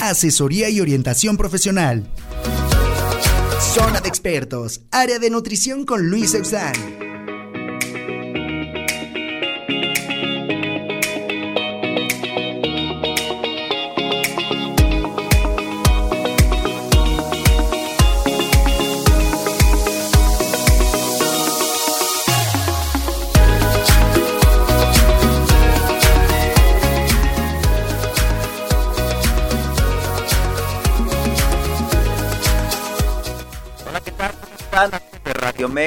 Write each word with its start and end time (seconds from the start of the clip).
asesoría 0.00 0.68
y 0.70 0.80
orientación 0.80 1.36
profesional. 1.36 2.08
Zona 3.74 4.00
de 4.00 4.08
expertos, 4.08 4.80
área 4.90 5.18
de 5.18 5.30
nutrición 5.30 5.84
con 5.84 6.08
Luis 6.08 6.34
Eusán. 6.34 7.09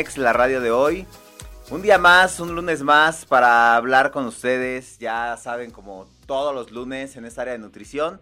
Mex, 0.04 0.18
la 0.18 0.34
radio 0.34 0.60
de 0.60 0.70
hoy. 0.70 1.08
Un 1.72 1.82
día 1.82 1.98
más, 1.98 2.42
un 2.42 2.56
lunes 2.56 2.82
más 2.82 3.26
para 3.26 3.78
hablar 3.78 4.12
con 4.12 4.26
ustedes. 4.26 5.00
Ya 5.00 5.38
saben, 5.38 5.72
como 5.72 6.10
todos 6.26 6.54
los 6.54 6.72
lunes 6.72 7.16
en 7.16 7.24
esta 7.24 7.44
área 7.44 7.54
de 7.54 7.60
nutrición. 7.60 8.20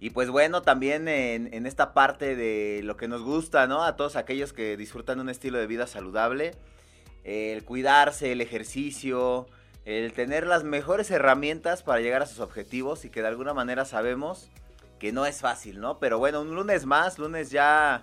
Y 0.00 0.10
pues 0.10 0.30
bueno, 0.30 0.62
también 0.62 1.06
en, 1.06 1.64
esta 1.64 1.94
parte 1.94 2.34
de 2.34 2.80
lo 2.82 2.96
que 2.96 3.06
nos 3.06 3.22
gusta, 3.22 3.68
¿no? 3.68 3.84
A 3.84 3.94
todos 3.94 4.16
aquellos 4.16 4.52
que 4.52 4.76
disfrutan 4.76 5.20
un 5.20 5.28
estilo 5.28 5.58
de 5.58 5.68
vida 5.68 5.86
saludable. 5.86 6.56
El 7.22 7.64
cuidarse, 7.64 8.32
el 8.32 8.40
ejercicio, 8.40 9.46
el 9.84 10.12
tener 10.14 10.44
las 10.48 10.64
mejores 10.64 11.08
herramientas 11.12 11.84
para 11.84 12.00
llegar 12.00 12.22
a 12.22 12.26
sus 12.26 12.40
objetivos 12.40 13.04
y 13.04 13.10
que 13.10 13.22
de 13.22 13.28
alguna 13.28 13.54
manera 13.54 13.84
sabemos 13.84 14.50
que 14.98 15.12
no 15.12 15.24
es 15.24 15.40
fácil, 15.40 15.78
¿no? 15.78 16.00
Pero 16.00 16.18
bueno, 16.18 16.40
un 16.40 16.56
lunes 16.56 16.84
más, 16.84 17.20
lunes 17.20 17.52
ya 17.52 18.02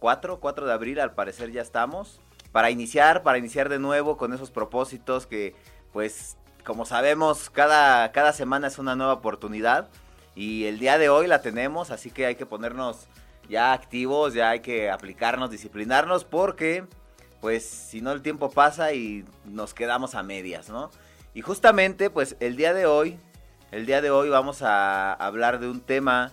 4, 0.00 0.38
4 0.38 0.66
de 0.66 0.72
abril 0.74 1.00
al 1.00 1.14
parecer 1.14 1.50
ya 1.50 1.62
estamos 1.62 2.20
para 2.52 2.70
iniciar, 2.70 3.22
para 3.22 3.38
iniciar 3.38 3.68
de 3.68 3.78
nuevo 3.78 4.16
con 4.16 4.32
esos 4.32 4.50
propósitos 4.50 5.26
que 5.26 5.54
pues 5.92 6.36
como 6.64 6.84
sabemos 6.84 7.50
cada, 7.50 8.12
cada 8.12 8.32
semana 8.32 8.66
es 8.66 8.78
una 8.78 8.94
nueva 8.94 9.14
oportunidad 9.14 9.88
y 10.34 10.64
el 10.66 10.78
día 10.78 10.98
de 10.98 11.08
hoy 11.08 11.26
la 11.26 11.40
tenemos, 11.42 11.90
así 11.90 12.10
que 12.10 12.26
hay 12.26 12.36
que 12.36 12.46
ponernos 12.46 13.08
ya 13.48 13.72
activos, 13.72 14.34
ya 14.34 14.50
hay 14.50 14.60
que 14.60 14.90
aplicarnos, 14.90 15.50
disciplinarnos 15.50 16.24
porque 16.24 16.84
pues 17.40 17.64
si 17.64 18.00
no 18.00 18.12
el 18.12 18.22
tiempo 18.22 18.50
pasa 18.50 18.92
y 18.92 19.24
nos 19.44 19.74
quedamos 19.74 20.14
a 20.14 20.22
medias, 20.22 20.68
¿no? 20.68 20.90
Y 21.34 21.40
justamente 21.40 22.10
pues 22.10 22.36
el 22.40 22.56
día 22.56 22.74
de 22.74 22.86
hoy, 22.86 23.18
el 23.70 23.86
día 23.86 24.00
de 24.00 24.10
hoy 24.10 24.28
vamos 24.28 24.62
a 24.62 25.12
hablar 25.12 25.60
de 25.60 25.68
un 25.68 25.80
tema 25.80 26.32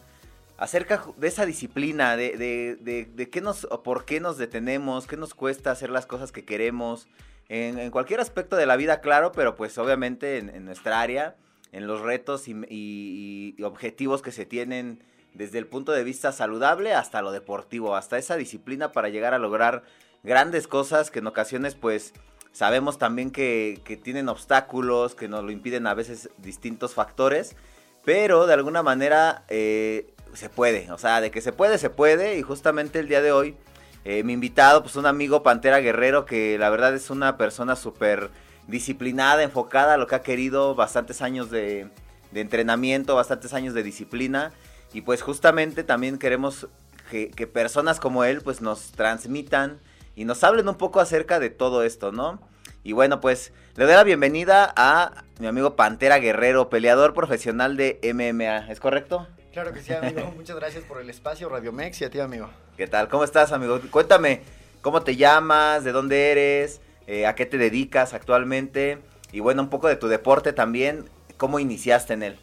acerca 0.57 1.03
de 1.17 1.27
esa 1.27 1.45
disciplina, 1.45 2.15
de, 2.15 2.37
de, 2.37 3.05
de, 3.05 3.29
qué 3.29 3.41
nos, 3.41 3.67
o 3.69 3.83
por 3.83 4.05
qué 4.05 4.19
nos 4.19 4.37
detenemos, 4.37 5.07
qué 5.07 5.17
nos 5.17 5.33
cuesta 5.33 5.71
hacer 5.71 5.89
las 5.89 6.05
cosas 6.05 6.31
que 6.31 6.45
queremos, 6.45 7.07
en, 7.47 7.91
cualquier 7.91 8.19
aspecto 8.19 8.55
de 8.55 8.65
la 8.65 8.75
vida, 8.75 9.01
claro, 9.01 9.31
pero 9.31 9.55
pues 9.55 9.77
obviamente 9.77 10.37
en, 10.37 10.65
nuestra 10.65 11.01
área, 11.01 11.35
en 11.71 11.87
los 11.87 12.01
retos 12.01 12.47
y, 12.47 13.55
objetivos 13.63 14.21
que 14.21 14.31
se 14.31 14.45
tienen 14.45 15.03
desde 15.33 15.59
el 15.59 15.67
punto 15.67 15.91
de 15.91 16.03
vista 16.03 16.31
saludable 16.31 16.93
hasta 16.93 17.21
lo 17.21 17.31
deportivo, 17.31 17.95
hasta 17.95 18.17
esa 18.17 18.37
disciplina 18.37 18.91
para 18.91 19.09
llegar 19.09 19.33
a 19.33 19.39
lograr 19.39 19.83
grandes 20.23 20.67
cosas 20.67 21.11
que 21.11 21.19
en 21.19 21.27
ocasiones 21.27 21.75
pues 21.75 22.13
sabemos 22.51 22.97
también 22.97 23.31
que, 23.31 23.81
tienen 24.01 24.29
obstáculos, 24.29 25.13
que 25.13 25.27
nos 25.27 25.43
lo 25.43 25.51
impiden 25.51 25.87
a 25.87 25.93
veces 25.93 26.29
distintos 26.37 26.93
factores, 26.93 27.55
pero 28.03 28.47
de 28.47 28.53
alguna 28.53 28.81
manera 28.81 29.43
eh, 29.49 30.14
se 30.35 30.49
puede, 30.49 30.91
o 30.91 30.97
sea, 30.97 31.21
de 31.21 31.31
que 31.31 31.41
se 31.41 31.51
puede, 31.51 31.77
se 31.77 31.89
puede. 31.89 32.37
Y 32.37 32.41
justamente 32.41 32.99
el 32.99 33.07
día 33.07 33.21
de 33.21 33.31
hoy, 33.31 33.55
eh, 34.03 34.23
mi 34.23 34.33
invitado, 34.33 34.81
pues 34.83 34.95
un 34.95 35.05
amigo 35.05 35.43
Pantera 35.43 35.79
Guerrero, 35.79 36.25
que 36.25 36.57
la 36.57 36.69
verdad 36.69 36.93
es 36.93 37.09
una 37.09 37.37
persona 37.37 37.75
súper 37.75 38.29
disciplinada, 38.67 39.43
enfocada 39.43 39.97
lo 39.97 40.07
que 40.07 40.15
ha 40.15 40.21
querido, 40.21 40.75
bastantes 40.75 41.21
años 41.21 41.49
de, 41.49 41.89
entrenamiento, 42.33 43.15
bastantes 43.15 43.53
años 43.53 43.73
de 43.73 43.83
disciplina. 43.83 44.51
Y 44.93 45.01
pues 45.01 45.21
justamente 45.21 45.83
también 45.83 46.17
queremos 46.17 46.67
que, 47.09 47.29
que, 47.29 47.47
personas 47.47 47.99
como 47.99 48.23
él 48.23 48.41
pues 48.41 48.61
nos 48.61 48.91
transmitan 48.91 49.79
y 50.15 50.25
nos 50.25 50.43
hablen 50.43 50.67
un 50.67 50.75
poco 50.75 50.99
acerca 50.99 51.39
de 51.39 51.49
todo 51.49 51.83
esto, 51.83 52.11
¿no? 52.11 52.39
Y 52.83 52.93
bueno, 52.93 53.19
pues 53.19 53.51
le 53.75 53.85
doy 53.85 53.95
la 53.95 54.03
bienvenida 54.03 54.73
a 54.77 55.23
mi 55.39 55.47
amigo 55.47 55.75
Pantera 55.75 56.19
Guerrero, 56.19 56.69
peleador 56.69 57.13
profesional 57.13 57.75
de 57.75 57.99
MMA, 58.03 58.71
¿es 58.71 58.79
correcto? 58.79 59.27
Claro 59.55 59.71
que 59.71 59.81
sí, 59.81 59.93
amigo. 59.93 60.19
Muchas 60.35 60.57
gracias 60.57 60.83
por 60.83 60.99
el 60.99 61.09
espacio, 61.09 61.47
Radio 61.47 61.71
Mex 61.71 62.01
y 62.01 62.03
a 62.03 62.09
ti, 62.09 62.19
amigo. 62.19 62.49
¿Qué 62.75 62.87
tal? 62.87 63.07
¿Cómo 63.07 63.23
estás, 63.23 63.53
amigo? 63.53 63.79
Cuéntame, 63.89 64.41
¿cómo 64.81 65.01
te 65.01 65.15
llamas? 65.15 65.85
¿De 65.85 65.93
dónde 65.93 66.29
eres? 66.33 66.81
Eh, 67.07 67.25
¿A 67.25 67.35
qué 67.35 67.45
te 67.45 67.57
dedicas 67.57 68.13
actualmente? 68.13 68.97
Y 69.31 69.39
bueno, 69.39 69.61
un 69.61 69.69
poco 69.69 69.87
de 69.87 69.95
tu 69.95 70.09
deporte 70.09 70.51
también. 70.51 71.05
¿Cómo 71.37 71.59
iniciaste 71.59 72.11
en 72.15 72.23
él? 72.23 72.39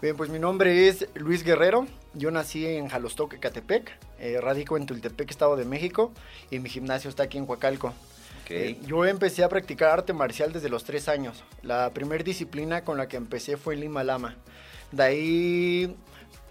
Bien, 0.00 0.16
pues 0.16 0.30
mi 0.30 0.38
nombre 0.38 0.88
es 0.88 1.06
Luis 1.12 1.44
Guerrero. 1.44 1.86
Yo 2.14 2.30
nací 2.30 2.66
en 2.66 2.88
Jalostoque, 2.88 3.38
Catepec. 3.38 3.92
Eh, 4.18 4.40
radico 4.40 4.78
en 4.78 4.86
Tultepec, 4.86 5.30
Estado 5.30 5.56
de 5.56 5.66
México. 5.66 6.10
Y 6.50 6.58
mi 6.58 6.70
gimnasio 6.70 7.10
está 7.10 7.24
aquí 7.24 7.36
en 7.36 7.46
Huacalco. 7.46 7.92
Okay. 8.44 8.70
Eh, 8.70 8.78
yo 8.86 9.04
empecé 9.04 9.44
a 9.44 9.50
practicar 9.50 9.90
arte 9.90 10.14
marcial 10.14 10.54
desde 10.54 10.70
los 10.70 10.84
tres 10.84 11.06
años. 11.06 11.44
La 11.60 11.90
primera 11.90 12.24
disciplina 12.24 12.82
con 12.82 12.96
la 12.96 13.08
que 13.08 13.18
empecé 13.18 13.58
fue 13.58 13.74
el 13.74 13.80
Lima 13.80 14.02
Lama. 14.04 14.36
De 14.90 15.02
ahí 15.02 15.96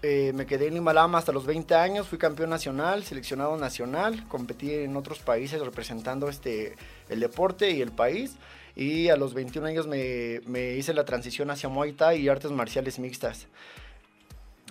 eh, 0.06 0.34
me 0.34 0.44
quedé 0.44 0.66
en 0.66 0.74
Limalama 0.74 1.16
hasta 1.16 1.32
los 1.32 1.46
20 1.46 1.74
años, 1.74 2.06
fui 2.06 2.18
campeón 2.18 2.50
nacional, 2.50 3.04
seleccionado 3.04 3.56
nacional, 3.56 4.28
competí 4.28 4.70
en 4.70 4.98
otros 4.98 5.20
países 5.20 5.62
representando 5.62 6.28
este, 6.28 6.76
el 7.08 7.20
deporte 7.20 7.70
y 7.70 7.80
el 7.80 7.90
país. 7.90 8.36
Y 8.76 9.08
a 9.08 9.16
los 9.16 9.32
21 9.32 9.66
años 9.66 9.86
me, 9.86 10.74
hice 10.76 10.92
la 10.92 11.06
transición 11.06 11.50
hacia 11.50 11.70
Muay 11.70 11.94
Thai 11.94 12.20
y 12.20 12.28
artes 12.28 12.50
marciales 12.50 12.98
mixtas. 12.98 13.46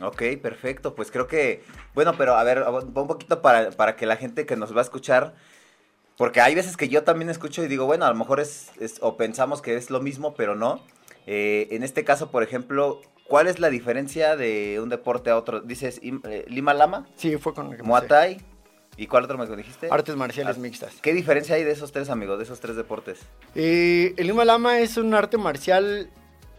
Ok, 0.04 0.22
perfecto. 0.40 0.94
Pues 0.94 1.10
creo 1.10 1.26
que, 1.26 1.64
bueno, 1.96 2.14
pero 2.16 2.36
a 2.36 2.44
ver, 2.44 2.62
un 2.62 2.94
poquito 2.94 3.42
para, 3.42 3.72
para, 3.72 3.96
que 3.96 4.06
la 4.06 4.18
gente 4.18 4.46
que 4.46 4.56
nos 4.56 4.76
va 4.76 4.82
a 4.82 4.84
escuchar, 4.84 5.34
porque 6.16 6.42
hay 6.42 6.54
veces 6.54 6.78
que 6.78 6.90
yo 6.90 7.04
también 7.04 7.32
escucho 7.32 7.64
y 7.64 7.68
digo, 7.68 7.88
bueno, 7.88 8.06
a 8.06 8.10
lo 8.10 8.16
mejor 8.16 8.40
es, 8.40 8.70
o 9.02 9.18
pensamos 9.18 9.64
que 9.64 9.78
es 9.78 9.90
lo 9.90 10.00
mismo, 10.00 10.36
pero 10.36 10.54
no. 10.54 10.84
Eh, 11.26 11.70
en 11.72 11.82
este 11.82 12.04
caso, 12.04 12.30
por 12.30 12.44
ejemplo, 12.44 13.02
¿Cuál 13.28 13.48
es 13.48 13.60
la 13.60 13.70
diferencia 13.70 14.36
de 14.36 14.80
un 14.82 14.90
deporte 14.90 15.30
a 15.30 15.38
otro? 15.38 15.62
Dices 15.62 16.00
eh, 16.04 16.46
Lima 16.48 16.74
Lama. 16.74 17.08
Sí, 17.16 17.38
fue 17.38 17.54
con 17.54 17.76
Muay 17.84 18.08
Thai. 18.08 18.42
¿Y 18.96 19.08
cuál 19.08 19.24
otro 19.24 19.38
me 19.38 19.48
dijiste? 19.56 19.88
Artes 19.90 20.16
marciales 20.16 20.58
mixtas. 20.58 20.96
¿Qué 21.02 21.14
diferencia 21.14 21.56
hay 21.56 21.64
de 21.64 21.72
esos 21.72 21.92
tres 21.92 22.10
amigos, 22.10 22.38
de 22.38 22.44
esos 22.44 22.60
tres 22.60 22.76
deportes? 22.76 23.20
Eh, 23.56 24.14
el 24.18 24.28
Lima 24.28 24.46
Lama 24.46 24.80
es 24.80 24.98
un 24.98 25.14
arte 25.14 25.38
marcial 25.38 26.10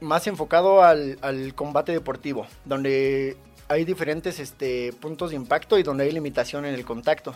más 0.00 0.26
enfocado 0.26 0.82
al, 0.82 1.18
combate 1.54 1.92
deportivo, 1.92 2.46
donde 2.64 3.36
hay 3.68 3.84
diferentes 3.84 4.40
este, 4.40 4.92
puntos 4.92 5.30
de 5.30 5.36
impacto 5.36 5.78
y 5.78 5.82
donde 5.82 6.04
hay 6.04 6.10
limitación 6.10 6.64
en 6.64 6.74
el 6.74 6.84
contacto. 6.84 7.34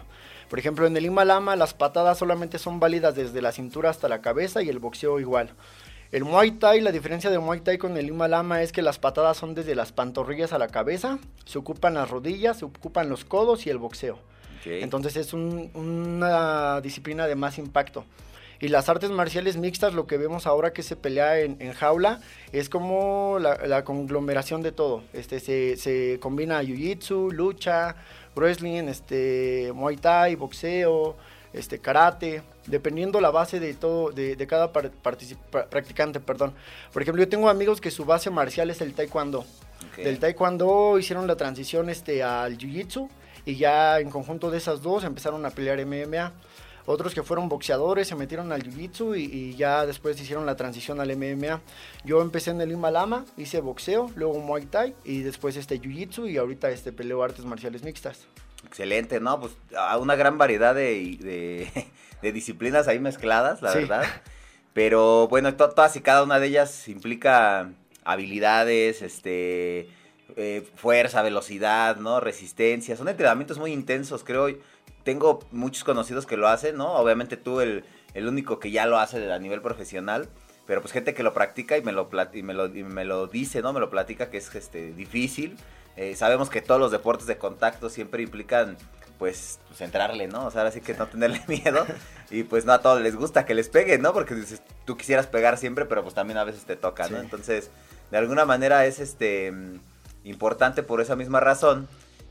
Por 0.51 0.59
ejemplo, 0.59 0.87
en 0.87 0.97
el 0.97 1.05
Lima 1.05 1.25
Lama 1.25 1.55
las 1.57 1.75
patadas 1.75 2.19
solamente 2.19 2.59
son 2.59 2.81
válidas 2.81 3.15
desde 3.15 3.41
la 3.41 3.53
cintura 3.53 3.91
hasta 3.91 4.09
la 4.09 4.21
cabeza 4.21 4.63
y 4.63 4.69
el 4.69 4.81
boxeo 4.81 5.21
igual. 5.21 5.51
El 6.11 6.25
Muay 6.25 6.53
Thai, 6.53 6.81
la 6.81 6.91
diferencia 6.91 7.29
de 7.29 7.39
Muay 7.39 7.61
Thai 7.61 7.77
con 7.77 7.97
el 7.99 8.07
Lima 8.07 8.29
Lama 8.29 8.63
es 8.63 8.73
que 8.73 8.81
las 8.81 8.99
patadas 8.99 9.37
son 9.37 9.55
desde 9.55 9.75
las 9.75 9.93
pantorrillas 9.93 10.55
a 10.55 10.59
la 10.59 10.69
cabeza, 10.69 11.19
se 11.45 11.59
ocupan 11.59 11.95
las 11.95 12.09
rodillas, 12.09 12.59
se 12.59 12.65
ocupan 12.65 13.11
los 13.11 13.27
codos 13.27 13.67
y 13.67 13.71
el 13.71 13.79
boxeo. 13.79 14.19
Entonces 14.65 15.17
es 15.17 15.33
una 15.33 16.81
disciplina 16.83 17.27
de 17.27 17.35
más 17.35 17.59
impacto. 17.59 18.05
Y 18.61 18.69
las 18.69 18.89
artes 18.89 19.11
marciales 19.11 19.57
mixtas, 19.57 19.95
lo 19.95 20.07
que 20.07 20.19
vemos 20.19 20.47
ahora 20.47 20.73
que 20.73 20.83
se 20.83 20.97
pelea 20.97 21.39
en, 21.41 21.73
jaula, 21.73 22.21
es 22.53 22.69
como 22.69 23.39
la, 23.39 23.85
conglomeración 23.85 24.63
de 24.63 24.73
todo. 24.73 25.05
Este, 25.13 25.41
se, 25.41 25.77
se 25.77 26.19
combina 26.21 26.63
jiu-jitsu, 26.63 27.33
lucha, 27.33 27.97
wrestling, 28.35 28.89
este, 28.89 29.71
muay 29.75 29.97
thai, 29.97 30.35
boxeo, 30.35 31.17
este, 31.53 31.79
karate 31.79 32.43
dependiendo 32.69 33.21
la 33.21 33.31
base 33.31 33.61
de 33.61 33.75
todo, 33.75 34.11
de, 34.11 34.47
cada 34.47 34.73
practicante, 34.73 36.21
perdón. 36.21 36.53
Por 36.93 37.03
ejemplo, 37.03 37.23
yo 37.23 37.29
tengo 37.29 37.49
amigos 37.49 37.81
que 37.81 37.91
su 37.91 38.05
base 38.05 38.31
marcial 38.31 38.71
es 38.71 38.81
el 38.81 38.95
taekwondo. 38.95 39.45
Del 39.97 40.19
taekwondo 40.19 40.99
hicieron 40.99 41.27
la 41.27 41.37
transición 41.37 41.91
este, 41.91 42.23
al 42.23 42.57
jiu-jitsu 42.57 43.09
y 43.45 43.57
ya 43.57 43.99
en 43.99 44.11
conjunto 44.11 44.51
de 44.51 44.59
esas 44.59 44.83
dos 44.83 45.05
empezaron 45.05 45.45
a 45.45 45.51
pelear 45.51 45.85
MMA. 45.85 46.33
Otros 46.87 47.15
que 47.15 47.23
fueron 47.23 47.49
boxeadores 47.49 48.09
se 48.09 48.15
metieron 48.15 48.51
al 48.53 48.63
jiu-jitsu 48.63 49.19
y, 49.19 49.55
ya 49.57 49.85
después 49.87 50.21
hicieron 50.21 50.47
la 50.47 50.57
transición 50.57 51.01
al 51.01 51.15
MMA. 51.17 51.61
Yo 52.05 52.23
empecé 52.23 52.51
en 52.51 52.61
el 52.61 52.71
Lima 52.71 52.91
Lama, 52.91 53.25
hice 53.37 53.61
boxeo, 53.61 54.11
luego 54.15 54.39
Muay 54.39 54.67
Thai 54.67 54.95
y 55.05 55.21
después 55.21 55.57
este 55.57 55.81
jiu-jitsu 55.81 56.31
y 56.31 56.37
ahorita 56.37 56.71
este 56.71 56.93
peleo 56.93 57.23
artes 57.23 57.45
marciales 57.45 57.83
mixtas. 57.83 58.27
Excelente, 58.67 59.21
¿no? 59.21 59.41
Pues 59.41 59.53
a 59.77 59.99
una 59.99 60.17
gran 60.17 60.39
variedad 60.39 60.75
de, 60.75 61.71
de 62.23 62.33
disciplinas 62.33 62.89
ahí 62.89 62.99
mezcladas, 62.99 63.63
la 63.63 63.75
verdad. 63.75 64.05
Pero 64.73 65.29
bueno, 65.29 65.55
todas 65.55 65.97
y 65.97 66.01
cada 66.01 66.23
una 66.23 66.39
de 66.39 66.47
ellas 66.47 66.89
implica 66.89 67.71
habilidades, 68.05 69.03
este, 69.03 69.89
eh, 70.37 70.67
fuerza, 70.77 71.23
velocidad, 71.23 71.97
¿no? 71.97 72.21
Resistencia. 72.21 72.97
Son 72.97 73.09
entrenamientos 73.09 73.59
muy 73.59 73.73
intensos, 73.73 74.25
creo. 74.25 74.49
Tengo 75.05 75.41
muchos 75.51 75.85
conocidos 75.85 76.27
que 76.27 76.37
lo 76.37 76.49
hacen, 76.49 76.77
¿no? 76.77 76.93
Obviamente 76.93 77.37
tú 77.37 77.61
el, 77.61 77.85
el 78.15 78.29
único 78.29 78.59
que 78.59 78.71
ya 78.71 78.87
lo 78.87 78.99
hace 78.99 79.33
a 79.33 79.39
nivel 79.39 79.63
profesional. 79.63 80.29
Pero 80.67 80.83
pues 80.83 80.93
gente 80.93 81.15
que 81.15 81.23
lo 81.23 81.33
practica 81.33 81.79
y 81.79 81.83
me 81.83 81.93
lo, 81.93 82.09
y 82.35 82.43
me 82.43 82.53
lo, 82.53 82.67
y 82.67 82.85
me 82.85 83.05
lo 83.05 83.27
dice, 83.27 83.63
¿no? 83.63 83.73
Me 83.73 83.81
lo 83.81 83.89
platica 83.89 84.31
que 84.31 84.37
es 84.37 84.55
este, 84.55 84.93
difícil. 84.93 85.57
Eh, 85.99 86.15
sabemos 86.15 86.49
que 86.49 86.63
todos 86.63 86.81
los 86.81 86.93
deportes 86.93 87.27
de 87.27 87.39
contacto 87.39 87.91
siempre 87.91 88.23
implican 88.23 88.79
pues, 89.19 89.59
pues 89.67 89.81
entrarle, 89.81 90.29
¿no? 90.29 90.47
O 90.47 90.51
sea, 90.53 90.63
así 90.63 90.81
que 90.81 90.95
no 90.95 91.09
tenerle 91.09 91.43
miedo. 91.49 91.85
Y 92.31 92.45
pues 92.45 92.65
no 92.65 92.73
a 92.73 92.81
todos 92.81 93.01
les 93.01 93.17
gusta 93.17 93.45
que 93.45 93.53
les 93.53 93.69
peguen, 93.69 94.01
¿no? 94.01 94.13
Porque 94.13 94.37
dices, 94.37 94.63
tú 94.85 94.97
quisieras 94.97 95.27
pegar 95.27 95.59
siempre, 95.59 95.87
pero 95.87 96.05
pues 96.05 96.15
también 96.15 96.39
a 96.39 96.45
veces 96.45 96.65
te 96.65 96.77
toca, 96.77 97.09
¿no? 97.09 97.19
Entonces, 97.19 97.71
de 98.13 98.17
alguna 98.17 98.45
manera 98.45 98.87
es 98.87 99.01
este 99.01 99.53
importante 100.23 100.85
por 100.85 101.01
esa 101.01 101.17
misma 101.17 101.41
razón. 101.41 101.89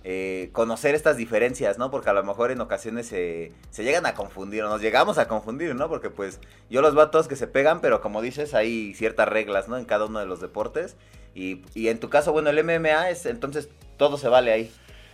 Eh, 0.09 0.51
conocer 0.54 0.95
estas 0.95 1.18
diferencias, 1.18 1.77
¿no? 1.77 1.92
Porque 1.92 2.09
a 2.09 2.13
lo 2.13 2.24
mejor 2.24 2.50
en 2.51 2.62
ocasiones 2.62 3.07
se, 3.07 3.51
se 3.71 3.83
llegan 3.83 4.06
a 4.06 4.13
confundir, 4.13 4.63
o 4.63 4.69
nos 4.69 4.80
llegamos 4.80 5.18
a 5.18 5.27
confundir, 5.27 5.75
¿no? 5.75 5.89
Porque 5.89 6.09
pues 6.09 6.39
yo 6.69 6.81
los 6.81 6.95
todos 7.12 7.27
que 7.27 7.36
se 7.36 7.45
pegan, 7.45 7.81
pero 7.81 8.00
como 8.00 8.21
dices, 8.21 8.54
hay 8.54 8.94
ciertas 8.94 9.27
reglas, 9.27 9.68
¿no? 9.68 9.77
En 9.77 9.83
cada 9.83 10.06
uno 10.06 10.19
de 10.19 10.25
los 10.25 10.39
deportes. 10.39 10.95
Y, 11.36 11.62
y 11.74 11.89
en 11.89 12.00
tu 12.00 12.09
caso, 12.09 12.31
bueno, 12.31 12.50
el 12.51 12.63
MMA 12.63 13.09
es, 13.09 13.25
entonces 13.25 13.68
todo 13.98 14.18
se 14.18 14.30
vale 14.30 14.54
ahí. 14.54 14.71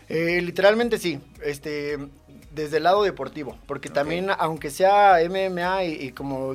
Eh, 0.10 0.40
literalmente 0.44 1.00
sí, 1.00 1.20
este, 1.44 1.98
desde 2.52 2.78
el 2.78 2.84
lado 2.84 3.02
deportivo, 3.02 3.58
porque 3.66 3.90
también 3.90 4.30
aunque 4.38 4.70
sea 4.70 5.18
MMA 5.28 5.86
y, 5.86 6.12
como 6.12 6.54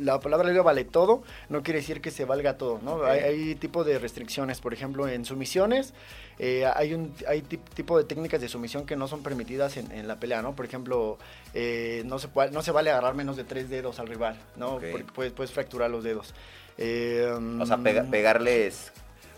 la 0.00 0.20
palabra 0.20 0.50
le 0.50 0.60
vale 0.60 0.84
todo, 0.84 1.22
no 1.48 1.62
quiere 1.62 1.80
decir 1.80 2.00
que 2.00 2.10
se 2.10 2.24
valga 2.24 2.56
todo, 2.56 2.80
¿no? 2.82 3.04
Hay, 3.04 3.20
hay, 3.20 3.54
tipo 3.54 3.84
de 3.84 3.98
restricciones, 3.98 4.60
por 4.60 4.74
ejemplo, 4.74 5.08
en 5.08 5.24
sumisiones 5.24 5.94
eh, 6.42 6.64
hay 6.74 6.94
un 6.94 7.14
hay 7.28 7.42
tipo 7.42 7.98
de 7.98 8.04
técnicas 8.04 8.40
de 8.40 8.48
sumisión 8.48 8.86
que 8.86 8.96
no 8.96 9.06
son 9.08 9.22
permitidas 9.22 9.76
en, 9.76 10.08
la 10.08 10.18
pelea, 10.18 10.40
¿no? 10.40 10.56
Por 10.56 10.64
ejemplo, 10.64 11.18
eh, 11.52 12.02
no, 12.06 12.18
se 12.18 12.28
puede, 12.28 12.50
no 12.50 12.62
se 12.62 12.72
vale 12.72 12.90
agarrar 12.90 13.14
menos 13.14 13.36
de 13.36 13.44
tres 13.44 13.68
dedos 13.68 14.00
al 14.00 14.08
rival, 14.08 14.36
¿no? 14.56 14.78
Porque 14.78 15.04
puedes, 15.14 15.32
puedes, 15.32 15.52
fracturar 15.52 15.90
los 15.90 16.02
dedos. 16.02 16.32
o 16.78 17.66
sea, 17.66 17.76
mm, 17.76 18.10
pegarles 18.10 18.90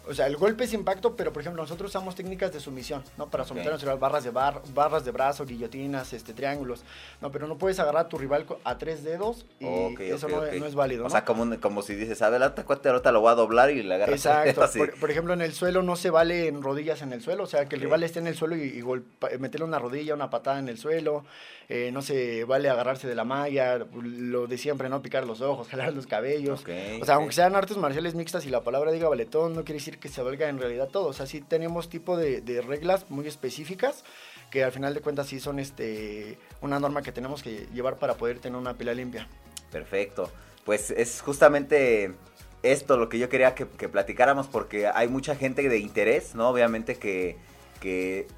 o 0.09 0.15
sea, 0.15 0.27
el 0.27 0.37
golpe 0.37 0.65
es 0.65 0.73
impacto, 0.73 1.15
pero 1.17 1.33
por 1.33 1.43
ejemplo, 1.43 1.63
nosotros 1.63 1.91
usamos 1.91 2.15
técnicas 2.15 2.53
de 2.53 2.61
sumisión, 2.61 3.03
¿no? 3.17 3.29
Para 3.29 3.45
someternos 3.45 3.83
a 3.85 3.95
barras 3.95 4.25
de 4.25 4.31
barras 4.31 5.05
de 5.05 5.11
brazo, 5.11 5.47
guillotinas, 5.47 6.13
este, 6.13 6.35
triángulos. 6.35 6.83
No, 7.21 7.31
pero 7.31 7.47
no 7.47 7.59
puedes 7.59 7.79
agarrar 7.79 8.07
a 8.07 8.09
tu 8.09 8.19
rival 8.19 8.47
a 8.65 8.79
tres 8.79 9.05
dedos 9.05 9.47
y 9.61 9.67
eso 10.03 10.29
no, 10.29 10.45
es 10.45 10.75
válido. 10.75 11.07
O 11.07 11.11
sea, 11.11 11.25
como, 11.25 11.59
como 11.61 11.83
si 11.83 11.95
dices, 11.95 12.21
adelante, 12.23 12.65
cuate, 12.65 12.89
ahorita 12.89 13.13
lo 13.13 13.21
voy 13.21 13.31
a 13.31 13.35
doblar 13.35 13.71
y 13.71 13.83
le 13.83 13.95
agarras. 13.95 14.15
Exacto. 14.27 14.63
Por, 14.99 15.11
ejemplo, 15.11 15.35
en 15.35 15.43
el 15.43 15.53
suelo 15.53 15.83
no 15.83 15.97
se 15.97 16.11
vale 16.11 16.49
en 16.49 16.63
rodillas 16.63 17.03
en 17.03 17.13
el 17.13 17.23
suelo, 17.23 17.45
o 17.45 17.47
sea, 17.47 17.67
que 17.67 17.77
el 17.77 17.83
rival 17.83 18.03
esté 18.03 18.19
en 18.19 18.27
el 18.27 18.35
suelo 18.35 18.57
y, 18.57 18.81
y 18.81 19.39
meterle 19.39 19.67
una 19.67 19.79
rodilla, 19.79 20.15
una 20.15 20.31
patada 20.31 20.59
en 20.59 20.69
el 20.69 20.79
suelo. 20.79 21.25
Eh, 21.69 21.91
no 21.91 22.03
se 22.03 22.45
vale 22.45 22.69
agarrarse 22.69 23.09
de 23.09 23.15
la 23.15 23.25
malla, 23.25 23.79
lo 23.79 24.47
de 24.47 24.59
siempre, 24.59 24.91
¿no? 24.91 25.01
Picar 25.01 25.25
los 25.27 25.41
ojos, 25.41 25.69
jalar 25.71 25.95
los 25.95 26.07
cabellos. 26.07 26.65
o 27.01 27.05
sea, 27.05 27.15
aunque 27.15 27.33
sean 27.33 27.55
artes 27.57 27.77
marciales 27.77 28.15
mixtas 28.15 28.45
y 28.45 28.51
la 28.51 28.61
palabra 28.61 28.93
diga 28.93 29.09
valetón, 29.09 29.55
no 29.55 29.65
quiere 29.65 29.79
decir 29.79 29.92
que 29.99 30.09
se 30.09 30.23
valga 30.23 30.49
en 30.49 30.59
realidad 30.59 30.89
todo. 30.89 31.07
O 31.07 31.13
sea, 31.13 31.27
sí 31.27 31.41
tenemos 31.41 31.89
tipo 31.89 32.17
de, 32.17 32.63
reglas 32.67 33.11
muy 33.11 33.27
específicas 33.27 34.05
que 34.51 34.65
al 34.65 34.73
final 34.73 34.93
de 34.93 35.01
cuentas 35.01 35.29
sí 35.29 35.41
son 35.41 35.59
este 35.59 36.39
una 36.61 36.79
norma 36.79 37.03
que 37.03 37.13
tenemos 37.13 37.43
que 37.43 37.67
llevar 37.73 37.99
para 37.99 38.15
poder 38.15 38.39
tener 38.39 38.59
una 38.59 38.75
pelea 38.75 38.95
limpia. 38.95 39.29
Perfecto. 39.71 40.31
Pues 40.65 40.91
es 40.91 41.21
justamente 41.23 42.15
esto 42.63 42.97
lo 42.97 43.09
que 43.09 43.19
yo 43.19 43.29
quería 43.29 43.55
que, 43.55 43.67
platicáramos 43.67 44.47
porque 44.47 44.87
hay 44.87 45.09
mucha 45.09 45.35
gente 45.35 45.69
de 45.69 45.79
interés, 45.79 46.35
¿no? 46.35 46.49
Obviamente 46.49 46.97
que, 46.97 47.37
que 47.81 48.29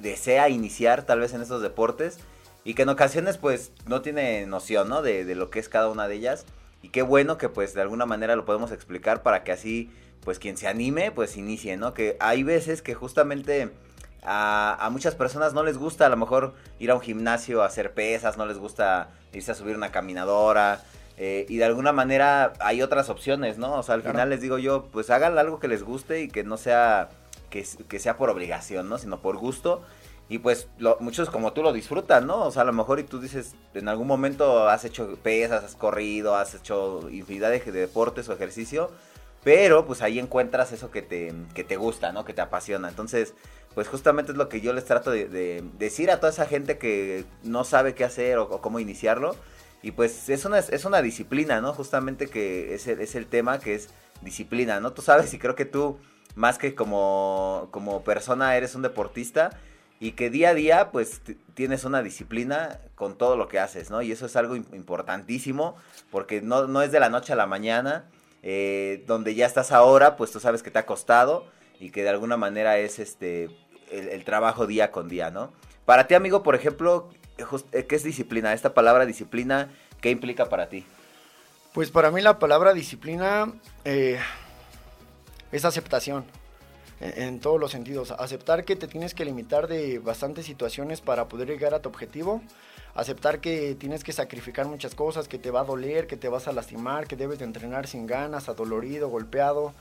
desea 0.00 0.48
iniciar 0.48 1.04
tal 1.04 1.20
vez 1.20 1.34
en 1.34 1.42
estos 1.42 1.60
deportes 1.60 2.18
y 2.64 2.74
que 2.74 2.82
en 2.82 2.88
ocasiones 2.88 3.36
pues 3.36 3.72
no 3.86 4.00
tiene 4.00 4.46
noción, 4.46 4.88
¿no? 4.88 5.02
De, 5.02 5.24
de, 5.24 5.34
lo 5.34 5.50
que 5.50 5.58
es 5.58 5.68
cada 5.68 5.88
una 5.88 6.08
de 6.08 6.14
ellas. 6.14 6.46
Y 6.82 6.88
qué 6.88 7.02
bueno 7.02 7.38
que 7.38 7.48
pues 7.48 7.74
de 7.74 7.82
alguna 7.82 8.06
manera 8.06 8.36
lo 8.36 8.44
podemos 8.44 8.72
explicar 8.72 9.22
para 9.22 9.44
que 9.44 9.52
así 9.52 9.90
pues 10.24 10.38
quien 10.38 10.56
se 10.56 10.66
anime 10.66 11.10
pues 11.10 11.36
inicie, 11.36 11.76
¿no? 11.76 11.94
Que 11.94 12.16
hay 12.20 12.42
veces 12.42 12.82
que 12.82 12.94
justamente 12.94 13.70
a, 14.22 14.76
a, 14.80 14.90
muchas 14.90 15.14
personas 15.14 15.52
no 15.52 15.62
les 15.62 15.76
gusta 15.76 16.06
a 16.06 16.08
lo 16.08 16.16
mejor 16.16 16.54
ir 16.78 16.90
a 16.90 16.94
un 16.94 17.00
gimnasio 17.00 17.62
a 17.62 17.66
hacer 17.66 17.92
pesas, 17.92 18.36
no 18.36 18.46
les 18.46 18.58
gusta 18.58 19.10
irse 19.32 19.52
a 19.52 19.54
subir 19.54 19.76
una 19.76 19.92
caminadora. 19.92 20.82
Eh, 21.16 21.46
y 21.48 21.58
de 21.58 21.64
alguna 21.64 21.92
manera 21.92 22.54
hay 22.58 22.82
otras 22.82 23.08
opciones, 23.08 23.58
¿no? 23.58 23.74
O 23.74 23.82
sea, 23.82 23.94
al 23.94 24.02
final 24.02 24.30
les 24.30 24.40
digo 24.40 24.58
yo, 24.58 24.86
pues 24.90 25.10
hagan 25.10 25.38
algo 25.38 25.60
que 25.60 25.68
les 25.68 25.84
guste 25.84 26.22
y 26.22 26.28
que 26.28 26.42
no 26.42 26.56
sea, 26.56 27.10
que, 27.50 27.64
que 27.88 27.98
sea 28.00 28.16
por 28.16 28.30
obligación, 28.30 28.88
¿no? 28.88 28.98
Sino 28.98 29.20
por 29.20 29.36
gusto 29.36 29.82
y 30.28 30.38
pues 30.38 30.68
muchos 31.00 31.28
como 31.28 31.52
tú 31.52 31.62
lo 31.62 31.72
disfrutan, 31.72 32.26
¿no? 32.26 32.44
O 32.46 32.50
sea, 32.50 32.62
a 32.62 32.64
lo 32.64 32.72
mejor 32.72 32.98
y 32.98 33.04
tú 33.04 33.20
dices, 33.20 33.54
en 33.74 33.88
algún 33.88 34.06
momento 34.06 34.68
has 34.68 34.84
hecho 34.84 35.16
pesas, 35.22 35.62
has 35.64 35.74
corrido, 35.74 36.34
has 36.34 36.54
hecho 36.54 37.08
infinidad 37.10 37.50
de, 37.50 37.60
deportes 37.60 38.28
o 38.28 38.32
ejercicio, 38.32 38.90
pero 39.44 39.86
pues 39.86 40.00
ahí 40.00 40.18
encuentras 40.18 40.72
eso 40.72 40.90
que 40.90 41.02
te, 41.02 41.32
que 41.54 41.64
te 41.64 41.76
gusta, 41.76 42.12
¿no? 42.12 42.24
Que 42.24 42.32
te 42.32 42.40
apasiona. 42.40 42.88
Entonces, 42.88 43.34
pues 43.74 43.88
justamente 43.88 44.32
es 44.32 44.38
lo 44.38 44.48
que 44.48 44.62
yo 44.62 44.72
les 44.72 44.86
trato 44.86 45.10
de, 45.10 45.62
decir 45.78 46.10
a 46.10 46.18
toda 46.18 46.32
esa 46.32 46.46
gente 46.46 46.78
que 46.78 47.24
no 47.42 47.64
sabe 47.64 47.94
qué 47.94 48.04
hacer 48.04 48.38
o, 48.38 48.48
cómo 48.62 48.80
iniciarlo. 48.80 49.36
Y 49.82 49.90
pues 49.90 50.30
es 50.30 50.46
una, 50.46 50.58
es 50.58 50.84
una 50.86 51.02
disciplina, 51.02 51.60
¿no? 51.60 51.74
Justamente 51.74 52.28
que 52.28 52.74
es 52.74 52.86
el, 52.86 53.00
es 53.00 53.14
el 53.14 53.26
tema 53.26 53.58
que 53.60 53.74
es 53.74 53.90
disciplina, 54.22 54.80
¿no? 54.80 54.94
Tú 54.94 55.02
sabes 55.02 55.34
y 55.34 55.38
creo 55.38 55.54
que 55.54 55.66
tú, 55.66 55.98
más 56.36 56.56
que 56.56 56.74
como, 56.74 57.68
como 57.70 58.02
persona, 58.02 58.56
eres 58.56 58.74
un 58.74 58.80
deportista 58.80 59.50
y 60.00 60.12
que 60.12 60.30
día 60.30 60.50
a 60.50 60.54
día 60.54 60.90
pues 60.90 61.20
tienes 61.52 61.84
una 61.84 62.02
disciplina 62.02 62.80
con 62.94 63.18
todo 63.18 63.36
lo 63.36 63.48
que 63.48 63.58
haces, 63.58 63.90
¿no? 63.90 64.00
Y 64.00 64.10
eso 64.10 64.24
es 64.24 64.36
algo 64.36 64.56
importantísimo 64.56 65.76
porque 66.10 66.40
no, 66.40 66.66
no 66.66 66.80
es 66.80 66.90
de 66.90 67.00
la 67.00 67.10
noche 67.10 67.34
a 67.34 67.36
la 67.36 67.46
mañana, 67.46 68.06
eh, 68.46 69.02
donde 69.06 69.34
ya 69.34 69.46
estás 69.46 69.72
ahora, 69.72 70.16
pues 70.16 70.30
tú 70.30 70.38
sabes 70.38 70.62
que 70.62 70.70
te 70.70 70.78
ha 70.78 70.84
costado 70.84 71.46
y 71.80 71.90
que 71.90 72.02
de 72.02 72.10
alguna 72.10 72.36
manera 72.36 72.76
es 72.76 72.98
este 72.98 73.48
el, 73.90 74.22
trabajo 74.24 74.66
día 74.66 74.90
con 74.90 75.08
día, 75.08 75.30
¿no? 75.30 75.50
Para 75.86 76.06
ti, 76.06 76.14
amigo, 76.14 76.42
por 76.42 76.54
ejemplo, 76.54 77.08
eh, 77.72 77.86
¿qué 77.86 77.96
es 77.96 78.04
disciplina? 78.04 78.52
Esta 78.52 78.74
palabra 78.74 79.06
disciplina, 79.06 79.70
¿qué 80.02 80.10
implica 80.10 80.50
para 80.50 80.68
ti? 80.68 80.84
Pues 81.72 81.90
para 81.90 82.10
mí 82.10 82.20
la 82.20 82.38
palabra 82.38 82.74
disciplina 82.74 83.50
eh, 83.86 84.18
es 85.50 85.64
aceptación 85.64 86.26
en, 87.00 87.40
todos 87.40 87.58
los 87.58 87.72
sentidos. 87.72 88.10
Aceptar 88.10 88.66
que 88.66 88.76
te 88.76 88.88
tienes 88.88 89.14
que 89.14 89.24
limitar 89.24 89.68
de 89.68 90.00
bastantes 90.00 90.44
situaciones 90.44 91.00
para 91.00 91.28
poder 91.28 91.48
llegar 91.48 91.72
a 91.72 91.80
tu 91.80 91.88
objetivo. 91.88 92.42
Aceptar 92.94 93.40
que 93.40 93.74
tienes 93.74 94.04
que 94.04 94.12
sacrificar 94.12 94.66
muchas 94.66 94.94
cosas, 94.94 95.26
que 95.26 95.38
te 95.38 95.50
va 95.50 95.60
a 95.60 95.64
doler, 95.64 96.06
que 96.06 96.16
te 96.16 96.28
vas 96.28 96.46
a 96.46 96.52
lastimar, 96.52 97.06
que 97.06 97.16
debes 97.16 97.40
de 97.40 97.44
entrenar 97.44 97.86
sin 97.86 98.06
ganas, 98.06 98.48
adolorido, 98.48 99.08
golpeado. 99.08 99.72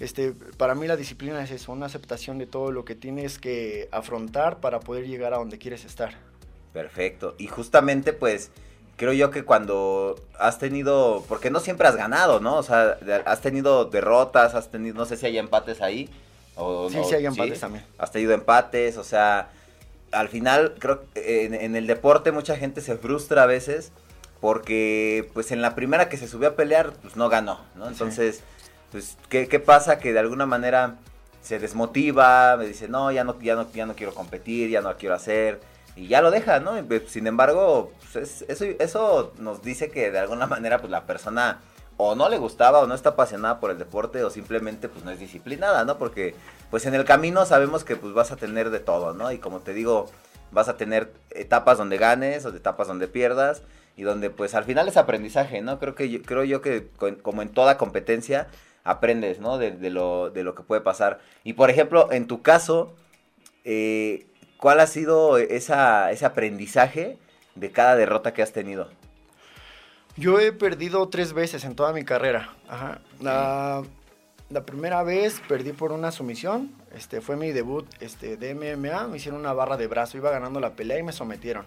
Este, 0.00 0.32
para 0.56 0.74
mí 0.74 0.86
la 0.86 0.96
disciplina 0.96 1.42
es 1.42 1.50
eso, 1.50 1.72
una 1.72 1.86
aceptación 1.86 2.38
de 2.38 2.46
todo 2.46 2.72
lo 2.72 2.84
que 2.84 2.94
tienes 2.94 3.38
que 3.38 3.88
afrontar 3.92 4.58
para 4.58 4.80
poder 4.80 5.06
llegar 5.06 5.32
a 5.32 5.38
donde 5.38 5.58
quieres 5.58 5.84
estar. 5.84 6.14
Perfecto. 6.72 7.34
Y 7.38 7.46
justamente 7.46 8.12
pues 8.12 8.50
creo 8.96 9.12
yo 9.12 9.30
que 9.30 9.44
cuando 9.44 10.16
has 10.38 10.58
tenido, 10.58 11.24
porque 11.28 11.50
no 11.50 11.60
siempre 11.60 11.86
has 11.86 11.96
ganado, 11.96 12.40
¿no? 12.40 12.56
O 12.56 12.62
sea, 12.62 12.98
has 13.24 13.40
tenido 13.40 13.84
derrotas, 13.84 14.54
has 14.54 14.70
tenido, 14.70 14.96
no 14.96 15.06
sé 15.06 15.16
si 15.16 15.26
hay 15.26 15.38
empates 15.38 15.80
ahí, 15.80 16.10
sí, 16.90 16.98
sí 17.08 17.14
hay 17.14 17.26
empates 17.26 17.60
también. 17.60 17.84
Has 17.98 18.10
tenido 18.10 18.32
empates, 18.32 18.96
o 18.96 19.04
sea, 19.04 19.50
al 20.12 20.28
final 20.28 20.74
creo 20.78 21.02
que 21.12 21.44
en, 21.44 21.76
el 21.76 21.86
deporte 21.86 22.32
mucha 22.32 22.56
gente 22.56 22.80
se 22.80 22.96
frustra 22.96 23.42
a 23.42 23.46
veces 23.46 23.92
porque 24.40 25.28
pues 25.34 25.50
en 25.52 25.62
la 25.62 25.74
primera 25.74 26.08
que 26.08 26.16
se 26.16 26.28
subió 26.28 26.48
a 26.48 26.56
pelear 26.56 26.92
pues 27.02 27.16
no 27.16 27.28
ganó, 27.28 27.60
¿no? 27.74 27.88
Entonces, 27.88 28.42
pues 28.92 29.16
¿qué, 29.28 29.48
¿qué, 29.48 29.60
pasa? 29.60 29.98
Que 29.98 30.12
de 30.12 30.18
alguna 30.18 30.46
manera 30.46 30.96
se 31.42 31.58
desmotiva, 31.58 32.56
me 32.56 32.66
dice, 32.66 32.88
no, 32.88 33.10
ya 33.12 33.24
no, 33.24 33.40
ya 33.40 33.54
no, 33.54 33.70
ya 33.72 33.86
no 33.86 33.94
quiero 33.94 34.14
competir, 34.14 34.68
ya 34.68 34.80
no 34.80 34.96
quiero 34.96 35.14
hacer, 35.14 35.60
y 35.96 36.08
ya 36.08 36.20
lo 36.20 36.30
deja, 36.30 36.60
¿no? 36.60 36.72
Pues, 36.86 37.04
sin 37.08 37.26
embargo, 37.26 37.92
pues, 38.12 38.44
eso, 38.48 38.64
eso 38.78 39.32
nos 39.38 39.62
dice 39.62 39.90
que 39.90 40.10
de 40.10 40.18
alguna 40.18 40.46
manera 40.46 40.78
pues 40.78 40.90
la 40.90 41.06
persona 41.06 41.60
o 41.96 42.14
no 42.14 42.28
le 42.28 42.38
gustaba 42.38 42.80
o 42.80 42.86
no 42.86 42.94
está 42.94 43.10
apasionada 43.10 43.58
por 43.60 43.70
el 43.70 43.78
deporte 43.78 44.22
o 44.22 44.30
simplemente 44.30 44.88
pues 44.88 45.04
no 45.04 45.10
es 45.10 45.18
disciplinada, 45.18 45.84
¿no? 45.84 45.98
Porque 45.98 46.34
pues 46.70 46.86
en 46.86 46.94
el 46.94 47.04
camino 47.04 47.46
sabemos 47.46 47.84
que 47.84 47.96
pues 47.96 48.12
vas 48.12 48.32
a 48.32 48.36
tener 48.36 48.70
de 48.70 48.80
todo, 48.80 49.14
¿no? 49.14 49.32
Y 49.32 49.38
como 49.38 49.60
te 49.60 49.72
digo, 49.72 50.10
vas 50.52 50.68
a 50.68 50.76
tener 50.76 51.12
etapas 51.30 51.78
donde 51.78 51.96
ganes 51.98 52.44
o 52.44 52.50
etapas 52.50 52.88
donde 52.88 53.08
pierdas 53.08 53.62
y 53.96 54.02
donde 54.02 54.30
pues 54.30 54.54
al 54.54 54.64
final 54.64 54.88
es 54.88 54.96
aprendizaje, 54.96 55.62
¿no? 55.62 55.78
Creo 55.78 55.94
que 55.94 56.10
yo, 56.10 56.22
creo 56.22 56.44
yo 56.44 56.60
que 56.60 56.88
como 57.22 57.42
en 57.42 57.48
toda 57.48 57.78
competencia 57.78 58.48
aprendes, 58.84 59.40
¿no? 59.40 59.58
De, 59.58 59.72
lo, 59.90 60.30
de 60.30 60.44
lo 60.44 60.54
que 60.54 60.62
puede 60.62 60.82
pasar. 60.82 61.20
Y 61.44 61.54
por 61.54 61.70
ejemplo, 61.70 62.12
en 62.12 62.26
tu 62.26 62.42
caso, 62.42 62.94
eh, 63.64 64.26
¿cuál 64.58 64.80
ha 64.80 64.86
sido 64.86 65.38
esa, 65.38 66.10
ese 66.12 66.26
aprendizaje 66.26 67.18
de 67.54 67.72
cada 67.72 67.96
derrota 67.96 68.34
que 68.34 68.42
has 68.42 68.52
tenido? 68.52 68.88
Yo 70.16 70.40
he 70.40 70.52
perdido 70.52 71.08
tres 71.08 71.32
veces 71.32 71.64
en 71.64 71.74
toda 71.74 71.92
mi 71.92 72.04
carrera. 72.04 72.54
La 73.20 74.64
primera 74.64 75.02
vez 75.02 75.42
perdí 75.48 75.72
por 75.72 75.92
una 75.92 76.12
sumisión. 76.12 76.72
Este, 76.94 77.20
fue 77.20 77.36
mi 77.36 77.52
debut 77.52 77.86
este, 78.00 78.36
de 78.36 78.54
MMA. 78.54 79.08
Me 79.08 79.16
hicieron 79.16 79.40
una 79.40 79.52
barra 79.52 79.76
de 79.76 79.88
brazo. 79.88 80.16
Iba 80.16 80.30
ganando 80.30 80.60
la 80.60 80.70
pelea 80.70 80.98
y 80.98 81.02
me 81.02 81.12
sometieron. 81.12 81.66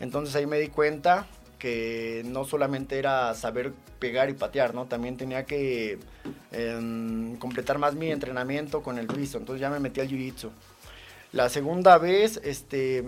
Entonces 0.00 0.34
ahí 0.34 0.46
me 0.46 0.58
di 0.58 0.68
cuenta 0.68 1.26
que 1.58 2.22
no 2.26 2.44
solamente 2.44 2.98
era 2.98 3.34
saber 3.34 3.72
pegar 3.98 4.30
y 4.30 4.34
patear, 4.34 4.74
¿no? 4.74 4.86
También 4.86 5.16
tenía 5.16 5.44
que 5.44 5.98
em, 6.52 7.36
completar 7.36 7.78
más 7.78 7.94
mi 7.94 8.10
entrenamiento 8.10 8.82
con 8.82 8.98
el 8.98 9.06
piso. 9.06 9.38
Entonces 9.38 9.60
ya 9.60 9.70
me 9.70 9.78
metí 9.78 10.00
al 10.00 10.08
jiu-jitsu. 10.08 10.50
La 11.32 11.48
segunda 11.48 11.98
vez, 11.98 12.40
este, 12.44 13.04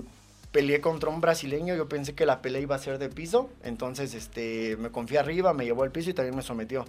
peleé 0.52 0.80
contra 0.80 1.10
un 1.10 1.20
brasileño, 1.20 1.74
yo 1.74 1.88
pensé 1.88 2.14
que 2.14 2.24
la 2.24 2.40
pelea 2.40 2.60
iba 2.60 2.74
a 2.74 2.78
ser 2.78 2.98
de 2.98 3.08
piso, 3.08 3.50
entonces 3.62 4.14
este, 4.14 4.76
me 4.78 4.90
confié 4.90 5.18
arriba, 5.18 5.52
me 5.52 5.64
llevó 5.64 5.82
al 5.82 5.92
piso 5.92 6.10
y 6.10 6.14
también 6.14 6.36
me 6.36 6.42
sometió. 6.42 6.84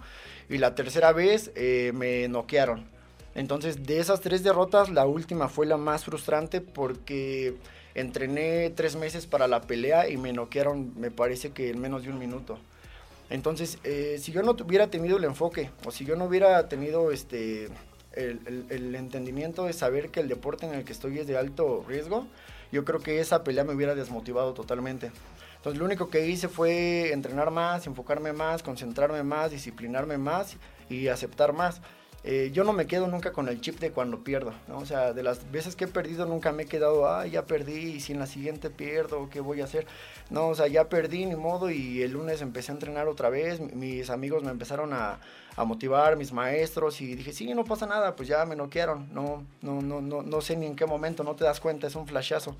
Y 0.48 0.58
la 0.58 0.74
tercera 0.74 1.12
vez 1.12 1.50
eh, 1.54 1.92
me 1.94 2.28
noquearon. 2.28 2.86
Entonces 3.34 3.86
de 3.86 4.00
esas 4.00 4.20
tres 4.20 4.42
derrotas, 4.42 4.90
la 4.90 5.06
última 5.06 5.48
fue 5.48 5.66
la 5.66 5.76
más 5.76 6.04
frustrante 6.04 6.60
porque 6.60 7.54
entrené 7.94 8.70
tres 8.70 8.96
meses 8.96 9.26
para 9.26 9.46
la 9.46 9.60
pelea 9.60 10.08
y 10.08 10.16
me 10.16 10.32
noquearon, 10.32 10.92
me 10.98 11.10
parece 11.10 11.50
que 11.50 11.70
en 11.70 11.80
menos 11.80 12.02
de 12.02 12.10
un 12.10 12.18
minuto. 12.18 12.58
Entonces, 13.28 13.78
eh, 13.84 14.16
si 14.20 14.32
yo 14.32 14.42
no 14.42 14.56
hubiera 14.64 14.88
tenido 14.88 15.16
el 15.16 15.24
enfoque, 15.24 15.70
o 15.84 15.92
si 15.92 16.04
yo 16.04 16.16
no 16.16 16.24
hubiera 16.24 16.68
tenido 16.68 17.12
este, 17.12 17.68
el, 18.14 18.66
el 18.70 18.94
entendimiento 18.96 19.66
de 19.66 19.72
saber 19.72 20.10
que 20.10 20.18
el 20.18 20.26
deporte 20.26 20.66
en 20.66 20.74
el 20.74 20.84
que 20.84 20.92
estoy 20.92 21.20
es 21.20 21.28
de 21.28 21.36
alto 21.36 21.84
riesgo, 21.86 22.26
yo 22.72 22.84
creo 22.84 23.00
que 23.00 23.20
esa 23.20 23.44
pelea 23.44 23.64
me 23.64 23.74
hubiera 23.74 23.94
desmotivado 23.94 24.54
totalmente. 24.54 25.10
Entonces 25.56 25.78
lo 25.78 25.84
único 25.84 26.08
que 26.08 26.26
hice 26.26 26.48
fue 26.48 27.12
entrenar 27.12 27.50
más, 27.50 27.86
enfocarme 27.86 28.32
más, 28.32 28.62
concentrarme 28.62 29.22
más, 29.22 29.50
disciplinarme 29.50 30.16
más 30.16 30.56
y 30.88 31.08
aceptar 31.08 31.52
más. 31.52 31.82
Eh, 32.22 32.50
yo 32.52 32.64
no 32.64 32.74
me 32.74 32.86
quedo 32.86 33.06
nunca 33.06 33.32
con 33.32 33.48
el 33.48 33.62
chip 33.62 33.78
de 33.80 33.92
cuando 33.92 34.22
pierdo, 34.22 34.52
¿no? 34.68 34.78
O 34.78 34.84
sea, 34.84 35.14
de 35.14 35.22
las 35.22 35.50
veces 35.50 35.74
que 35.74 35.84
he 35.84 35.88
perdido 35.88 36.26
nunca 36.26 36.52
me 36.52 36.64
he 36.64 36.66
quedado, 36.66 37.08
ah, 37.08 37.26
ya 37.26 37.46
perdí 37.46 37.94
y 37.94 38.00
si 38.00 38.12
en 38.12 38.18
la 38.18 38.26
siguiente 38.26 38.68
pierdo, 38.68 39.30
¿qué 39.30 39.40
voy 39.40 39.62
a 39.62 39.64
hacer? 39.64 39.86
No, 40.28 40.48
o 40.48 40.54
sea, 40.54 40.66
ya 40.66 40.90
perdí 40.90 41.24
ni 41.24 41.34
modo 41.34 41.70
y 41.70 42.02
el 42.02 42.12
lunes 42.12 42.42
empecé 42.42 42.72
a 42.72 42.74
entrenar 42.74 43.08
otra 43.08 43.30
vez, 43.30 43.60
mis 43.60 44.10
amigos 44.10 44.42
me 44.42 44.50
empezaron 44.50 44.92
a, 44.92 45.18
motivar, 45.64 46.16
mis 46.16 46.32
maestros 46.32 47.02
y 47.02 47.14
dije, 47.16 47.34
sí, 47.34 47.52
no 47.52 47.64
pasa 47.64 47.84
nada, 47.86 48.16
pues 48.16 48.28
ya 48.28 48.46
me 48.46 48.56
noquearon, 48.56 49.12
no, 49.12 49.44
no, 49.60 49.82
no, 49.82 50.00
no, 50.00 50.22
no 50.22 50.40
sé 50.40 50.56
ni 50.56 50.64
en 50.64 50.74
qué 50.74 50.86
momento, 50.86 51.22
no 51.22 51.34
te 51.36 51.44
das 51.44 51.60
cuenta, 51.60 51.86
es 51.86 51.96
un 51.96 52.06
flashazo. 52.06 52.56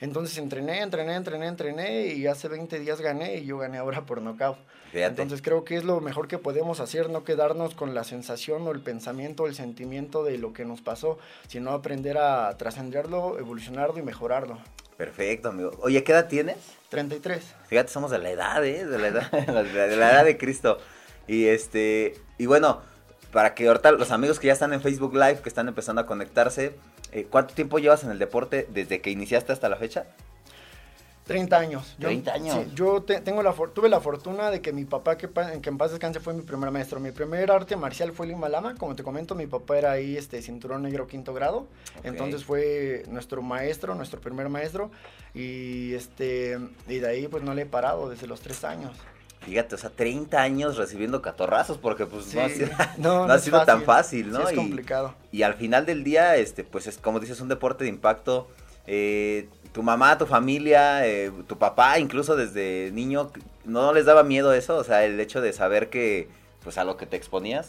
Entonces 0.00 0.38
entrené, 0.38 0.80
entrené, 0.80 1.16
entrené, 1.16 1.46
entrené 1.46 2.06
y 2.06 2.26
hace 2.26 2.48
20 2.48 2.78
días 2.78 3.00
gané 3.00 3.38
y 3.38 3.46
yo 3.46 3.58
gané 3.58 3.78
ahora 3.78 4.06
por 4.06 4.22
knockout. 4.22 4.58
Entonces 4.92 5.42
creo 5.42 5.64
que 5.64 5.76
es 5.76 5.84
lo 5.84 6.00
mejor 6.00 6.28
que 6.28 6.38
podemos 6.38 6.80
hacer, 6.80 7.10
no 7.10 7.24
quedarnos 7.24 7.74
con 7.74 7.94
la 7.94 8.04
sensación 8.04 8.66
o 8.66 8.70
el 8.70 8.80
pensamiento 8.80 9.42
o 9.42 9.46
el 9.46 9.54
sentimiento 9.54 10.22
de 10.24 10.38
lo 10.38 10.52
que 10.52 10.64
nos 10.64 10.80
pasó, 10.80 11.18
sino 11.48 11.72
aprender 11.72 12.16
a 12.16 12.56
trascenderlo, 12.56 13.38
evolucionarlo 13.38 13.98
y 13.98 14.02
mejorarlo. 14.02 14.58
Perfecto, 14.96 15.50
amigo. 15.50 15.72
Oye, 15.80 16.02
¿qué 16.04 16.12
edad 16.12 16.28
tienes? 16.28 16.56
33. 16.88 17.54
Fíjate, 17.68 17.90
somos 17.90 18.10
de 18.10 18.18
la 18.18 18.30
edad, 18.30 18.64
¿eh? 18.64 18.84
De 18.84 18.98
la 18.98 19.08
edad, 19.08 19.30
de 19.32 19.96
la 19.96 20.12
edad 20.12 20.24
de 20.24 20.36
Cristo. 20.38 20.78
Y 21.26 21.46
este, 21.46 22.14
y 22.38 22.46
bueno, 22.46 22.80
para 23.32 23.54
que 23.54 23.68
ahorita 23.68 23.92
los 23.92 24.10
amigos 24.10 24.40
que 24.40 24.46
ya 24.46 24.52
están 24.52 24.72
en 24.72 24.80
Facebook 24.80 25.14
Live, 25.14 25.40
que 25.42 25.48
están 25.48 25.68
empezando 25.68 26.00
a 26.00 26.06
conectarse, 26.06 26.74
eh, 27.12 27.26
¿cuánto 27.30 27.54
tiempo 27.54 27.78
llevas 27.78 28.04
en 28.04 28.10
el 28.10 28.18
deporte 28.18 28.66
desde 28.70 29.00
que 29.00 29.10
iniciaste 29.10 29.52
hasta 29.52 29.68
la 29.68 29.76
fecha? 29.76 30.06
30 31.28 31.58
años. 31.58 31.94
30 32.00 32.32
años. 32.32 32.56
Sí, 32.56 32.72
yo 32.74 33.02
tengo 33.02 33.42
la 33.42 33.52
tuve 33.52 33.90
la 33.90 34.00
fortuna 34.00 34.50
de 34.50 34.62
que 34.62 34.72
mi 34.72 34.86
papá, 34.86 35.18
que, 35.18 35.28
que 35.28 35.68
en 35.68 35.76
paz 35.76 35.90
descanse, 35.90 36.20
fue 36.20 36.32
mi 36.32 36.40
primer 36.40 36.70
maestro. 36.70 37.00
Mi 37.00 37.12
primer 37.12 37.50
arte 37.52 37.76
marcial 37.76 38.12
fue 38.12 38.26
el 38.26 38.32
Himalama. 38.32 38.74
Como 38.76 38.96
te 38.96 39.02
comento, 39.02 39.34
mi 39.34 39.46
papá 39.46 39.76
era 39.76 39.92
ahí 39.92 40.16
este, 40.16 40.40
cinturón 40.40 40.82
negro 40.82 41.06
quinto 41.06 41.34
grado. 41.34 41.66
Entonces 42.02 42.44
fue 42.44 43.04
nuestro 43.08 43.42
maestro, 43.42 43.94
nuestro 43.94 44.20
primer 44.20 44.48
maestro. 44.48 44.90
Y, 45.34 45.92
este, 45.92 46.58
y 46.88 46.98
de 46.98 47.08
ahí 47.08 47.28
pues 47.28 47.44
no 47.44 47.54
le 47.54 47.62
he 47.62 47.66
parado 47.66 48.08
desde 48.08 48.26
los 48.26 48.40
3 48.40 48.64
años. 48.64 48.96
Fíjate, 49.48 49.76
o 49.76 49.78
sea, 49.78 49.88
30 49.88 50.42
años 50.42 50.76
recibiendo 50.76 51.22
catorrazos, 51.22 51.78
porque 51.78 52.04
pues 52.04 52.34
no 52.34 52.42
ha 52.42 52.50
sido, 52.50 52.68
no, 52.98 53.24
ha 53.24 53.38
sido 53.38 53.64
tan 53.64 53.82
fácil, 53.82 54.30
¿no? 54.30 54.46
es 54.46 54.54
complicado. 54.54 55.14
Y 55.32 55.42
al 55.42 55.54
final 55.54 55.86
del 55.86 56.04
día, 56.04 56.36
este, 56.36 56.64
pues 56.64 56.86
es 56.86 56.98
como 56.98 57.18
dices, 57.18 57.40
un 57.40 57.48
deporte 57.48 57.84
de 57.84 57.90
impacto. 57.90 58.46
Eh, 58.86 59.48
tu 59.72 59.82
mamá, 59.82 60.18
tu 60.18 60.26
familia, 60.26 61.06
eh, 61.06 61.32
tu 61.46 61.56
papá, 61.56 61.98
incluso 61.98 62.36
desde 62.36 62.90
niño, 62.92 63.30
¿no 63.64 63.94
les 63.94 64.04
daba 64.04 64.22
miedo 64.22 64.52
eso? 64.52 64.76
O 64.76 64.84
sea, 64.84 65.04
el 65.06 65.18
hecho 65.18 65.40
de 65.40 65.54
saber 65.54 65.88
que, 65.88 66.28
pues 66.62 66.76
a 66.76 66.84
lo 66.84 66.98
que 66.98 67.06
te 67.06 67.16
exponías. 67.16 67.68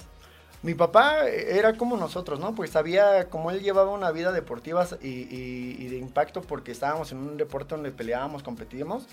Mi 0.61 0.73
papá 0.73 1.29
era 1.29 1.77
como 1.77 1.95
nosotros, 1.95 2.41
¿no? 2.41 2.55
Pues 2.55 2.71
sabía 2.71 3.29
como 3.29 3.51
él 3.51 3.61
llevaba 3.61 3.91
una 3.91 4.11
vida 4.11 4.33
deportiva 4.33 4.85
y, 5.01 5.07
y 5.07 5.87
de 5.87 5.95
impacto 5.95 6.41
porque 6.41 6.73
estábamos 6.73 7.13
en 7.13 7.19
un 7.19 7.37
deporte 7.37 7.75
donde 7.75 7.91
peleábamos, 7.91 8.43
competíamos 8.43 9.07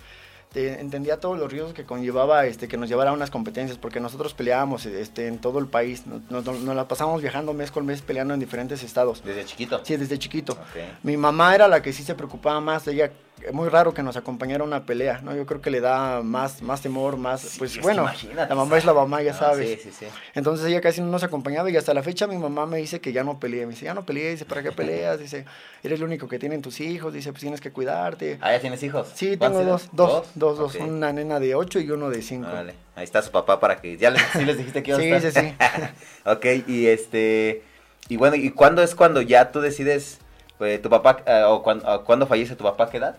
entendía 0.54 1.20
todos 1.20 1.38
los 1.38 1.50
riesgos 1.50 1.74
que 1.74 1.84
conllevaba 1.84 2.46
este, 2.46 2.68
que 2.68 2.76
nos 2.76 2.88
llevara 2.88 3.10
a 3.10 3.12
unas 3.12 3.30
competencias, 3.30 3.78
porque 3.78 4.00
nosotros 4.00 4.34
peleábamos 4.34 4.86
este, 4.86 5.26
en 5.26 5.38
todo 5.38 5.58
el 5.58 5.66
país, 5.66 6.04
nos, 6.06 6.46
la 6.46 6.88
pasamos 6.88 7.20
viajando 7.20 7.52
mes 7.52 7.70
con 7.70 7.84
mes 7.84 8.02
peleando 8.02 8.34
en 8.34 8.40
diferentes 8.40 8.82
estados. 8.82 9.22
¿Desde 9.24 9.44
chiquito? 9.44 9.80
Sí, 9.84 9.96
desde 9.96 10.18
chiquito. 10.18 10.56
Mi 11.02 11.16
mamá 11.16 11.54
era 11.54 11.68
la 11.68 11.82
que 11.82 11.92
sí 11.92 12.02
se 12.02 12.14
preocupaba 12.14 12.60
más, 12.60 12.86
ella 12.88 13.10
muy 13.52 13.68
raro 13.68 13.92
que 13.94 14.02
nos 14.02 14.16
acompañara 14.16 14.64
a 14.64 14.66
una 14.66 14.86
pelea, 14.86 15.20
¿no? 15.22 15.34
Yo 15.34 15.46
creo 15.46 15.60
que 15.60 15.70
le 15.70 15.80
da 15.80 16.22
más, 16.22 16.62
más 16.62 16.80
temor, 16.80 17.16
más, 17.16 17.56
pues 17.58 17.80
bueno, 17.80 18.08
la 18.34 18.54
mamá 18.54 18.78
es 18.78 18.84
la 18.84 18.94
mamá, 18.94 19.22
ya 19.22 19.34
sabes. 19.34 19.82
Sí, 19.82 19.90
sí, 19.90 19.96
sí. 20.00 20.06
Entonces 20.34 20.66
ella 20.66 20.80
casi 20.80 21.00
no 21.00 21.08
nos 21.08 21.22
acompañaba 21.22 21.70
y 21.70 21.76
hasta 21.76 21.92
la 21.94 22.02
fecha 22.02 22.26
mi 22.26 22.38
mamá 22.38 22.66
me 22.66 22.78
dice 22.78 23.00
que 23.00 23.12
ya 23.12 23.24
no 23.24 23.38
peleé, 23.38 23.66
me 23.66 23.72
dice, 23.72 23.84
ya 23.84 23.94
no 23.94 24.04
peleé, 24.04 24.30
dice, 24.30 24.46
¿para 24.46 24.62
qué 24.62 24.72
peleas? 24.72 25.18
Dice, 25.18 25.44
eres 25.82 26.00
el 26.00 26.04
único 26.04 26.28
que 26.28 26.38
tienen 26.38 26.62
tus 26.62 26.80
hijos, 26.80 27.12
dice, 27.12 27.30
pues 27.30 27.42
tienes 27.42 27.60
que 27.60 27.70
cuidarte. 27.70 28.38
¿Ah, 28.40 28.52
ya 28.52 28.60
tienes 28.60 28.82
hijos? 28.82 29.08
Sí, 29.14 29.36
tengo 29.36 29.62
dos, 29.62 29.90
dos, 29.92 30.26
dos, 30.34 30.58
dos, 30.58 30.74
una 30.76 31.12
nena 31.12 31.38
de 31.38 31.54
ocho 31.54 31.78
y 31.78 31.90
uno 31.90 32.08
de 32.08 32.22
cinco. 32.22 32.48
Vale, 32.50 32.74
ahí 32.94 33.04
está 33.04 33.22
su 33.22 33.30
papá 33.30 33.60
para 33.60 33.76
que, 33.76 33.96
ya 33.98 34.10
les, 34.10 34.22
sí 34.32 34.44
les 34.44 34.56
dijiste 34.56 34.82
que 34.82 34.90
iba 34.92 34.98
a 34.98 35.18
estar. 35.18 35.32
Sí, 35.32 35.40
sí, 35.40 35.48
sí. 35.48 35.90
ok, 36.24 36.68
y 36.68 36.86
este, 36.86 37.62
y 38.08 38.16
bueno, 38.16 38.36
¿y 38.36 38.50
cuándo 38.50 38.82
es 38.82 38.94
cuando 38.94 39.20
ya 39.20 39.52
tú 39.52 39.60
decides, 39.60 40.18
pues, 40.58 40.80
tu 40.80 40.88
papá, 40.88 41.18
eh, 41.26 41.44
o 41.46 41.62
cuando, 41.62 42.02
cuándo 42.04 42.26
fallece 42.26 42.56
tu 42.56 42.64
papá, 42.64 42.88
qué 42.90 42.96
edad? 42.96 43.16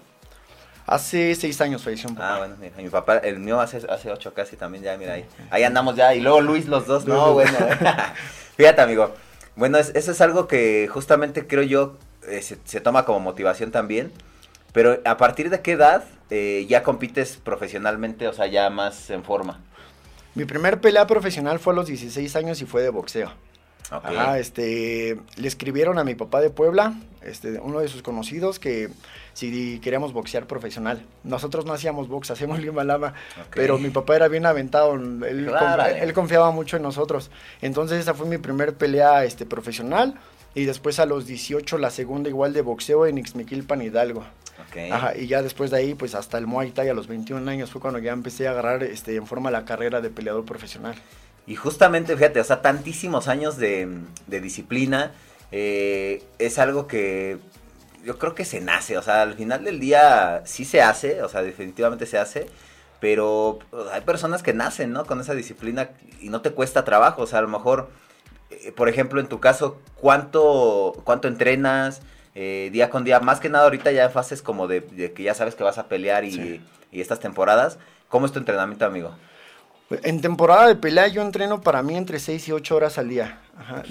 Hace 0.88 1.36
seis 1.36 1.60
años 1.60 1.84
falleció 1.84 2.10
un 2.10 2.16
papá. 2.16 2.36
Ah, 2.36 2.38
bueno, 2.40 2.56
mira, 2.62 2.74
mi 2.78 2.90
papá, 2.90 3.18
el 3.18 3.40
mío 3.40 3.60
hace, 3.60 3.82
hace 3.90 4.10
ocho 4.10 4.34
casi 4.34 4.56
también, 4.56 4.86
ya, 4.86 4.98
mira 4.98 5.14
ahí. 5.14 5.26
Ahí 5.50 5.64
andamos 5.64 5.98
ya, 5.98 6.16
y 6.16 6.22
luego 6.22 6.40
Luis 6.40 6.66
los 6.66 6.88
dos, 6.88 7.06
no, 7.06 7.34
bueno. 7.34 7.58
Fíjate, 8.56 8.82
amigo. 8.82 9.14
Bueno, 9.58 9.78
eso 9.80 10.12
es 10.12 10.22
algo 10.22 10.48
que 10.48 10.88
justamente 10.90 11.46
creo 11.46 11.64
yo 11.64 11.98
eh, 12.28 12.42
se, 12.42 12.80
toma 12.80 13.04
como 13.04 13.20
motivación 13.20 13.72
también. 13.72 14.14
Pero 14.72 15.00
¿a 15.04 15.18
partir 15.18 15.50
de 15.50 15.62
qué 15.62 15.74
edad 15.74 16.06
eh, 16.30 16.66
ya 16.70 16.84
compites 16.84 17.36
profesionalmente, 17.36 18.28
o 18.30 18.34
sea, 18.34 18.48
ya 18.48 18.70
más 18.70 19.10
en 19.10 19.24
forma? 19.24 19.60
Mi 20.36 20.46
primer 20.46 20.80
pelea 20.80 21.06
profesional 21.06 21.60
fue 21.60 21.74
a 21.74 21.76
los 21.76 21.88
16 21.88 22.36
años 22.38 22.62
y 22.62 22.66
fue 22.66 22.82
de 22.82 22.90
boxeo. 22.92 23.32
Ajá, 23.90 24.38
este, 24.40 25.18
le 25.38 25.48
escribieron 25.48 25.98
a 25.98 26.04
mi 26.04 26.16
papá 26.16 26.42
de 26.42 26.50
Puebla, 26.50 26.96
este, 27.22 27.60
uno 27.60 27.80
de 27.80 27.88
sus 27.88 28.02
conocidos, 28.02 28.60
que 28.60 28.90
si 29.34 29.80
queríamos 29.80 30.14
boxear 30.14 30.46
profesional. 30.46 31.06
Nosotros 31.24 31.66
no 31.66 31.74
hacíamos 31.74 32.08
box, 32.08 32.32
hacíamos 32.32 32.60
lima 32.60 32.84
lama, 32.84 33.14
pero 33.54 33.78
mi 33.78 33.90
papá 33.90 34.16
era 34.16 34.28
bien 34.28 34.46
aventado, 34.46 34.96
él, 34.96 36.14
confiaba 36.14 36.52
mucho 36.52 36.78
en 36.78 36.84
nosotros. 36.84 37.32
Entonces 37.62 38.00
esa 38.00 38.14
fue 38.14 38.28
mi 38.28 38.38
primer 38.38 38.74
pelea 38.74 39.24
este, 39.24 39.46
profesional 39.46 40.16
y 40.54 40.66
después 40.66 41.00
a 41.00 41.06
los 41.06 41.28
18 41.28 41.78
la 41.78 41.92
segunda 41.92 42.30
igual 42.30 42.54
de 42.54 42.62
boxeo 42.62 43.06
en 43.06 43.18
Ixmiquilpan 43.20 43.82
Hidalgo. 43.82 44.26
Ajá, 44.92 45.16
y 45.16 45.28
ya 45.28 45.42
después 45.42 45.72
de 45.72 45.78
ahí, 45.78 45.94
pues 45.94 46.14
hasta 46.14 46.38
el 46.38 46.46
Muay 46.46 46.72
Thai 46.72 46.90
a 46.90 46.94
los 46.94 47.08
21 47.08 47.50
años 47.50 47.72
fue 47.72 47.80
cuando 47.80 48.00
ya 48.00 48.12
empecé 48.12 48.48
a 48.48 48.52
agarrar 48.52 48.84
este, 48.84 49.16
en 49.16 49.26
forma 49.26 49.50
la 49.50 49.66
carrera 49.66 50.02
de 50.02 50.10
peleador 50.10 50.46
profesional. 50.46 50.96
Y 51.48 51.56
justamente, 51.56 52.16
fíjate, 52.16 52.42
o 52.42 52.44
sea, 52.44 52.62
tantísimos 52.62 53.30
años 53.30 53.56
de, 53.58 53.90
disciplina 54.28 55.14
eh, 55.52 56.22
es 56.40 56.60
algo 56.60 56.88
que 56.88 57.38
yo 58.04 58.20
creo 58.20 58.36
que 58.36 58.44
se 58.44 58.60
nace, 58.60 58.98
o 58.98 59.02
sea, 59.02 59.22
al 59.22 59.34
final 59.34 59.64
del 59.64 59.80
día 59.80 60.42
sí 60.46 60.66
se 60.66 60.82
hace, 60.82 61.24
o 61.24 61.30
sea, 61.30 61.42
definitivamente 61.42 62.06
se 62.06 62.18
hace, 62.18 62.48
pero 63.00 63.60
hay 63.94 64.02
personas 64.02 64.44
que 64.44 64.54
nacen, 64.54 64.92
¿no? 64.92 65.06
Con 65.06 65.22
esa 65.22 65.36
disciplina 65.36 65.92
y 66.22 66.30
no 66.30 66.42
te 66.42 66.52
cuesta 66.52 66.84
trabajo, 66.84 67.22
o 67.22 67.28
sea, 67.28 67.40
a 67.40 67.44
lo 67.44 67.48
mejor, 67.48 67.90
eh, 68.50 68.74
por 68.74 68.90
ejemplo, 68.90 69.22
en 69.22 69.28
tu 69.28 69.40
caso, 69.40 69.80
¿cuánto, 69.96 71.02
cuánto 71.06 71.30
entrenas 71.30 72.02
eh, 72.36 72.70
día 72.74 72.90
con 72.90 73.06
día? 73.06 73.22
Más 73.22 73.40
que 73.40 73.50
nada 73.50 73.66
ahorita 73.66 73.92
ya 73.94 74.06
en 74.06 74.12
fases 74.12 74.42
como 74.42 74.68
de, 74.68 75.14
que 75.14 75.24
ya 75.24 75.34
sabes 75.34 75.56
que 75.56 75.64
vas 75.64 75.78
a 75.78 75.88
pelear 75.88 76.26
y, 76.26 76.62
y 76.92 77.02
estas 77.02 77.22
temporadas, 77.22 77.78
¿cómo 78.10 78.26
es 78.26 78.34
tu 78.34 78.40
entrenamiento, 78.40 78.86
amigo? 78.86 79.16
En 79.90 80.20
temporada 80.20 80.68
de 80.68 80.76
pelea 80.76 81.08
yo 81.08 81.22
entreno 81.22 81.62
para 81.62 81.82
mí 81.82 81.96
entre 81.96 82.20
6 82.20 82.50
y 82.50 82.52
8 82.52 82.76
horas 82.76 82.98
al 82.98 83.08
día. 83.08 83.40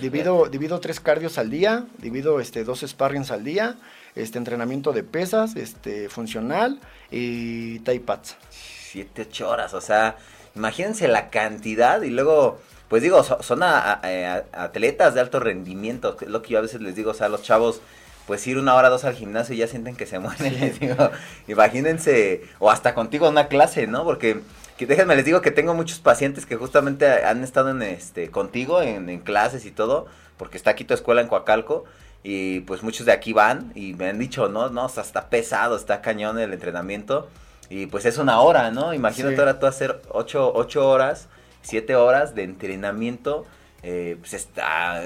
Divido, 0.00 0.46
divido 0.46 0.78
tres 0.78 1.00
cardios 1.00 1.38
al 1.38 1.50
día, 1.50 1.86
divido 1.98 2.38
este, 2.38 2.64
dos 2.64 2.84
sparrings 2.86 3.30
al 3.30 3.44
día, 3.44 3.76
este, 4.14 4.36
entrenamiento 4.36 4.92
de 4.92 5.02
pesas, 5.02 5.56
este, 5.56 6.08
funcional 6.08 6.80
y 7.10 7.78
taipats. 7.80 8.36
7, 8.50 9.26
8 9.30 9.48
horas, 9.48 9.74
o 9.74 9.80
sea, 9.80 10.16
imagínense 10.54 11.08
la 11.08 11.30
cantidad 11.30 12.02
y 12.02 12.10
luego 12.10 12.58
pues 12.88 13.02
digo, 13.02 13.24
son, 13.24 13.62
atletas 13.64 15.14
de 15.14 15.20
alto 15.20 15.40
rendimiento, 15.40 16.16
es 16.20 16.28
lo 16.28 16.42
que 16.42 16.50
yo 16.50 16.58
a 16.58 16.62
veces 16.62 16.80
les 16.80 16.94
digo, 16.94 17.10
o 17.10 17.14
sea, 17.14 17.28
los 17.28 17.42
chavos 17.42 17.80
pues 18.26 18.44
ir 18.46 18.58
una 18.58 18.74
hora 18.74 18.88
dos 18.88 19.04
al 19.04 19.14
gimnasio 19.14 19.54
y 19.54 19.58
ya 19.58 19.68
sienten 19.68 19.96
que 19.96 20.06
se 20.06 20.18
mueren, 20.18 20.54
les 20.60 20.78
digo, 20.78 21.10
imagínense, 21.48 22.42
o 22.58 22.70
hasta 22.70 22.94
contigo 22.94 23.26
en 23.26 23.32
una 23.32 23.48
clase, 23.48 23.86
¿no? 23.86 24.04
Porque 24.04 24.40
que 24.76 24.86
déjenme 24.86 25.16
les 25.16 25.24
digo 25.24 25.40
que 25.40 25.50
tengo 25.50 25.74
muchos 25.74 25.98
pacientes 25.98 26.46
que 26.46 26.56
justamente 26.56 27.06
han 27.24 27.42
estado 27.42 27.70
en 27.70 27.82
este 27.82 28.30
contigo 28.30 28.82
en, 28.82 29.08
en 29.08 29.20
clases 29.20 29.64
y 29.64 29.70
todo, 29.70 30.06
porque 30.36 30.56
está 30.56 30.70
aquí 30.70 30.84
tu 30.84 30.94
escuela 30.94 31.20
en 31.20 31.28
Coacalco 31.28 31.84
y 32.22 32.60
pues 32.60 32.82
muchos 32.82 33.06
de 33.06 33.12
aquí 33.12 33.32
van 33.32 33.72
y 33.74 33.94
me 33.94 34.08
han 34.08 34.18
dicho, 34.18 34.48
no, 34.48 34.68
no, 34.68 34.86
o 34.86 34.88
sea, 34.88 35.02
está 35.02 35.28
pesado, 35.28 35.76
está 35.76 36.02
cañón 36.02 36.38
el 36.38 36.52
entrenamiento 36.52 37.28
y 37.70 37.86
pues 37.86 38.04
es 38.04 38.18
una 38.18 38.40
hora, 38.40 38.70
¿no? 38.70 38.94
Imagínate 38.94 39.38
ahora 39.38 39.58
tú 39.58 39.66
hacer 39.66 40.00
ocho, 40.10 40.52
ocho 40.54 40.88
horas, 40.88 41.28
siete 41.62 41.96
horas 41.96 42.34
de 42.34 42.44
entrenamiento 42.44 43.44
eh, 43.88 44.16
pues 44.18 44.34
está 44.34 45.00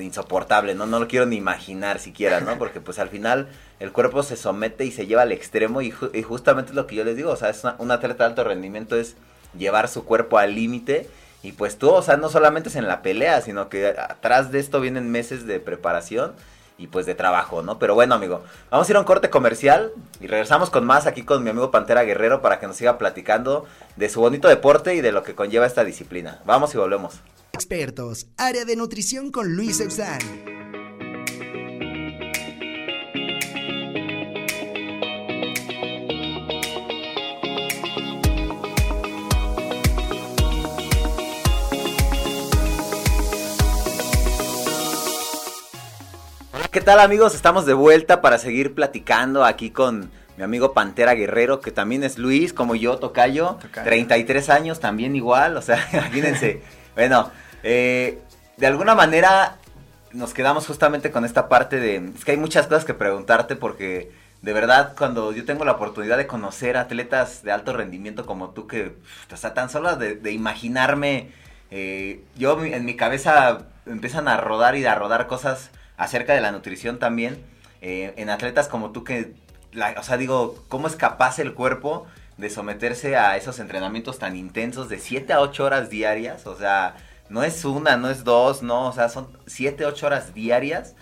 insoportable, 0.00 0.74
¿no? 0.74 0.84
No 0.84 0.98
lo 0.98 1.06
quiero 1.06 1.26
ni 1.26 1.36
imaginar 1.36 2.00
siquiera, 2.00 2.40
¿no? 2.40 2.58
Porque 2.58 2.80
pues 2.80 2.98
al 2.98 3.08
final 3.08 3.46
el 3.78 3.92
cuerpo 3.92 4.24
se 4.24 4.34
somete 4.34 4.84
y 4.84 4.90
se 4.90 5.06
lleva 5.06 5.22
al 5.22 5.30
extremo 5.30 5.80
y, 5.80 5.92
justamente 5.92 6.70
es 6.70 6.74
lo 6.74 6.88
que 6.88 6.96
yo 6.96 7.04
les 7.04 7.14
digo, 7.14 7.30
o 7.30 7.36
sea, 7.36 7.50
es 7.50 7.62
una, 7.62 7.76
un 7.78 7.92
atleta 7.92 8.24
de 8.24 8.30
alto 8.30 8.42
rendimiento 8.42 8.96
es 8.96 9.14
llevar 9.56 9.86
su 9.86 10.04
cuerpo 10.04 10.38
al 10.38 10.56
límite 10.56 11.08
y 11.44 11.52
pues 11.52 11.78
tú, 11.78 11.90
o 11.90 12.02
sea, 12.02 12.16
no 12.16 12.28
solamente 12.28 12.68
es 12.68 12.74
en 12.74 12.88
la 12.88 13.00
pelea, 13.00 13.40
sino 13.42 13.68
que 13.68 13.90
atrás 13.90 14.50
de 14.50 14.58
esto 14.58 14.80
vienen 14.80 15.08
meses 15.08 15.46
de 15.46 15.60
preparación 15.60 16.32
y 16.78 16.88
pues 16.88 17.06
de 17.06 17.14
trabajo, 17.14 17.62
¿no? 17.62 17.78
Pero 17.78 17.94
bueno, 17.94 18.16
amigo, 18.16 18.42
vamos 18.72 18.88
a 18.88 18.90
ir 18.90 18.96
a 18.96 19.00
un 19.00 19.06
corte 19.06 19.30
comercial 19.30 19.92
y 20.18 20.26
regresamos 20.26 20.70
con 20.70 20.84
más 20.84 21.06
aquí 21.06 21.22
con 21.22 21.44
mi 21.44 21.50
amigo 21.50 21.70
Pantera 21.70 22.02
Guerrero 22.02 22.42
para 22.42 22.58
que 22.58 22.66
nos 22.66 22.74
siga 22.74 22.98
platicando 22.98 23.66
de 23.94 24.08
su 24.08 24.18
bonito 24.18 24.48
deporte 24.48 24.96
y 24.96 25.00
de 25.00 25.12
lo 25.12 25.22
que 25.22 25.36
conlleva 25.36 25.64
esta 25.64 25.84
disciplina. 25.84 26.40
Vamos 26.44 26.74
y 26.74 26.78
volvemos. 26.78 27.20
Expertos, 27.56 28.26
área 28.36 28.66
de 28.66 28.76
nutrición 28.76 29.30
con 29.30 29.56
Luis 29.56 29.80
Eusán. 29.80 30.18
Hola, 46.52 46.68
¿qué 46.70 46.82
tal 46.82 47.00
amigos? 47.00 47.34
Estamos 47.34 47.64
de 47.64 47.72
vuelta 47.72 48.20
para 48.20 48.36
seguir 48.36 48.74
platicando 48.74 49.46
aquí 49.46 49.70
con 49.70 50.10
mi 50.36 50.44
amigo 50.44 50.74
Pantera 50.74 51.14
Guerrero, 51.14 51.62
que 51.62 51.70
también 51.70 52.04
es 52.04 52.18
Luis, 52.18 52.52
como 52.52 52.74
yo, 52.74 52.98
Tocayo, 52.98 53.56
Tocayo. 53.62 53.88
33 53.88 54.50
años, 54.50 54.78
también 54.78 55.16
igual, 55.16 55.56
o 55.56 55.62
sea, 55.62 55.88
imagínense. 55.94 56.60
bueno, 56.94 57.30
eh, 57.68 58.20
de 58.56 58.66
alguna 58.68 58.94
manera 58.94 59.56
nos 60.12 60.32
quedamos 60.32 60.68
justamente 60.68 61.10
con 61.10 61.24
esta 61.24 61.48
parte 61.48 61.80
de... 61.80 61.96
Es 62.14 62.24
que 62.24 62.30
hay 62.30 62.36
muchas 62.36 62.68
cosas 62.68 62.84
que 62.84 62.94
preguntarte 62.94 63.56
porque 63.56 64.12
de 64.40 64.52
verdad 64.52 64.94
cuando 64.96 65.32
yo 65.32 65.44
tengo 65.44 65.64
la 65.64 65.72
oportunidad 65.72 66.16
de 66.16 66.28
conocer 66.28 66.76
atletas 66.76 67.42
de 67.42 67.50
alto 67.50 67.72
rendimiento 67.72 68.24
como 68.24 68.50
tú 68.50 68.68
que, 68.68 68.94
o 69.32 69.36
sea, 69.36 69.52
tan 69.52 69.68
solo 69.68 69.96
de, 69.96 70.30
imaginarme, 70.30 71.32
eh, 71.72 72.22
yo 72.36 72.64
en 72.64 72.84
mi 72.84 72.94
cabeza 72.94 73.66
empiezan 73.84 74.28
a 74.28 74.36
rodar 74.36 74.76
y 74.76 74.86
a 74.86 74.94
rodar 74.94 75.26
cosas 75.26 75.70
acerca 75.96 76.34
de 76.34 76.42
la 76.42 76.52
nutrición 76.52 77.00
también, 77.00 77.44
eh, 77.80 78.14
en 78.16 78.30
atletas 78.30 78.68
como 78.68 78.92
tú 78.92 79.02
que, 79.02 79.34
o 79.98 80.02
sea, 80.04 80.16
digo, 80.18 80.62
¿cómo 80.68 80.86
es 80.86 80.94
capaz 80.94 81.40
el 81.40 81.52
cuerpo 81.52 82.06
de 82.36 82.48
someterse 82.48 83.16
a 83.16 83.36
esos 83.36 83.58
entrenamientos 83.58 84.20
tan 84.20 84.36
intensos 84.36 84.88
de 84.88 85.00
7 85.00 85.32
a 85.32 85.40
8 85.40 85.64
horas 85.64 85.90
diarias? 85.90 86.46
O 86.46 86.56
sea, 86.56 86.94
no 87.28 87.42
es 87.42 87.64
una, 87.64 87.96
no 87.96 88.10
es 88.10 88.24
dos, 88.24 88.62
no, 88.62 88.88
o 88.88 88.92
sea, 88.92 89.08
son 89.08 89.28
siete, 89.46 89.84
ocho 89.86 90.06
horas 90.06 90.34
diarias. 90.34 90.94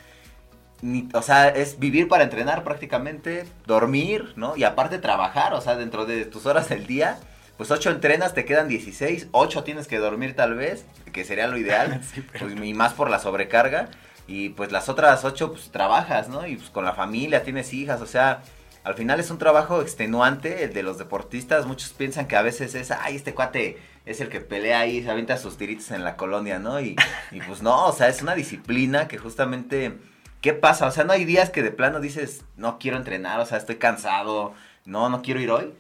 o 1.12 1.22
sea, 1.22 1.48
es 1.48 1.78
vivir 1.78 2.08
para 2.08 2.24
entrenar 2.24 2.64
prácticamente, 2.64 3.46
dormir, 3.66 4.32
¿no? 4.36 4.56
Y 4.56 4.64
aparte 4.64 4.98
trabajar, 4.98 5.54
o 5.54 5.60
sea, 5.60 5.76
dentro 5.76 6.06
de 6.06 6.24
tus 6.24 6.46
horas 6.46 6.68
del 6.68 6.86
día, 6.86 7.18
pues 7.56 7.70
ocho 7.70 7.90
entrenas, 7.90 8.34
te 8.34 8.44
quedan 8.44 8.68
16, 8.68 9.28
ocho 9.32 9.64
tienes 9.64 9.86
que 9.86 9.98
dormir 9.98 10.34
tal 10.34 10.54
vez, 10.54 10.84
que 11.12 11.24
sería 11.24 11.46
lo 11.46 11.56
ideal, 11.56 12.00
pues, 12.38 12.52
y 12.52 12.74
más 12.74 12.92
por 12.94 13.10
la 13.10 13.18
sobrecarga. 13.18 13.88
Y 14.26 14.50
pues 14.50 14.72
las 14.72 14.88
otras 14.88 15.24
ocho, 15.24 15.52
pues 15.52 15.70
trabajas, 15.70 16.28
¿no? 16.28 16.46
Y 16.46 16.56
pues 16.56 16.70
con 16.70 16.84
la 16.84 16.94
familia, 16.94 17.42
tienes 17.42 17.72
hijas, 17.74 18.00
o 18.00 18.06
sea, 18.06 18.42
al 18.84 18.94
final 18.94 19.18
es 19.18 19.30
un 19.30 19.38
trabajo 19.38 19.80
extenuante 19.80 20.64
el 20.64 20.74
de 20.74 20.82
los 20.82 20.98
deportistas. 20.98 21.66
Muchos 21.66 21.94
piensan 21.94 22.26
que 22.26 22.36
a 22.36 22.42
veces 22.42 22.74
es, 22.74 22.90
ay, 22.90 23.16
este 23.16 23.34
cuate 23.34 23.78
es 24.06 24.20
el 24.20 24.28
que 24.28 24.40
pelea 24.40 24.80
ahí, 24.80 25.02
se 25.02 25.10
avienta 25.10 25.36
sus 25.36 25.56
tiritos 25.56 25.90
en 25.90 26.04
la 26.04 26.16
colonia, 26.16 26.58
¿no? 26.58 26.80
Y, 26.80 26.96
y 27.30 27.40
pues 27.40 27.62
no, 27.62 27.86
o 27.86 27.92
sea, 27.92 28.08
es 28.08 28.22
una 28.22 28.34
disciplina 28.34 29.08
que 29.08 29.18
justamente, 29.18 29.98
¿qué 30.40 30.52
pasa? 30.52 30.86
O 30.86 30.90
sea, 30.90 31.04
no 31.04 31.12
hay 31.12 31.24
días 31.24 31.50
que 31.50 31.62
de 31.62 31.70
plano 31.70 32.00
dices, 32.00 32.44
no 32.56 32.78
quiero 32.78 32.96
entrenar, 32.96 33.40
o 33.40 33.46
sea, 33.46 33.58
estoy 33.58 33.76
cansado, 33.76 34.52
no, 34.84 35.08
no 35.08 35.22
quiero 35.22 35.40
ir 35.40 35.50
hoy. 35.50 35.72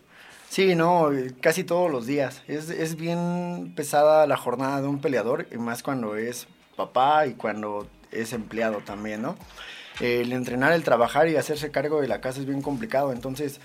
Sí, 0.48 0.74
no, 0.74 1.10
casi 1.40 1.64
todos 1.64 1.90
los 1.90 2.06
días. 2.06 2.42
Es, 2.46 2.70
es 2.70 2.96
bien 2.96 3.72
pesada 3.74 4.26
la 4.26 4.36
jornada 4.36 4.80
de 4.80 4.88
un 4.88 5.00
peleador, 5.00 5.46
y 5.50 5.56
más 5.58 5.82
cuando 5.82 6.16
es 6.16 6.46
papá 6.76 7.26
y 7.26 7.34
cuando 7.34 7.88
es 8.10 8.32
empleado 8.32 8.78
también, 8.78 9.22
¿no? 9.22 9.36
El 10.00 10.32
entrenar, 10.32 10.72
el 10.72 10.82
trabajar 10.82 11.28
y 11.28 11.36
hacerse 11.36 11.70
cargo 11.70 12.00
de 12.00 12.08
la 12.08 12.20
casa 12.20 12.40
es 12.40 12.46
bien 12.46 12.62
complicado, 12.62 13.12
entonces 13.12 13.60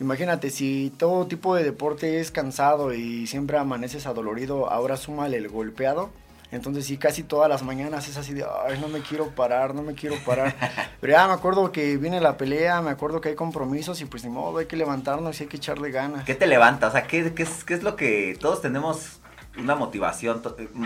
Imagínate, 0.00 0.50
si 0.50 0.92
todo 0.96 1.26
tipo 1.26 1.54
de 1.54 1.62
deporte 1.62 2.20
es 2.20 2.30
cansado 2.30 2.92
y 2.92 3.26
siempre 3.26 3.58
amaneces 3.58 4.06
adolorido, 4.06 4.70
ahora 4.70 4.96
súmale 4.96 5.36
el 5.36 5.48
golpeado. 5.48 6.10
Entonces 6.50 6.86
sí, 6.86 6.98
casi 6.98 7.24
todas 7.24 7.48
las 7.48 7.62
mañanas 7.64 8.08
es 8.08 8.16
así 8.16 8.32
de, 8.32 8.44
ay, 8.44 8.78
no 8.80 8.86
me 8.86 9.00
quiero 9.00 9.30
parar, 9.30 9.74
no 9.74 9.82
me 9.82 9.94
quiero 9.94 10.16
parar. 10.24 10.54
Pero 11.00 11.12
ya 11.12 11.26
me 11.26 11.32
acuerdo 11.32 11.72
que 11.72 11.96
viene 11.96 12.20
la 12.20 12.36
pelea, 12.36 12.80
me 12.80 12.90
acuerdo 12.90 13.20
que 13.20 13.30
hay 13.30 13.34
compromisos 13.34 14.00
y 14.00 14.04
pues 14.04 14.24
ni 14.24 14.30
modo, 14.30 14.58
hay 14.58 14.66
que 14.66 14.76
levantarnos 14.76 15.40
y 15.40 15.44
hay 15.44 15.48
que 15.48 15.56
echarle 15.56 15.90
ganas. 15.90 16.24
¿Qué 16.24 16.34
te 16.34 16.46
levanta? 16.46 16.88
O 16.88 16.92
sea, 16.92 17.08
¿qué, 17.08 17.32
es, 17.36 17.64
qué 17.64 17.74
es 17.74 17.82
lo 17.82 17.96
que 17.96 18.36
todos 18.40 18.62
tenemos 18.62 19.20
una 19.58 19.74
motivación, 19.74 20.42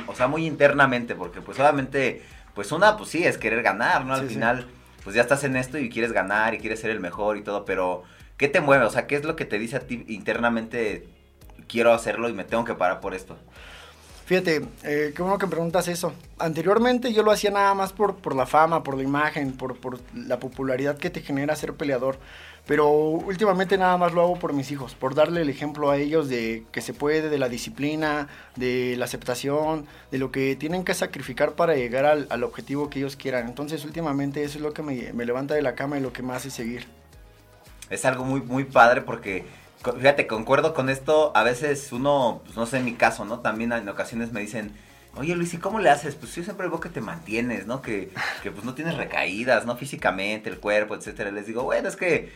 o 0.06 0.14
sea, 0.14 0.26
muy 0.26 0.46
internamente? 0.46 1.14
Porque 1.14 1.42
pues 1.42 1.58
obviamente, 1.58 2.22
pues 2.54 2.72
una, 2.72 2.96
pues 2.96 3.10
sí, 3.10 3.24
es 3.24 3.36
querer 3.36 3.62
ganar, 3.62 4.06
¿no? 4.06 4.14
Al 4.14 4.26
final, 4.26 4.66
pues 5.04 5.16
ya 5.16 5.22
estás 5.22 5.44
en 5.44 5.56
esto 5.56 5.76
y 5.76 5.90
quieres 5.90 6.12
ganar 6.12 6.54
y 6.54 6.58
quieres 6.60 6.80
ser 6.80 6.90
el 6.90 7.00
mejor 7.00 7.36
y 7.36 7.42
todo, 7.42 7.66
pero 7.66 8.04
¿Qué 8.38 8.46
te 8.48 8.60
mueve? 8.60 8.84
O 8.84 8.90
sea, 8.90 9.08
¿qué 9.08 9.16
es 9.16 9.24
lo 9.24 9.34
que 9.34 9.44
te 9.44 9.58
dice 9.58 9.76
a 9.76 9.80
ti 9.80 10.04
internamente? 10.06 11.08
Quiero 11.66 11.92
hacerlo 11.92 12.28
y 12.28 12.32
me 12.32 12.44
tengo 12.44 12.64
que 12.64 12.74
parar 12.74 13.00
por 13.00 13.12
esto. 13.12 13.36
Fíjate, 14.26 14.62
eh, 14.84 15.12
qué 15.16 15.22
bueno 15.22 15.38
que 15.38 15.48
preguntas 15.48 15.88
eso. 15.88 16.12
Anteriormente 16.38 17.12
yo 17.12 17.24
lo 17.24 17.32
hacía 17.32 17.50
nada 17.50 17.74
más 17.74 17.92
por, 17.92 18.16
por 18.16 18.36
la 18.36 18.46
fama, 18.46 18.84
por 18.84 18.96
la 18.96 19.02
imagen, 19.02 19.52
por, 19.52 19.76
por 19.80 19.98
la 20.14 20.38
popularidad 20.38 20.98
que 20.98 21.10
te 21.10 21.20
genera 21.20 21.56
ser 21.56 21.74
peleador. 21.74 22.18
Pero 22.64 22.90
últimamente 22.92 23.76
nada 23.76 23.96
más 23.96 24.12
lo 24.12 24.20
hago 24.20 24.38
por 24.38 24.52
mis 24.52 24.70
hijos, 24.70 24.94
por 24.94 25.14
darle 25.14 25.40
el 25.40 25.48
ejemplo 25.48 25.90
a 25.90 25.96
ellos 25.96 26.28
de 26.28 26.64
que 26.70 26.80
se 26.82 26.92
puede, 26.92 27.30
de 27.30 27.38
la 27.38 27.48
disciplina, 27.48 28.28
de 28.54 28.94
la 28.98 29.06
aceptación, 29.06 29.86
de 30.12 30.18
lo 30.18 30.30
que 30.30 30.54
tienen 30.54 30.84
que 30.84 30.94
sacrificar 30.94 31.54
para 31.54 31.74
llegar 31.74 32.04
al, 32.04 32.26
al 32.30 32.44
objetivo 32.44 32.88
que 32.88 33.00
ellos 33.00 33.16
quieran. 33.16 33.48
Entonces 33.48 33.84
últimamente 33.84 34.44
eso 34.44 34.58
es 34.58 34.62
lo 34.62 34.74
que 34.74 34.82
me, 34.82 35.12
me 35.12 35.24
levanta 35.24 35.54
de 35.54 35.62
la 35.62 35.74
cama 35.74 35.98
y 35.98 36.02
lo 36.02 36.12
que 36.12 36.22
me 36.22 36.34
hace 36.34 36.50
seguir 36.50 36.97
es 37.90 38.04
algo 38.04 38.24
muy, 38.24 38.40
muy 38.40 38.64
padre 38.64 39.02
porque, 39.02 39.44
fíjate, 39.82 40.26
concuerdo 40.26 40.74
con 40.74 40.88
esto, 40.88 41.32
a 41.34 41.42
veces 41.42 41.92
uno, 41.92 42.42
pues 42.44 42.56
no 42.56 42.66
sé 42.66 42.78
en 42.78 42.84
mi 42.84 42.94
caso, 42.94 43.24
¿no? 43.24 43.40
También 43.40 43.72
en 43.72 43.88
ocasiones 43.88 44.32
me 44.32 44.40
dicen, 44.40 44.72
oye 45.16 45.34
Luis, 45.34 45.54
¿y 45.54 45.58
cómo 45.58 45.80
le 45.80 45.90
haces? 45.90 46.14
Pues 46.14 46.34
yo 46.34 46.42
siempre 46.42 46.68
veo 46.68 46.80
que 46.80 46.88
te 46.88 47.00
mantienes, 47.00 47.66
¿no? 47.66 47.82
Que, 47.82 48.10
que 48.42 48.50
pues 48.50 48.64
no 48.64 48.74
tienes 48.74 48.96
recaídas, 48.96 49.66
¿no? 49.66 49.76
Físicamente, 49.76 50.50
el 50.50 50.58
cuerpo, 50.58 50.94
etcétera. 50.94 51.30
Les 51.30 51.46
digo, 51.46 51.64
bueno, 51.64 51.88
es 51.88 51.96
que 51.96 52.32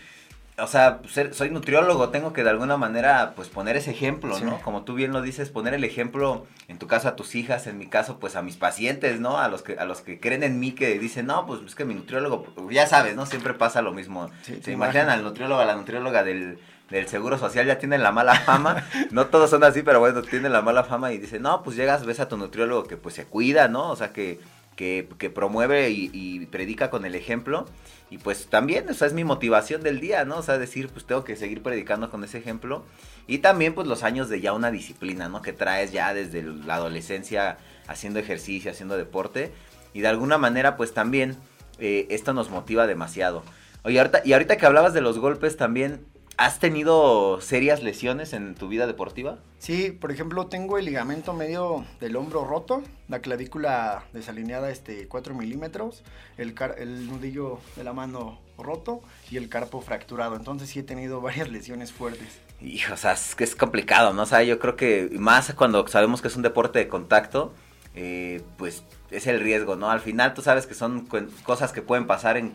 o 0.59 0.67
sea, 0.67 1.01
soy 1.33 1.51
nutriólogo, 1.51 2.11
tengo 2.11 2.35
que 2.35 2.45
de 2.45 2.51
alguna 2.51 2.77
manera, 2.77 3.33
pues 3.35 3.49
poner 3.49 3.77
ese 3.77 3.91
ejemplo, 3.91 4.39
¿no? 4.41 4.61
Como 4.61 4.83
tú 4.83 4.95
bien 4.95 5.13
lo 5.13 5.23
dices, 5.23 5.49
poner 5.49 5.73
el 5.73 5.83
ejemplo, 5.83 6.47
en 6.69 6.79
tu 6.79 6.87
caso 6.87 7.09
a 7.09 7.17
tus 7.17 7.35
hijas, 7.35 7.67
en 7.67 7.79
mi 7.79 7.87
caso, 7.87 8.19
pues 8.19 8.37
a 8.37 8.43
mis 8.43 8.57
pacientes, 8.57 9.19
¿no? 9.19 9.39
A 9.39 9.49
los 9.49 9.63
que, 9.63 9.79
a 9.79 9.87
los 9.87 10.03
que 10.03 10.21
creen 10.21 10.43
en 10.43 10.61
mí, 10.61 10.73
que 10.73 10.99
dicen, 10.99 11.27
no, 11.27 11.47
pues 11.47 11.61
es 11.67 11.75
que 11.75 11.87
mi 11.87 11.95
nutriólogo, 11.95 12.47
ya 12.71 12.87
sabes, 12.87 13.17
¿no? 13.17 13.25
Siempre 13.25 13.55
pasa 13.55 13.81
lo 13.81 13.93
mismo. 13.93 14.31
Se 14.43 14.73
imaginan 14.73 15.09
al 15.09 15.23
nutriólogo, 15.23 15.61
a 15.61 15.65
la 15.65 15.75
nutrióloga 15.75 16.23
del, 16.23 16.59
del 16.91 17.09
Seguro 17.09 17.39
Social, 17.39 17.67
ya 17.67 17.79
tienen 17.79 18.03
la 18.03 18.13
mala 18.13 18.35
fama. 18.35 18.85
no 19.11 19.27
todos 19.29 19.49
son 19.49 19.65
así, 19.65 19.83
pero 19.83 20.01
bueno, 20.01 20.21
tienen 20.21 20.53
la 20.53 20.61
mala 20.61 20.85
fama 20.85 21.13
y 21.13 21.19
dicen, 21.19 21.43
no, 21.43 21.63
pues 21.63 21.77
llegas, 21.77 22.05
ves 22.05 22.21
a 22.21 22.29
tu 22.29 22.37
nutriólogo 22.37 22.85
que 22.85 22.99
pues 22.99 23.15
se 23.15 23.25
cuida, 23.25 23.69
¿no? 23.69 23.89
O 23.89 23.97
sea, 23.97 24.13
que, 24.13 24.39
que, 24.77 25.33
promueve 25.35 25.91
y, 25.91 26.47
predica 26.47 26.91
con 26.91 27.05
el 27.05 27.15
ejemplo. 27.15 27.67
Y 28.11 28.19
pues 28.19 28.47
también, 28.49 28.87
o 28.89 28.93
es 28.93 29.13
mi 29.15 29.25
motivación 29.25 29.83
del 29.83 30.01
día, 30.01 30.25
¿no? 30.25 30.39
O 30.39 30.43
sea, 30.43 30.59
decir, 30.59 30.89
pues 30.89 31.07
tengo 31.07 31.25
que 31.25 31.35
seguir 31.35 31.63
predicando 31.63 32.11
con 32.11 32.25
ese 32.25 32.39
ejemplo. 32.39 32.85
Y 33.27 33.39
también, 33.39 33.75
pues 33.75 33.87
los 33.87 34.03
años 34.03 34.29
de 34.29 34.41
ya 34.41 34.53
una 34.53 34.71
disciplina, 34.71 35.29
¿no? 35.29 35.41
Que 35.41 35.53
traes 35.53 35.93
ya 35.93 36.13
desde 36.13 36.43
la 36.43 36.75
adolescencia 36.75 37.59
haciendo 37.87 38.19
ejercicio, 38.19 38.71
haciendo 38.71 38.97
deporte. 38.97 39.53
Y 39.95 40.01
de 40.01 40.09
alguna 40.09 40.37
manera, 40.37 40.77
pues 40.77 40.93
también 40.93 41.37
eh, 41.79 42.07
esto 42.11 42.35
nos 42.35 42.51
motiva 42.51 42.87
demasiado. 42.87 43.43
Oye, 43.85 43.99
ahorita, 43.99 44.23
y 44.25 44.33
ahorita 44.35 44.59
que 44.59 44.67
hablabas 44.67 44.93
de 44.95 45.01
los 45.01 45.19
golpes 45.19 45.57
también, 45.57 46.05
¿Has 46.39 46.59
tenido 46.59 47.41
serias 47.41 47.83
lesiones 47.83 48.33
en 48.33 48.55
tu 48.55 48.69
vida 48.69 48.87
deportiva? 48.87 49.39
Sí, 49.59 49.93
por 49.93 50.11
ejemplo, 50.11 50.47
tengo 50.47 50.79
el 50.79 50.87
ligamento 50.87 51.35
medio 51.35 51.85
del 52.01 52.17
hombro 52.17 52.45
roto, 52.45 52.83
la 53.09 53.21
clavícula 53.21 54.05
desalineada 54.13 54.71
este 54.71 55.07
4 55.09 55.35
milímetros, 55.35 56.03
el, 56.39 56.55
el 56.79 57.07
nudillo 57.07 57.61
de 57.77 57.85
la 57.85 57.93
mano 57.93 58.41
roto 58.59 59.03
y 59.31 59.37
el 59.37 59.49
carpo 59.49 59.83
fracturado. 59.83 60.35
Entonces 60.35 60.71
sí 60.71 60.79
he 60.79 60.83
tenido 60.83 61.21
varias 61.21 61.51
lesiones 61.51 61.93
fuertes. 61.93 62.41
Hijo, 62.61 62.95
o 62.95 62.97
sea, 62.97 63.13
es 63.13 63.35
que 63.35 63.45
es 63.45 63.55
complicado, 63.55 64.15
¿no? 64.15 64.23
O 64.23 64.27
sea, 64.27 64.43
yo 64.43 64.59
creo 64.59 64.75
que 64.75 65.11
más 65.19 65.53
cuando 65.55 65.87
sabemos 65.87 66.23
que 66.23 66.29
es 66.29 66.37
un 66.37 66.43
deporte 66.43 66.79
de 66.79 66.89
contacto, 66.89 67.53
eh, 67.95 68.43
pues 68.57 68.85
es 69.11 69.27
el 69.27 69.41
riesgo, 69.41 69.77
¿no? 69.77 69.91
Al 69.91 70.01
final 70.01 70.33
tú 70.33 70.41
sabes 70.41 70.67
que 70.67 70.75
son 70.75 71.07
cosas 71.43 71.73
que 71.73 71.83
pueden 71.83 72.07
pasar 72.07 72.39
en 72.39 72.55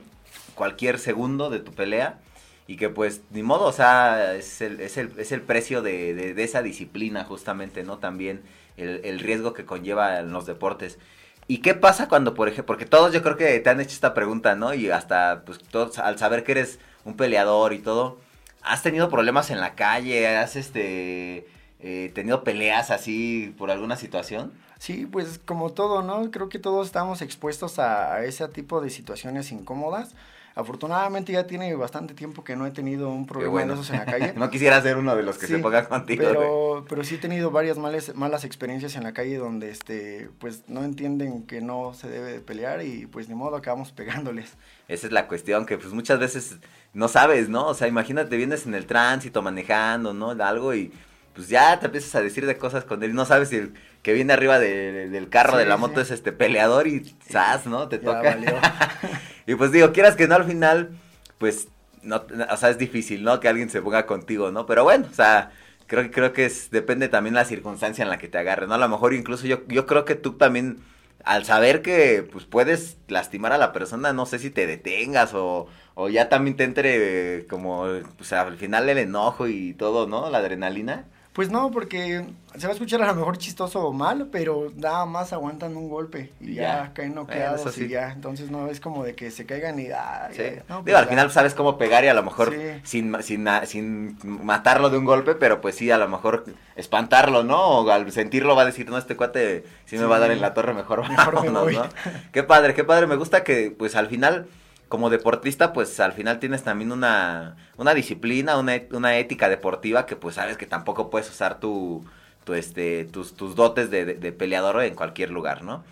cualquier 0.55 0.97
segundo 0.97 1.51
de 1.51 1.59
tu 1.59 1.71
pelea 1.71 2.19
y 2.67 2.75
que 2.75 2.89
pues 2.89 3.21
ni 3.31 3.43
modo, 3.43 3.65
o 3.65 3.71
sea, 3.71 4.35
es 4.35 4.61
el, 4.61 4.81
es 4.81 4.97
el, 4.97 5.17
es 5.17 5.31
el 5.31 5.41
precio 5.41 5.81
de, 5.81 6.13
de, 6.13 6.43
esa 6.43 6.61
disciplina 6.61 7.23
justamente, 7.23 7.83
¿no? 7.83 7.97
También 7.97 8.43
el, 8.75 9.01
el, 9.05 9.19
riesgo 9.19 9.53
que 9.53 9.65
conlleva 9.65 10.19
en 10.19 10.33
los 10.33 10.45
deportes. 10.45 10.99
¿Y 11.47 11.59
qué 11.59 11.73
pasa 11.73 12.09
cuando, 12.09 12.33
por 12.33 12.49
ejemplo, 12.49 12.65
porque 12.65 12.85
todos 12.85 13.13
yo 13.13 13.23
creo 13.23 13.37
que 13.37 13.57
te 13.61 13.69
han 13.69 13.79
hecho 13.79 13.93
esta 13.93 14.13
pregunta, 14.13 14.55
¿no? 14.55 14.73
Y 14.73 14.89
hasta, 14.89 15.43
pues, 15.45 15.59
todos, 15.59 15.97
al 15.97 16.19
saber 16.19 16.43
que 16.43 16.51
eres 16.51 16.79
un 17.05 17.15
peleador 17.15 17.71
y 17.71 17.79
todo, 17.79 18.19
¿has 18.61 18.83
tenido 18.83 19.09
problemas 19.09 19.49
en 19.49 19.61
la 19.61 19.73
calle? 19.75 20.27
¿Has, 20.35 20.57
este, 20.57 21.47
eh, 21.79 22.11
tenido 22.13 22.43
peleas 22.43 22.91
así 22.91 23.55
por 23.57 23.71
alguna 23.71 23.95
situación? 23.95 24.51
Sí, 24.77 25.05
pues 25.05 25.39
como 25.39 25.71
todo, 25.71 26.03
¿no? 26.03 26.29
Creo 26.31 26.49
que 26.49 26.59
todos 26.59 26.87
estamos 26.87 27.21
expuestos 27.21 27.79
a, 27.79 28.15
a 28.15 28.25
ese 28.25 28.45
tipo 28.49 28.81
de 28.81 28.89
situaciones 28.89 29.53
incómodas. 29.53 30.15
Afortunadamente 30.57 31.31
ya 31.31 31.45
tiene 31.45 31.75
bastante 31.75 32.15
tiempo 32.15 32.43
que 32.43 32.55
no 32.55 32.65
he 32.65 32.71
tenido 32.71 33.11
un 33.11 33.27
problema 33.27 33.63
de 33.63 33.73
esos 33.73 33.91
en 33.91 33.97
la 33.97 34.05
calle. 34.05 34.33
no 34.35 34.49
quisiera 34.49 34.81
ser 34.81 34.97
uno 34.97 35.15
de 35.15 35.21
los 35.21 35.37
que 35.37 35.45
se 35.45 35.59
ponga 35.59 35.87
contigo. 35.87 36.23
Pero, 36.25 36.83
pero 36.89 37.03
sí 37.03 37.13
he 37.13 37.17
tenido 37.19 37.51
varias 37.51 37.77
malas, 37.77 38.15
malas 38.15 38.43
experiencias 38.43 38.95
en 38.95 39.03
la 39.03 39.13
calle 39.13 39.37
donde 39.37 39.69
este, 39.69 40.31
pues 40.39 40.63
no 40.67 40.83
entienden 40.83 41.43
que 41.43 41.61
no 41.61 41.93
se 41.93 42.09
debe 42.09 42.31
de 42.31 42.39
pelear 42.39 42.81
y 42.81 43.05
pues 43.05 43.29
ni 43.29 43.35
modo 43.35 43.55
acabamos 43.55 43.91
pegándoles. 43.93 44.55
Esa 44.87 45.05
es 45.05 45.13
la 45.13 45.27
cuestión, 45.27 45.67
que 45.67 45.77
pues 45.77 45.93
muchas 45.93 46.17
veces 46.17 46.57
no 46.91 47.07
sabes, 47.07 47.49
¿no? 47.49 47.67
O 47.67 47.75
sea, 47.75 47.87
imagínate, 47.87 48.35
vienes 48.35 48.65
en 48.65 48.73
el 48.73 48.87
tránsito 48.87 49.43
manejando, 49.43 50.15
¿no? 50.15 50.31
Algo 50.43 50.73
y 50.73 50.91
pues 51.37 51.49
ya 51.49 51.79
te 51.79 51.85
empiezas 51.85 52.15
a 52.15 52.21
decir 52.21 52.47
de 52.47 52.57
cosas 52.57 52.83
con 52.83 53.03
él 53.03 53.13
no 53.13 53.23
sabes 53.25 53.49
si 53.49 53.57
el 53.57 53.73
que 54.01 54.13
viene 54.13 54.33
arriba 54.33 54.57
del 54.57 55.29
carro 55.29 55.57
de 55.57 55.65
la 55.65 55.77
moto 55.77 56.01
es 56.01 56.11
este 56.11 56.31
peleador 56.31 56.87
y 56.87 57.15
¡zas! 57.29 57.65
¿no? 57.65 57.87
Te 57.87 57.99
toca. 57.99 58.37
Y 59.45 59.55
pues 59.55 59.71
digo, 59.71 59.93
quieras 59.93 60.15
que 60.17 60.27
no 60.27 60.35
al 60.35 60.43
final, 60.43 60.91
pues, 61.37 61.69
no, 62.03 62.25
o 62.51 62.57
sea, 62.57 62.69
es 62.69 62.77
difícil, 62.77 63.23
¿no? 63.23 63.39
Que 63.39 63.47
alguien 63.47 63.69
se 63.69 63.81
ponga 63.81 64.05
contigo, 64.05 64.51
¿no? 64.51 64.65
Pero 64.65 64.83
bueno, 64.83 65.07
o 65.09 65.13
sea, 65.13 65.51
creo 65.87 66.03
que 66.03 66.11
creo 66.11 66.33
que 66.33 66.45
es, 66.45 66.69
depende 66.69 67.07
también 67.07 67.33
la 67.33 67.45
circunstancia 67.45 68.03
en 68.03 68.09
la 68.09 68.17
que 68.17 68.27
te 68.27 68.37
agarre, 68.37 68.67
¿no? 68.67 68.73
A 68.73 68.77
lo 68.77 68.89
mejor 68.89 69.13
incluso 69.13 69.47
yo, 69.47 69.65
yo 69.67 69.85
creo 69.85 70.03
que 70.03 70.15
tú 70.15 70.33
también, 70.33 70.79
al 71.23 71.45
saber 71.45 71.81
que 71.81 72.27
pues 72.29 72.45
puedes 72.45 72.97
lastimar 73.07 73.53
a 73.53 73.57
la 73.57 73.71
persona, 73.73 74.11
no 74.13 74.25
sé 74.25 74.39
si 74.39 74.49
te 74.49 74.67
detengas 74.67 75.33
o, 75.33 75.67
o 75.95 76.09
ya 76.09 76.27
también 76.29 76.57
te 76.57 76.65
entre 76.65 77.45
como, 77.47 77.85
pues 78.17 78.33
al 78.33 78.57
final 78.57 78.89
el 78.89 78.97
enojo 78.97 79.47
y 79.47 79.73
todo, 79.73 80.07
¿no? 80.07 80.29
La 80.29 80.39
adrenalina. 80.39 81.05
Pues 81.37 81.51
no, 81.51 81.69
porque 81.69 82.25
se 82.55 82.65
va 82.65 82.71
a 82.71 82.73
escuchar 82.73 82.99
a 83.03 83.05
lo 83.05 83.13
mejor 83.13 83.37
chistoso 83.37 83.81
o 83.81 83.93
mal, 83.93 84.29
pero 84.31 84.71
nada 84.75 85.05
más 85.05 85.33
aguantan 85.33 85.77
un 85.77 85.87
golpe 85.87 86.31
y 86.41 86.55
ya, 86.55 86.93
caen 86.95 87.13
noqueados 87.13 87.77
y 87.77 87.89
ya. 87.89 88.11
Entonces 88.11 88.49
no 88.49 88.69
es 88.69 88.79
como 88.79 89.03
de 89.03 89.13
que 89.13 89.29
se 89.29 89.45
caigan 89.45 89.79
y 89.79 89.91
ah, 89.91 90.29
sí. 90.31 90.41
no, 90.67 90.83
pues 90.83 90.95
al 90.95 91.05
final 91.05 91.29
sabes 91.29 91.53
cómo 91.53 91.77
pegar 91.77 92.03
y 92.03 92.07
a 92.07 92.15
lo 92.15 92.23
mejor 92.23 92.55
sin, 92.81 93.21
sin, 93.21 93.47
sin 93.65 94.17
matarlo 94.23 94.89
de 94.89 94.97
un 94.97 95.05
golpe, 95.05 95.35
pero 95.35 95.61
pues 95.61 95.75
sí, 95.75 95.91
a 95.91 95.99
lo 95.99 96.07
mejor 96.07 96.45
espantarlo, 96.75 97.43
¿no? 97.43 97.81
O 97.81 97.91
al 97.91 98.11
sentirlo 98.11 98.55
va 98.55 98.63
a 98.63 98.65
decir, 98.65 98.89
no, 98.89 98.97
este 98.97 99.15
cuate 99.15 99.63
sí, 99.85 99.99
me 99.99 100.05
va 100.05 100.15
a 100.15 100.19
dar 100.19 100.31
en 100.31 100.41
la 100.41 100.55
torre, 100.55 100.73
mejor, 100.73 101.07
mejor 101.07 101.51
¿no? 101.51 101.67
Qué 102.31 102.41
padre, 102.41 102.73
qué 102.73 102.83
padre. 102.83 103.05
Me 103.05 103.15
gusta 103.15 103.43
que 103.43 103.69
pues 103.69 103.95
al 103.95 104.07
final 104.07 104.47
como 104.87 105.09
deportista, 105.09 105.73
pues 105.73 105.99
al 105.99 106.13
final 106.13 106.39
tienes 106.39 106.63
también 106.63 106.91
una, 106.91 107.55
una 107.77 107.93
disciplina, 107.93 108.57
una, 108.57 108.81
una, 108.91 109.17
ética 109.17 109.49
deportiva 109.49 110.05
que 110.05 110.15
pues 110.15 110.35
sabes 110.35 110.57
que 110.57 110.65
tampoco 110.65 111.09
puedes 111.09 111.29
usar 111.29 111.59
tu, 111.59 112.05
tu 112.43 112.53
este, 112.53 113.05
tus, 113.05 113.35
tus 113.35 113.55
dotes 113.55 113.89
de, 113.91 114.31
peleador 114.31 114.81
en 114.83 114.95
cualquier 114.95 115.31
lugar, 115.31 115.63
¿no? 115.63 115.83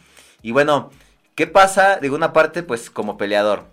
Y 0.42 0.52
bueno, 0.52 0.92
¿qué 1.36 1.48
pasa? 1.48 1.98
Digo, 1.98 2.16
una 2.16 2.34
parte 2.34 2.64
pues 2.64 2.90
como 2.90 3.18
peleador. 3.18 3.66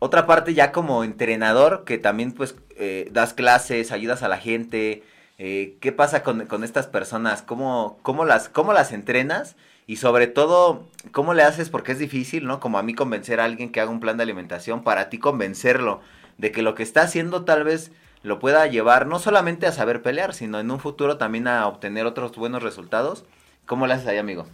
Otra 0.00 0.26
parte 0.26 0.54
ya 0.54 0.70
como 0.72 1.02
entrenador, 1.04 1.84
que 1.84 1.98
también 1.98 2.32
pues 2.32 2.54
eh, 2.76 3.08
das 3.12 3.34
clases, 3.34 3.90
ayudas 3.90 4.22
a 4.22 4.28
la 4.28 4.38
gente. 4.38 5.02
Eh, 5.38 5.76
¿Qué 5.80 5.92
pasa 5.92 6.22
con, 6.22 6.46
con 6.46 6.64
estas 6.64 6.86
personas? 6.86 7.42
¿Cómo, 7.42 7.98
cómo, 8.02 8.24
las, 8.24 8.48
¿Cómo 8.48 8.72
las 8.72 8.92
entrenas? 8.92 9.56
Y 9.88 9.96
sobre 9.96 10.26
todo, 10.26 10.84
¿cómo 11.12 11.32
le 11.32 11.42
haces? 11.42 11.70
Porque 11.70 11.92
es 11.92 11.98
difícil, 11.98 12.46
¿no? 12.46 12.60
Como 12.60 12.78
a 12.78 12.82
mí 12.82 12.92
convencer 12.92 13.40
a 13.40 13.46
alguien 13.46 13.72
que 13.72 13.80
haga 13.80 13.90
un 13.90 14.00
plan 14.00 14.18
de 14.18 14.22
alimentación, 14.22 14.84
para 14.84 15.08
ti 15.08 15.18
convencerlo 15.18 16.02
de 16.36 16.52
que 16.52 16.60
lo 16.60 16.74
que 16.74 16.82
está 16.82 17.00
haciendo 17.00 17.46
tal 17.46 17.64
vez 17.64 17.90
lo 18.22 18.38
pueda 18.38 18.66
llevar 18.66 19.06
no 19.06 19.18
solamente 19.18 19.66
a 19.66 19.72
saber 19.72 20.02
pelear, 20.02 20.34
sino 20.34 20.60
en 20.60 20.70
un 20.70 20.78
futuro 20.78 21.16
también 21.16 21.48
a 21.48 21.66
obtener 21.66 22.04
otros 22.04 22.36
buenos 22.36 22.62
resultados. 22.62 23.24
¿Cómo 23.64 23.86
le 23.86 23.94
haces 23.94 24.08
ahí, 24.08 24.18
amigo? 24.18 24.46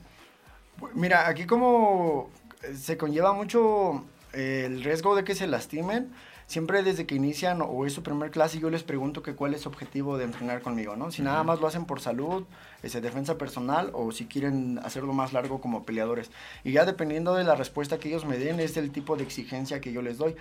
Mira, 0.95 1.27
aquí 1.27 1.47
como 1.47 2.31
se 2.73 2.97
conlleva 2.97 3.33
mucho 3.33 4.05
el 4.33 4.85
riesgo 4.85 5.17
de 5.17 5.25
que 5.25 5.35
se 5.35 5.49
lastimen, 5.49 6.13
siempre 6.55 6.85
desde 6.85 7.05
que 7.05 7.17
inician 7.17 7.61
o 7.63 7.85
es 7.85 7.93
su 7.93 8.05
primer 8.05 8.31
clase 8.31 8.61
yo 8.61 8.71
les 8.71 8.85
pregunto 8.85 9.25
que 9.25 9.35
cuál 9.35 9.55
es 9.55 9.63
su 9.63 9.69
objetivo 9.69 10.19
de 10.19 10.25
entrenar 10.25 10.63
conmigo, 10.63 10.95
¿no? 10.95 11.11
Si 11.11 11.21
nada 11.21 11.43
más 11.43 11.61
lo 11.61 11.67
hacen 11.67 11.85
por 11.85 12.01
salud, 12.01 12.45
ese, 12.85 13.01
defensa 13.01 13.37
personal 13.37 13.91
o 13.93 14.13
si 14.13 14.27
quieren 14.27 14.79
hacerlo 14.85 15.13
más 15.13 15.33
largo 15.33 15.61
como 15.61 15.83
peleadores. 15.83 16.31
Y 16.63 16.71
ya 16.71 16.85
dependiendo 16.85 17.35
de 17.35 17.43
la 17.43 17.57
respuesta 17.57 17.99
que 17.99 18.09
ellos 18.09 18.25
me 18.25 18.39
den 18.39 18.61
es 18.61 18.77
el 18.77 18.93
tipo 18.93 19.17
de 19.17 19.25
exigencia 19.25 19.81
que 19.81 19.93
yo 19.93 20.01
les 20.01 20.17
doy. 20.17 20.37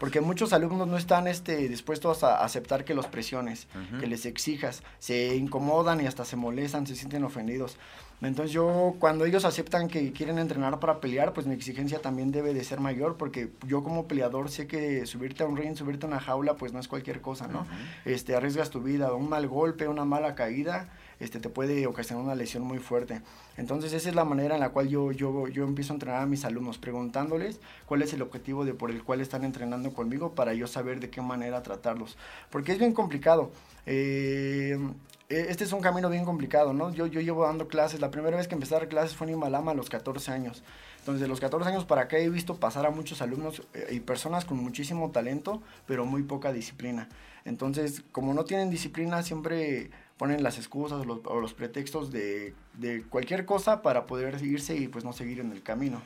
Porque 0.00 0.22
muchos 0.22 0.54
alumnos 0.54 0.88
no 0.88 0.96
están 0.96 1.28
este, 1.28 1.68
dispuestos 1.68 2.24
a 2.24 2.42
aceptar 2.42 2.86
que 2.86 2.94
los 2.94 3.06
presiones, 3.06 3.68
que 4.00 4.06
les 4.06 4.24
exijas, 4.24 4.82
se 5.00 5.36
incomodan 5.36 6.00
y 6.00 6.06
hasta 6.06 6.24
se 6.24 6.36
molestan, 6.36 6.86
se 6.86 6.96
sienten 6.96 7.24
ofendidos. 7.24 7.76
Entonces 8.20 8.52
yo, 8.52 8.96
cuando 8.98 9.24
ellos 9.24 9.44
aceptan 9.44 9.86
que 9.86 10.12
quieren 10.12 10.38
entrenar 10.38 10.80
para 10.80 11.00
pelear, 11.00 11.32
pues 11.32 11.46
mi 11.46 11.54
exigencia 11.54 12.00
también 12.00 12.32
debe 12.32 12.52
de 12.52 12.64
ser 12.64 12.80
mayor, 12.80 13.16
porque 13.16 13.50
yo 13.66 13.84
como 13.84 14.08
peleador 14.08 14.50
sé 14.50 14.66
que 14.66 15.06
subirte 15.06 15.44
a 15.44 15.46
un 15.46 15.56
ring, 15.56 15.76
subirte 15.76 16.06
a 16.06 16.08
una 16.08 16.18
jaula, 16.18 16.54
pues 16.54 16.72
no 16.72 16.80
es 16.80 16.88
cualquier 16.88 17.20
cosa, 17.20 17.46
¿no? 17.46 17.64
este, 18.04 18.34
arriesgas 18.34 18.70
tu 18.70 18.80
vida, 18.80 19.12
un 19.14 19.28
mal 19.28 19.46
golpe, 19.46 19.86
una 19.86 20.04
mala 20.04 20.34
caída, 20.34 20.92
este, 21.20 21.38
te 21.38 21.48
puede 21.48 21.86
ocasionar 21.86 22.24
una 22.24 22.34
lesión 22.34 22.64
muy 22.64 22.78
fuerte. 22.78 23.22
Entonces 23.56 23.92
esa 23.92 24.08
es 24.08 24.14
la 24.16 24.24
manera 24.24 24.54
en 24.54 24.60
la 24.60 24.70
cual 24.70 24.88
yo, 24.88 25.12
yo, 25.12 25.46
yo 25.46 25.64
empiezo 25.64 25.92
a 25.92 25.96
entrenar 25.96 26.22
a 26.22 26.26
mis 26.26 26.44
alumnos, 26.44 26.78
preguntándoles 26.78 27.60
cuál 27.86 28.02
es 28.02 28.12
el 28.14 28.22
objetivo 28.22 28.64
de 28.64 28.74
por 28.74 28.90
el 28.90 29.04
cual 29.04 29.20
están 29.20 29.44
entrenando 29.44 29.92
conmigo 29.92 30.34
para 30.34 30.54
yo 30.54 30.66
saber 30.66 30.98
de 30.98 31.08
qué 31.08 31.22
manera 31.22 31.62
tratarlos. 31.62 32.16
Porque 32.50 32.72
es 32.72 32.78
bien 32.78 32.92
complicado. 32.94 33.52
Eh, 33.86 34.76
este 35.28 35.64
es 35.64 35.72
un 35.72 35.80
camino 35.80 36.08
bien 36.08 36.24
complicado, 36.24 36.72
¿no? 36.72 36.92
Yo, 36.92 37.06
yo 37.06 37.20
llevo 37.20 37.44
dando 37.44 37.68
clases, 37.68 38.00
la 38.00 38.10
primera 38.10 38.36
vez 38.36 38.48
que 38.48 38.54
empecé 38.54 38.74
a 38.74 38.78
dar 38.78 38.88
clases 38.88 39.14
fue 39.14 39.26
en 39.26 39.34
Himalama 39.34 39.72
a 39.72 39.74
los 39.74 39.90
14 39.90 40.32
años. 40.32 40.62
Entonces, 41.00 41.20
de 41.20 41.28
los 41.28 41.40
14 41.40 41.68
años 41.68 41.84
para 41.84 42.02
acá 42.02 42.18
he 42.18 42.30
visto 42.30 42.56
pasar 42.56 42.86
a 42.86 42.90
muchos 42.90 43.20
alumnos 43.20 43.62
eh, 43.74 43.88
y 43.90 44.00
personas 44.00 44.44
con 44.44 44.58
muchísimo 44.58 45.10
talento, 45.10 45.62
pero 45.86 46.06
muy 46.06 46.22
poca 46.22 46.52
disciplina. 46.52 47.08
Entonces, 47.44 48.02
como 48.12 48.32
no 48.32 48.44
tienen 48.44 48.70
disciplina, 48.70 49.22
siempre 49.22 49.90
ponen 50.16 50.42
las 50.42 50.58
excusas 50.58 51.06
o 51.06 51.40
los, 51.40 51.54
pretextos 51.54 52.10
de, 52.10 52.54
de, 52.74 53.02
cualquier 53.04 53.44
cosa 53.44 53.82
para 53.82 54.06
poder 54.06 54.38
seguirse 54.38 54.76
y 54.76 54.88
pues 54.88 55.04
no 55.04 55.12
seguir 55.12 55.40
en 55.40 55.52
el 55.52 55.62
camino. 55.62 56.02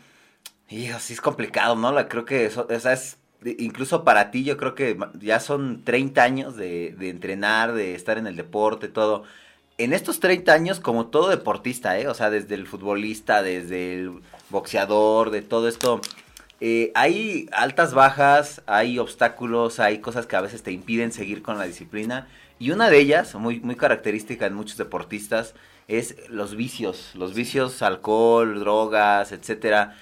Y 0.69 0.89
así 0.89 1.15
es 1.15 1.21
complicado, 1.21 1.75
¿no? 1.77 1.93
La, 1.93 2.09
creo 2.09 2.25
que 2.25 2.45
eso, 2.45 2.69
esa 2.71 2.93
es 2.93 3.19
incluso 3.59 4.05
para 4.05 4.31
ti 4.31 4.45
yo 4.45 4.57
creo 4.57 4.75
que 4.75 4.99
ya 5.21 5.41
son 5.41 5.83
30 5.85 6.23
años 6.23 6.57
de, 6.57 6.95
entrenar, 7.01 7.73
de 7.73 7.95
estar 7.95 8.19
en 8.19 8.27
el 8.27 8.37
deporte, 8.37 8.89
todo. 8.89 9.25
En 9.79 9.93
estos 9.93 10.21
30 10.21 10.53
años, 10.53 10.81
como 10.81 11.07
todo 11.07 11.29
deportista, 11.29 11.99
¿eh? 11.99 12.09
o 12.09 12.15
sea, 12.15 12.31
desde 12.31 12.55
el 12.55 12.67
futbolista, 12.67 13.43
desde 13.43 13.95
el 13.95 14.13
boxeador, 14.51 15.31
de 15.31 15.43
todo 15.43 15.67
esto, 15.69 16.01
eh, 16.61 16.93
hay 16.95 17.49
altas, 17.53 17.95
bajas, 17.95 18.63
hay 18.67 18.99
obstáculos, 18.99 19.81
hay 19.81 19.99
cosas 19.99 20.27
que 20.27 20.37
a 20.37 20.41
veces 20.41 20.63
te 20.63 20.73
impiden 20.73 21.11
seguir 21.11 21.43
con 21.43 21.59
la 21.59 21.65
disciplina. 21.65 22.29
Y 22.59 22.71
una 22.71 22.91
de 22.91 22.99
ellas, 22.99 23.35
muy, 23.35 23.61
muy 23.61 23.75
característica 23.75 24.47
en 24.47 24.55
muchos 24.55 24.77
deportistas, 24.77 25.55
es 25.89 26.17
los 26.29 26.55
vicios, 26.55 27.11
los 27.15 27.35
vicios, 27.35 27.83
alcohol, 27.83 28.61
drogas, 28.61 29.33
etcétera 29.33 29.97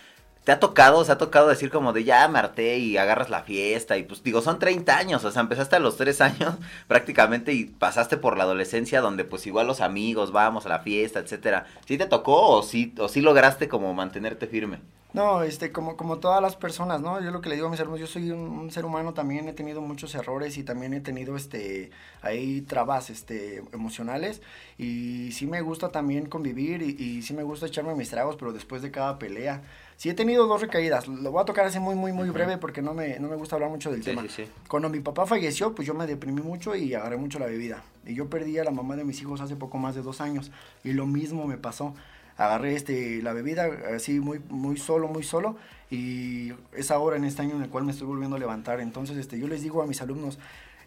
¿Te 0.44 0.52
ha 0.52 0.58
tocado, 0.58 1.04
se 1.04 1.12
ha 1.12 1.18
tocado 1.18 1.48
decir 1.48 1.70
como 1.70 1.92
de 1.92 2.04
ya 2.04 2.26
me 2.26 2.78
y 2.78 2.96
agarras 2.96 3.28
la 3.28 3.42
fiesta? 3.42 3.98
Y 3.98 4.04
pues 4.04 4.22
digo, 4.22 4.40
son 4.40 4.58
30 4.58 4.96
años, 4.96 5.22
o 5.24 5.30
sea, 5.30 5.42
empezaste 5.42 5.76
a 5.76 5.80
los 5.80 5.98
3 5.98 6.20
años 6.22 6.54
prácticamente 6.88 7.52
y 7.52 7.66
pasaste 7.66 8.16
por 8.16 8.38
la 8.38 8.44
adolescencia 8.44 9.02
donde 9.02 9.24
pues 9.24 9.46
igual 9.46 9.66
los 9.66 9.82
amigos, 9.82 10.32
vamos 10.32 10.64
a 10.64 10.70
la 10.70 10.78
fiesta, 10.78 11.20
etcétera. 11.20 11.66
¿Sí 11.86 11.98
te 11.98 12.06
tocó 12.06 12.48
o 12.56 12.62
sí, 12.62 12.94
o 12.98 13.08
sí 13.08 13.20
lograste 13.20 13.68
como 13.68 13.92
mantenerte 13.92 14.46
firme? 14.46 14.78
No, 15.12 15.42
este, 15.42 15.72
como, 15.72 15.96
como 15.96 16.20
todas 16.20 16.40
las 16.40 16.54
personas, 16.54 17.00
¿no? 17.00 17.20
Yo 17.20 17.32
lo 17.32 17.40
que 17.40 17.48
le 17.48 17.56
digo 17.56 17.66
a 17.66 17.70
mis 17.70 17.80
hermanos, 17.80 17.98
yo 17.98 18.06
soy 18.06 18.30
un, 18.30 18.70
ser 18.70 18.84
humano, 18.84 19.12
también 19.12 19.48
he 19.48 19.52
tenido 19.52 19.80
muchos 19.80 20.14
errores 20.14 20.56
y 20.56 20.62
también 20.62 20.94
he 20.94 21.00
tenido, 21.00 21.36
este, 21.36 21.90
ahí 22.22 22.60
trabas, 22.60 23.10
este, 23.10 23.64
emocionales 23.72 24.40
y 24.78 25.32
sí 25.32 25.48
me 25.48 25.62
gusta 25.62 25.90
también 25.90 26.26
convivir 26.26 26.82
y 26.82 27.22
sí 27.22 27.34
me 27.34 27.42
gusta 27.42 27.66
echarme 27.66 27.96
mis 27.96 28.10
tragos, 28.10 28.36
pero 28.36 28.52
después 28.52 28.82
de 28.82 28.92
cada 28.92 29.18
pelea. 29.18 29.62
Sí 30.00 30.08
he 30.08 30.14
tenido 30.14 30.46
dos 30.46 30.62
recaídas, 30.62 31.08
lo 31.08 31.30
voy 31.30 31.42
a 31.42 31.44
tocar 31.44 31.66
así 31.66 31.78
muy, 31.78 31.94
muy, 31.94 32.10
muy 32.10 32.30
breve 32.30 32.56
porque 32.56 32.80
no 32.80 32.94
me, 32.94 33.18
no 33.18 33.28
me 33.28 33.36
gusta 33.36 33.56
hablar 33.56 33.68
mucho 33.68 33.92
del 33.92 34.02
tema. 34.02 34.24
Cuando 34.66 34.88
mi 34.88 35.00
papá 35.00 35.26
falleció, 35.26 35.74
pues 35.74 35.86
yo 35.86 35.92
me 35.92 36.06
deprimí 36.06 36.40
mucho 36.40 36.74
y 36.74 36.94
agarré 36.94 37.18
mucho 37.18 37.38
la 37.38 37.44
bebida. 37.44 37.82
Y 38.06 38.14
yo 38.14 38.30
perdí 38.30 38.56
a 38.56 38.64
la 38.64 38.70
mamá 38.70 38.96
de 38.96 39.04
mis 39.04 39.20
hijos 39.20 39.42
hace 39.42 39.56
poco 39.56 39.76
más 39.76 39.94
de 39.94 40.00
dos 40.00 40.22
años 40.22 40.52
y 40.84 40.94
lo 40.94 41.04
mismo 41.04 41.44
me 41.44 41.58
pasó 41.58 41.94
agarré 42.38 42.76
este, 42.76 43.20
la 43.20 43.34
bebida 43.34 43.68
así 43.94 44.20
muy, 44.20 44.40
muy 44.48 44.78
solo, 44.78 45.06
muy 45.06 45.22
solo 45.22 45.56
y 45.90 46.54
es 46.72 46.90
ahora 46.90 47.18
en 47.18 47.26
este 47.26 47.42
año 47.42 47.56
en 47.56 47.62
el 47.62 47.68
cual 47.68 47.84
me 47.84 47.92
estoy 47.92 48.06
volviendo 48.06 48.36
a 48.36 48.38
levantar. 48.38 48.80
Entonces 48.80 49.18
este, 49.18 49.38
yo 49.38 49.48
les 49.48 49.60
digo 49.60 49.82
a 49.82 49.86
mis 49.86 50.00
alumnos, 50.00 50.38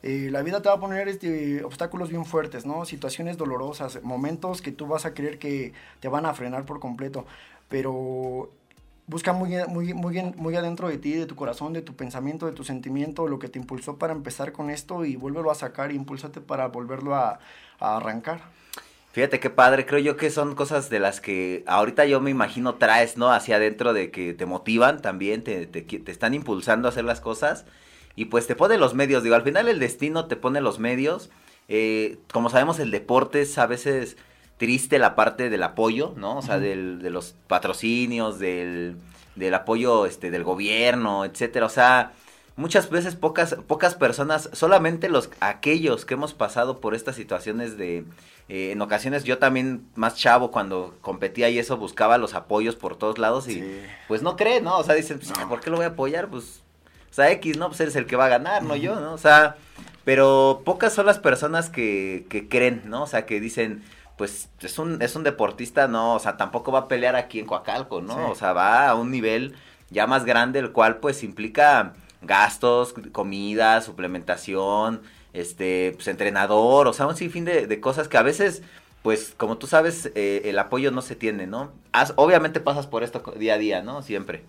eh, 0.01 0.29
la 0.31 0.41
vida 0.41 0.63
te 0.63 0.69
va 0.69 0.75
a 0.75 0.79
poner 0.79 1.07
este, 1.07 1.63
obstáculos 1.63 2.09
bien 2.09 2.25
fuertes, 2.25 2.65
¿no? 2.65 2.83
Situaciones 2.85 3.37
dolorosas, 3.37 4.01
momentos 4.01 4.63
que 4.63 4.71
tú 4.71 4.87
vas 4.87 5.05
a 5.05 5.13
creer 5.13 5.37
que 5.37 5.73
te 5.99 6.07
van 6.07 6.25
a 6.25 6.33
frenar 6.33 6.65
por 6.65 6.79
completo, 6.79 7.27
pero 7.69 8.49
busca 9.07 9.33
muy, 9.33 9.55
muy, 9.67 9.93
muy, 9.93 10.21
muy 10.35 10.55
adentro 10.55 10.87
de 10.87 10.97
ti, 10.97 11.13
de 11.13 11.25
tu 11.25 11.35
corazón, 11.35 11.73
de 11.73 11.81
tu 11.81 11.95
pensamiento, 11.95 12.45
de 12.45 12.53
tu 12.53 12.63
sentimiento, 12.63 13.27
lo 13.27 13.39
que 13.39 13.49
te 13.49 13.59
impulsó 13.59 13.97
para 13.97 14.13
empezar 14.13 14.51
con 14.51 14.69
esto 14.69 15.05
y 15.05 15.15
vuélvelo 15.15 15.51
a 15.51 15.55
sacar 15.55 15.91
y 15.91 15.95
impúlsate 15.95 16.41
para 16.41 16.67
volverlo 16.67 17.15
a, 17.15 17.39
a 17.79 17.97
arrancar. 17.97 18.41
Fíjate 19.13 19.39
qué 19.39 19.51
padre, 19.51 19.85
creo 19.85 19.99
yo 19.99 20.17
que 20.17 20.31
son 20.31 20.55
cosas 20.55 20.89
de 20.89 20.99
las 20.99 21.21
que 21.21 21.63
ahorita 21.67 22.05
yo 22.05 22.19
me 22.19 22.31
imagino 22.31 22.75
traes, 22.75 23.15
¿no? 23.15 23.31
Hacia 23.31 23.57
adentro 23.57 23.93
de 23.93 24.09
que 24.09 24.33
te 24.33 24.47
motivan 24.47 25.03
también, 25.03 25.43
te, 25.43 25.67
te, 25.67 25.83
te, 25.83 26.11
están 26.11 26.33
impulsando 26.33 26.87
a 26.87 26.89
hacer 26.89 27.03
las 27.03 27.21
cosas 27.21 27.65
y 28.15 28.25
pues 28.25 28.47
te 28.47 28.55
pone 28.55 28.79
los 28.79 28.95
medios, 28.95 29.21
digo, 29.21 29.35
al 29.35 29.43
final 29.43 29.67
el 29.67 29.77
destino 29.77 30.25
te 30.25 30.35
pone 30.35 30.61
los 30.61 30.79
medios, 30.79 31.29
eh, 31.67 32.17
como 32.31 32.49
sabemos 32.49 32.79
el 32.79 32.89
deporte 32.89 33.41
es 33.41 33.55
a 33.59 33.67
veces 33.67 34.17
triste 34.57 34.99
la 34.99 35.15
parte 35.15 35.49
del 35.49 35.63
apoyo, 35.63 36.13
¿no? 36.15 36.37
O 36.37 36.41
sea, 36.41 36.59
del, 36.59 37.01
de 37.01 37.09
los 37.09 37.35
patrocinios, 37.47 38.39
del, 38.39 38.97
del 39.35 39.53
apoyo 39.53 40.05
este, 40.05 40.31
del 40.31 40.43
gobierno, 40.43 41.25
etcétera, 41.25 41.65
o 41.65 41.69
sea 41.69 42.13
muchas 42.55 42.89
veces 42.89 43.15
pocas 43.15 43.55
pocas 43.67 43.95
personas 43.95 44.49
solamente 44.53 45.09
los 45.09 45.29
aquellos 45.39 46.05
que 46.05 46.13
hemos 46.13 46.33
pasado 46.33 46.79
por 46.79 46.93
estas 46.93 47.15
situaciones 47.15 47.77
de 47.77 48.05
eh, 48.47 48.71
en 48.71 48.81
ocasiones 48.81 49.23
yo 49.23 49.39
también 49.39 49.87
más 49.95 50.15
chavo 50.15 50.51
cuando 50.51 50.95
competía 51.01 51.49
y 51.49 51.57
eso 51.57 51.77
buscaba 51.77 52.17
los 52.17 52.35
apoyos 52.35 52.75
por 52.75 52.95
todos 52.95 53.17
lados 53.17 53.47
y 53.47 53.63
pues 54.07 54.21
no 54.21 54.35
cree 54.35 54.61
no 54.61 54.77
o 54.77 54.83
sea 54.83 54.93
dicen 54.93 55.19
pues, 55.19 55.31
por 55.47 55.61
qué 55.61 55.71
lo 55.71 55.77
voy 55.77 55.85
a 55.85 55.89
apoyar 55.89 56.29
pues 56.29 56.61
o 57.09 57.13
sea 57.13 57.31
x 57.31 57.57
no 57.57 57.69
pues 57.69 57.79
eres 57.81 57.95
el 57.95 58.05
que 58.05 58.15
va 58.15 58.25
a 58.25 58.29
ganar 58.29 58.61
no 58.61 58.75
yo 58.75 58.99
no 58.99 59.13
o 59.13 59.17
sea 59.17 59.55
pero 60.03 60.61
pocas 60.63 60.93
son 60.93 61.07
las 61.07 61.17
personas 61.17 61.69
que, 61.69 62.27
que 62.29 62.47
creen 62.47 62.83
no 62.85 63.03
o 63.03 63.07
sea 63.07 63.25
que 63.25 63.39
dicen 63.39 63.83
pues 64.17 64.49
es 64.61 64.79
un 64.79 65.01
es 65.01 65.15
un 65.15 65.23
deportista 65.23 65.87
no 65.87 66.15
o 66.15 66.19
sea 66.19 66.37
tampoco 66.37 66.71
va 66.71 66.79
a 66.79 66.87
pelear 66.87 67.15
aquí 67.15 67.39
en 67.39 67.45
Coacalco 67.45 68.01
no 68.01 68.29
o 68.29 68.35
sea 68.35 68.53
va 68.53 68.87
a 68.89 68.95
un 68.95 69.11
nivel 69.11 69.55
ya 69.89 70.07
más 70.07 70.25
grande 70.25 70.59
el 70.59 70.71
cual 70.71 70.97
pues 70.97 71.23
implica 71.23 71.93
gastos, 72.25 72.93
comida, 73.11 73.81
suplementación, 73.81 75.01
este, 75.33 75.93
pues 75.95 76.07
entrenador, 76.07 76.87
o 76.87 76.93
sea, 76.93 77.07
un 77.07 77.15
sinfín 77.15 77.45
de, 77.45 77.67
de 77.67 77.79
cosas 77.79 78.07
que 78.07 78.17
a 78.17 78.21
veces, 78.21 78.63
pues, 79.01 79.33
como 79.37 79.57
tú 79.57 79.67
sabes, 79.67 80.11
eh, 80.15 80.41
el 80.45 80.59
apoyo 80.59 80.91
no 80.91 81.01
se 81.01 81.15
tiene, 81.15 81.47
¿no? 81.47 81.71
obviamente 82.15 82.59
pasas 82.59 82.87
por 82.87 83.03
esto 83.03 83.21
día 83.37 83.55
a 83.55 83.57
día, 83.57 83.83
¿no? 83.83 84.01
Siempre. 84.01 84.43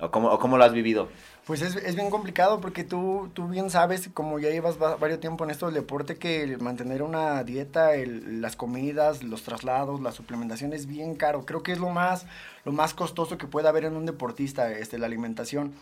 ¿O 0.00 0.10
cómo, 0.10 0.28
o 0.28 0.38
cómo 0.38 0.56
lo 0.56 0.64
has 0.64 0.72
vivido? 0.72 1.08
Pues 1.46 1.62
es, 1.62 1.76
es, 1.76 1.94
bien 1.94 2.10
complicado 2.10 2.60
porque 2.60 2.84
tú, 2.84 3.30
tú 3.34 3.48
bien 3.48 3.70
sabes, 3.70 4.08
como 4.14 4.38
ya 4.38 4.50
llevas 4.50 4.78
varios 4.78 5.20
tiempo 5.20 5.44
en 5.44 5.50
esto 5.50 5.66
del 5.66 5.74
deporte, 5.74 6.16
que 6.16 6.56
mantener 6.58 7.02
una 7.02 7.44
dieta, 7.44 7.94
el, 7.94 8.40
las 8.40 8.56
comidas, 8.56 9.22
los 9.22 9.42
traslados, 9.42 10.00
la 10.00 10.12
suplementación 10.12 10.72
es 10.72 10.86
bien 10.86 11.14
caro. 11.14 11.44
Creo 11.44 11.62
que 11.62 11.72
es 11.72 11.78
lo 11.78 11.90
más, 11.90 12.26
lo 12.64 12.72
más 12.72 12.94
costoso 12.94 13.36
que 13.36 13.46
puede 13.46 13.68
haber 13.68 13.84
en 13.84 13.96
un 13.96 14.06
deportista, 14.06 14.70
este, 14.72 14.98
la 14.98 15.06
alimentación. 15.06 15.74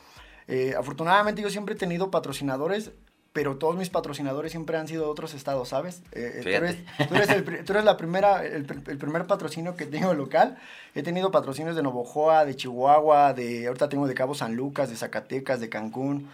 Eh, 0.49 0.75
afortunadamente 0.77 1.43
yo 1.43 1.51
siempre 1.51 1.75
he 1.75 1.79
tenido 1.79 2.11
patrocinadores, 2.11 2.91
pero 3.39 3.55
todos 3.55 3.77
mis 3.77 3.89
patrocinadores 3.89 4.51
siempre 4.51 4.77
han 4.79 4.89
sido 4.89 5.05
de 5.05 5.11
otros 5.11 5.33
estados, 5.33 5.69
¿sabes? 5.69 6.03
Eh, 6.11 6.41
tú, 6.43 6.49
eres, 6.49 6.77
tú, 7.65 7.73
eres 7.73 7.85
la 7.85 7.97
primera, 7.97 8.45
el, 8.45 8.65
primer 8.65 9.29
patrocinio 9.29 9.77
que 9.77 9.87
tengo 9.87 10.13
local. 10.13 10.59
He 10.97 11.05
tenido 11.05 11.31
patrocinios 11.31 11.77
de 11.77 11.85
Novojoa, 11.85 12.45
de 12.45 12.57
Chihuahua, 12.57 13.35
de 13.35 13.69
ahorita 13.69 13.89
tengo 13.89 14.09
de 14.09 14.15
Cabo 14.15 14.35
San 14.35 14.57
Lucas, 14.57 14.91
de 14.91 14.97
Zacatecas, 14.97 15.61
de 15.61 15.69
Cancún. 15.69 16.29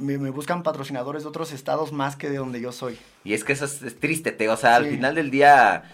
me, 0.00 0.16
buscan 0.30 0.64
patrocinadores 0.64 1.22
de 1.22 1.28
otros 1.28 1.52
estados 1.52 1.92
más 1.92 2.16
que 2.16 2.28
de 2.28 2.38
donde 2.38 2.60
yo 2.60 2.72
soy. 2.72 2.98
Y 3.22 3.34
es 3.34 3.44
que 3.44 3.52
eso 3.52 3.66
es, 3.66 4.00
triste, 4.00 4.32
te, 4.32 4.48
o 4.48 4.56
sea, 4.56 4.74
al 4.74 4.86
final 4.86 5.14
del 5.14 5.30
día, 5.30 5.84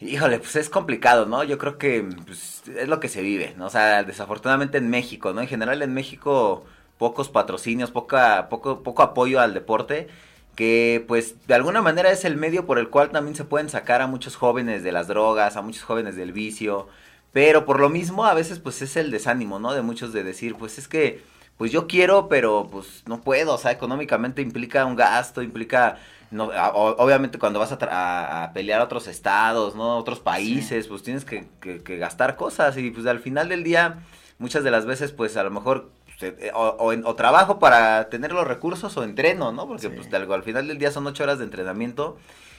híjole, 0.00 0.38
pues 0.38 0.54
es 0.56 0.68
complicado, 0.68 1.24
¿no? 1.24 1.44
Yo 1.44 1.56
creo 1.56 1.78
que 1.78 2.06
pues, 2.26 2.62
es 2.76 2.88
lo 2.88 3.00
que 3.00 3.08
se 3.08 3.22
vive, 3.22 3.54
¿no? 3.56 3.64
O 3.64 3.70
sea, 3.70 4.04
desafortunadamente 4.04 4.76
en 4.76 4.90
México, 4.90 5.32
¿no? 5.32 5.40
En 5.40 5.48
general 5.48 5.80
en 5.80 5.94
México 5.94 6.66
pocos 6.98 7.28
patrocinios, 7.28 7.90
poca, 7.90 8.48
poco, 8.48 8.82
poco 8.82 9.02
apoyo 9.02 9.40
al 9.40 9.54
deporte, 9.54 10.08
que 10.56 11.04
pues 11.06 11.46
de 11.46 11.54
alguna 11.54 11.82
manera 11.82 12.10
es 12.10 12.24
el 12.24 12.36
medio 12.36 12.66
por 12.66 12.78
el 12.78 12.90
cual 12.90 13.10
también 13.10 13.36
se 13.36 13.44
pueden 13.44 13.68
sacar 13.70 14.02
a 14.02 14.08
muchos 14.08 14.36
jóvenes 14.36 14.82
de 14.82 14.92
las 14.92 15.06
drogas, 15.06 15.56
a 15.56 15.62
muchos 15.62 15.84
jóvenes 15.84 16.16
del 16.16 16.32
vicio, 16.32 16.88
pero 17.32 17.64
por 17.64 17.78
lo 17.80 17.88
mismo 17.88 18.24
a 18.24 18.34
veces 18.34 18.58
pues 18.58 18.82
es 18.82 18.96
el 18.96 19.10
desánimo, 19.12 19.60
¿no? 19.60 19.72
De 19.72 19.82
muchos 19.82 20.12
de 20.12 20.24
decir, 20.24 20.56
pues 20.56 20.78
es 20.78 20.88
que 20.88 21.22
pues 21.56 21.72
yo 21.72 21.86
quiero, 21.86 22.28
pero 22.28 22.68
pues 22.70 23.02
no 23.06 23.20
puedo, 23.20 23.54
o 23.54 23.58
sea, 23.58 23.72
económicamente 23.72 24.42
implica 24.42 24.84
un 24.84 24.96
gasto, 24.96 25.42
implica, 25.42 25.98
no, 26.30 26.46
obviamente 26.74 27.38
cuando 27.38 27.58
vas 27.60 27.72
a, 27.72 28.44
a, 28.44 28.52
pelear 28.52 28.80
a 28.80 28.84
otros 28.84 29.08
estados, 29.08 29.74
¿no? 29.76 29.96
Otros 29.98 30.20
países, 30.20 30.88
pues 30.88 31.02
tienes 31.02 31.24
que, 31.24 31.48
que, 31.60 31.82
que 31.82 31.98
gastar 31.98 32.36
cosas 32.36 32.76
y 32.76 32.90
pues 32.90 33.06
al 33.06 33.20
final 33.20 33.48
del 33.48 33.64
día, 33.64 34.00
muchas 34.38 34.64
de 34.64 34.70
las 34.70 34.86
veces 34.86 35.12
pues 35.12 35.36
a 35.36 35.42
lo 35.44 35.50
mejor 35.50 35.90
eh, 36.20 36.50
o, 36.52 37.14
trabajo 37.14 37.60
para 37.60 38.08
tener 38.08 38.32
los 38.32 38.46
recursos 38.46 38.96
o 38.96 39.04
entreno, 39.04 39.52
¿no? 39.52 39.68
Porque 39.68 39.88
pues 39.88 40.12
al, 40.12 40.42
final 40.42 40.66
del 40.66 40.78
día 40.78 40.90
son 40.90 41.06
ocho 41.06 41.22
horas 41.22 41.38
de 41.38 41.44
entrenamiento 41.44 42.16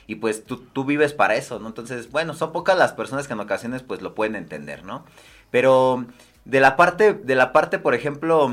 y 0.07 0.15
pues 0.15 0.45
tú, 0.45 0.57
tú 0.57 0.85
vives 0.85 1.11
para 1.11 1.35
eso, 1.35 1.59
¿no? 1.59 1.67
Entonces, 1.67 2.09
bueno, 2.09 2.33
son 2.33 2.53
pocas 2.53 2.77
las 2.77 2.93
personas 2.93 3.27
que 3.27 3.33
en 3.33 3.39
ocasiones 3.41 3.83
pues 3.83 4.01
lo 4.01 4.15
pueden 4.15 4.35
entender, 4.37 4.85
¿no? 4.85 5.03
Pero 5.51 6.05
de 6.45 6.61
la 6.61 6.77
parte, 6.77 7.13
de 7.13 7.35
la 7.35 7.51
parte, 7.51 7.79
por 7.79 7.93
ejemplo, 7.93 8.49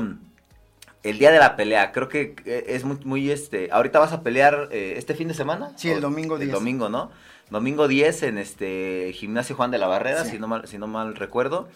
el 1.03 1.19
día 1.19 1.31
de 1.31 1.39
la 1.39 1.55
pelea, 1.55 1.93
creo 1.93 2.09
que 2.09 2.35
eh, 2.45 2.65
es 2.67 2.83
muy, 2.83 2.97
muy 3.05 3.31
este, 3.31 3.69
ahorita 3.71 3.99
vas 3.99 4.11
a 4.11 4.23
pelear 4.23 4.67
eh, 4.71 4.95
este 4.97 5.15
fin 5.15 5.29
de 5.29 5.33
semana. 5.33 5.71
Sí, 5.77 5.89
el 5.89 6.01
domingo 6.01 6.37
10. 6.37 6.49
El 6.49 6.53
domingo, 6.53 6.89
¿no? 6.89 7.11
Domingo 7.49 7.87
10 7.87 8.23
en 8.23 8.37
este 8.39 9.13
gimnasio 9.13 9.55
Juan 9.55 9.71
de 9.71 9.77
la 9.77 9.87
Barrera, 9.87 10.25
si, 10.25 10.37
no 10.37 10.49
mal, 10.49 10.67
si 10.67 10.77
no 10.77 10.87
mal 10.87 11.15
recuerdo. 11.15 11.69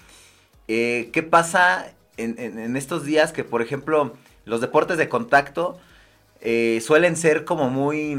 ¿Qué 0.68 1.28
pasa 1.30 1.94
en, 2.18 2.76
estos 2.76 3.06
días 3.06 3.32
que, 3.32 3.44
por 3.44 3.62
ejemplo, 3.62 4.14
los 4.46 4.62
deportes 4.62 4.98
de 4.98 5.10
contacto 5.10 5.80
eh, 6.42 6.82
suelen 6.82 7.16
ser 7.16 7.46
como 7.46 7.70
muy, 7.70 8.18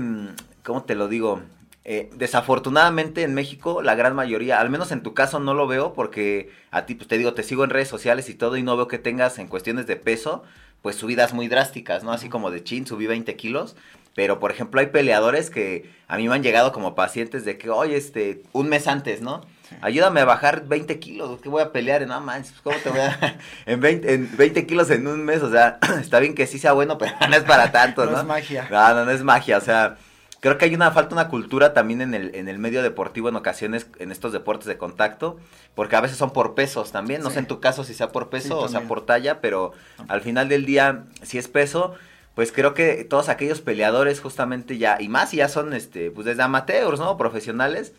¿cómo 0.62 0.84
te 0.84 0.94
lo 0.94 1.08
digo? 1.08 1.40
Eh, 1.84 2.10
desafortunadamente 2.14 3.24
en 3.24 3.34
México 3.34 3.82
la 3.82 3.96
gran 3.96 4.14
mayoría, 4.14 4.60
al 4.60 4.70
menos 4.70 4.92
en 4.92 5.02
tu 5.02 5.14
caso 5.14 5.40
no 5.40 5.52
lo 5.52 5.66
veo 5.66 5.94
porque 5.94 6.52
a 6.70 6.86
ti, 6.86 6.94
pues 6.94 7.08
te 7.08 7.18
digo, 7.18 7.34
te 7.34 7.42
sigo 7.42 7.64
en 7.64 7.70
redes 7.70 7.88
sociales 7.88 8.28
y 8.28 8.34
todo 8.34 8.56
y 8.56 8.62
no 8.62 8.76
veo 8.76 8.86
que 8.86 8.98
tengas 8.98 9.40
en 9.40 9.48
cuestiones 9.48 9.88
de 9.88 9.96
peso, 9.96 10.44
pues 10.80 10.96
subidas 10.96 11.32
muy 11.32 11.48
drásticas, 11.48 12.04
¿no? 12.04 12.12
Así 12.12 12.28
como 12.28 12.50
de 12.50 12.62
chin, 12.62 12.86
subí 12.86 13.06
20 13.06 13.34
kilos. 13.36 13.76
Pero, 14.14 14.38
por 14.38 14.50
ejemplo, 14.50 14.80
hay 14.80 14.88
peleadores 14.88 15.48
que 15.48 15.90
a 16.06 16.18
mí 16.18 16.28
me 16.28 16.34
han 16.34 16.42
llegado 16.42 16.72
como 16.72 16.94
pacientes 16.94 17.44
de 17.44 17.56
que, 17.56 17.70
oye, 17.70 17.96
este, 17.96 18.42
un 18.52 18.68
mes 18.68 18.86
antes, 18.86 19.22
¿no? 19.22 19.40
Ayúdame 19.80 20.20
a 20.20 20.24
bajar 20.24 20.66
20 20.66 20.98
kilos, 20.98 21.40
que 21.40 21.48
voy 21.48 21.62
a 21.62 21.72
pelear, 21.72 22.06
no 22.06 22.20
manches, 22.20 22.60
¿cómo 22.62 22.76
te 22.76 22.90
voy 22.90 23.00
a...? 23.00 23.38
en, 23.66 23.80
20, 23.80 24.14
en 24.14 24.36
20 24.36 24.66
kilos 24.66 24.90
en 24.90 25.06
un 25.06 25.24
mes, 25.24 25.42
o 25.42 25.50
sea, 25.50 25.78
está 26.00 26.18
bien 26.20 26.34
que 26.34 26.46
sí 26.46 26.58
sea 26.58 26.72
bueno, 26.72 26.98
pero 26.98 27.12
no 27.28 27.36
es 27.36 27.44
para 27.44 27.72
tanto, 27.72 28.04
¿no? 28.04 28.12
No 28.12 28.18
es 28.18 28.24
magia. 28.24 28.68
No, 28.70 28.94
no, 28.94 29.04
no 29.04 29.10
es 29.10 29.22
magia, 29.22 29.58
o 29.58 29.60
sea, 29.60 29.96
creo 30.40 30.58
que 30.58 30.64
hay 30.64 30.74
una 30.74 30.90
falta 30.90 31.14
una 31.14 31.28
cultura 31.28 31.72
también 31.72 32.00
en 32.00 32.14
el, 32.14 32.34
en 32.34 32.48
el 32.48 32.58
medio 32.58 32.82
deportivo 32.82 33.28
en 33.28 33.36
ocasiones, 33.36 33.86
en 33.98 34.12
estos 34.12 34.32
deportes 34.32 34.66
de 34.66 34.76
contacto, 34.76 35.38
porque 35.74 35.96
a 35.96 36.00
veces 36.00 36.18
son 36.18 36.32
por 36.32 36.54
pesos 36.54 36.92
también, 36.92 37.22
no 37.22 37.30
sé 37.30 37.38
en 37.38 37.46
tu 37.46 37.60
caso 37.60 37.84
si 37.84 37.94
sea 37.94 38.12
por 38.12 38.28
peso 38.28 38.58
o 38.58 38.68
sea 38.68 38.82
por 38.82 39.06
talla, 39.06 39.40
pero 39.40 39.72
al 40.08 40.20
final 40.20 40.48
del 40.48 40.66
día, 40.66 41.04
si 41.22 41.38
es 41.38 41.48
peso 41.48 41.94
pues 42.34 42.50
creo 42.50 42.74
que 42.74 43.04
todos 43.04 43.28
aquellos 43.28 43.60
peleadores 43.60 44.20
justamente 44.20 44.78
ya, 44.78 44.96
y 45.00 45.08
más 45.08 45.30
si 45.30 45.38
ya 45.38 45.48
son, 45.48 45.74
este, 45.74 46.10
pues 46.10 46.24
desde 46.24 46.42
amateurs, 46.42 46.98
¿no? 46.98 47.16
Profesionales, 47.16 47.92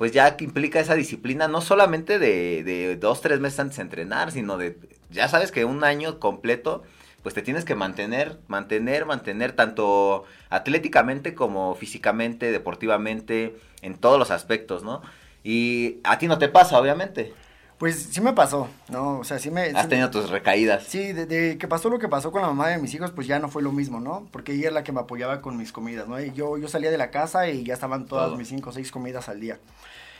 pues 0.00 0.12
ya 0.12 0.34
que 0.38 0.44
implica 0.44 0.80
esa 0.80 0.94
disciplina, 0.94 1.46
no 1.46 1.60
solamente 1.60 2.18
de, 2.18 2.64
de 2.64 2.96
dos, 2.96 3.20
tres 3.20 3.38
meses 3.38 3.60
antes 3.60 3.76
de 3.76 3.82
entrenar, 3.82 4.32
sino 4.32 4.56
de, 4.56 4.78
ya 5.10 5.28
sabes 5.28 5.52
que 5.52 5.66
un 5.66 5.84
año 5.84 6.18
completo, 6.18 6.84
pues 7.22 7.34
te 7.34 7.42
tienes 7.42 7.66
que 7.66 7.74
mantener, 7.74 8.38
mantener, 8.48 9.04
mantener, 9.04 9.52
tanto 9.52 10.24
atléticamente 10.48 11.34
como 11.34 11.74
físicamente, 11.74 12.50
deportivamente, 12.50 13.56
en 13.82 13.94
todos 13.94 14.18
los 14.18 14.30
aspectos, 14.30 14.82
¿no? 14.84 15.02
Y 15.44 15.98
a 16.04 16.16
ti 16.16 16.28
no 16.28 16.38
te 16.38 16.48
pasa, 16.48 16.80
obviamente. 16.80 17.34
Pues 17.80 18.08
sí 18.10 18.20
me 18.20 18.34
pasó, 18.34 18.68
¿no? 18.90 19.20
O 19.20 19.24
sea, 19.24 19.38
sí 19.38 19.50
me... 19.50 19.62
Has 19.70 19.88
tenido 19.88 20.10
tus 20.10 20.28
recaídas. 20.28 20.84
Sí, 20.84 21.14
de, 21.14 21.56
que 21.56 21.66
pasó 21.66 21.88
lo 21.88 21.98
que 21.98 22.08
pasó 22.08 22.30
con 22.30 22.42
la 22.42 22.48
mamá 22.48 22.68
de 22.68 22.76
mis 22.76 22.92
hijos, 22.92 23.10
pues 23.10 23.26
ya 23.26 23.38
no 23.38 23.48
fue 23.48 23.62
lo 23.62 23.72
mismo, 23.72 24.00
¿no? 24.00 24.28
Porque 24.32 24.52
ella 24.52 24.68
es 24.68 24.74
la 24.74 24.84
que 24.84 24.92
me 24.92 25.00
apoyaba 25.00 25.40
con 25.40 25.56
mis 25.56 25.72
comidas, 25.72 26.06
¿no? 26.06 26.20
Y 26.20 26.30
yo, 26.32 26.58
yo 26.58 26.68
salía 26.68 26.90
de 26.90 26.98
la 26.98 27.10
casa 27.10 27.48
y 27.48 27.64
ya 27.64 27.72
estaban 27.72 28.04
todas 28.04 28.36
mis 28.36 28.48
cinco 28.48 28.68
o 28.68 28.72
seis 28.74 28.92
comidas 28.92 29.30
al 29.30 29.40
día. 29.40 29.58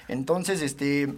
Entonces, 0.09 0.63
este, 0.63 1.13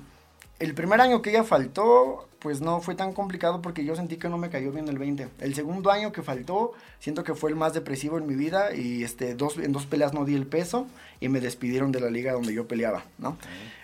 el 0.63 0.75
primer 0.75 1.01
año 1.01 1.23
que 1.23 1.31
ella 1.31 1.43
faltó, 1.43 2.29
pues 2.39 2.61
no 2.61 2.81
fue 2.81 2.95
tan 2.95 3.13
complicado 3.13 3.61
porque 3.61 3.85
yo 3.85 3.97
sentí 3.97 4.17
que 4.17 4.29
no 4.29 4.39
me 4.39 4.49
cayó 4.49 4.71
bien 4.71 4.89
el 4.89 4.97
20. 4.97 5.29
El 5.41 5.55
segundo 5.55 5.91
año 5.91 6.13
que 6.13 6.23
faltó, 6.23 6.73
siento 7.01 7.25
que 7.25 7.35
fue 7.35 7.51
el 7.51 7.57
más 7.57 7.75
depresivo 7.75 8.17
en 8.17 8.27
mi 8.27 8.35
vida 8.35 8.73
y 8.73 9.03
este, 9.03 9.35
dos, 9.35 9.59
en 9.59 9.73
dos 9.73 9.87
peleas 9.87 10.15
no 10.15 10.25
di 10.25 10.37
el 10.37 10.47
peso 10.47 10.87
y 11.21 11.29
me 11.29 11.41
despidieron 11.41 11.91
de 11.91 12.01
la 12.01 12.11
liga 12.11 12.33
donde 12.33 12.55
yo 12.55 12.69
peleaba, 12.69 13.03
¿no? 13.19 13.37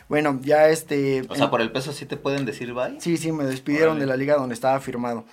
Bueno, 0.09 0.39
ya 0.43 0.69
este... 0.69 1.25
O 1.29 1.35
sea, 1.35 1.51
por 1.51 1.61
el 1.61 1.73
peso 1.73 1.93
sí 1.93 2.07
te 2.07 2.17
pueden 2.17 2.47
decir 2.47 2.73
bye. 2.73 3.01
Sí, 3.01 3.17
sí, 3.17 3.33
me 3.33 3.45
despidieron 3.45 3.99
de 3.99 4.07
la 4.07 4.17
liga 4.17 4.37
donde 4.37 4.55
estaba 4.55 4.79
firmado. 4.79 5.25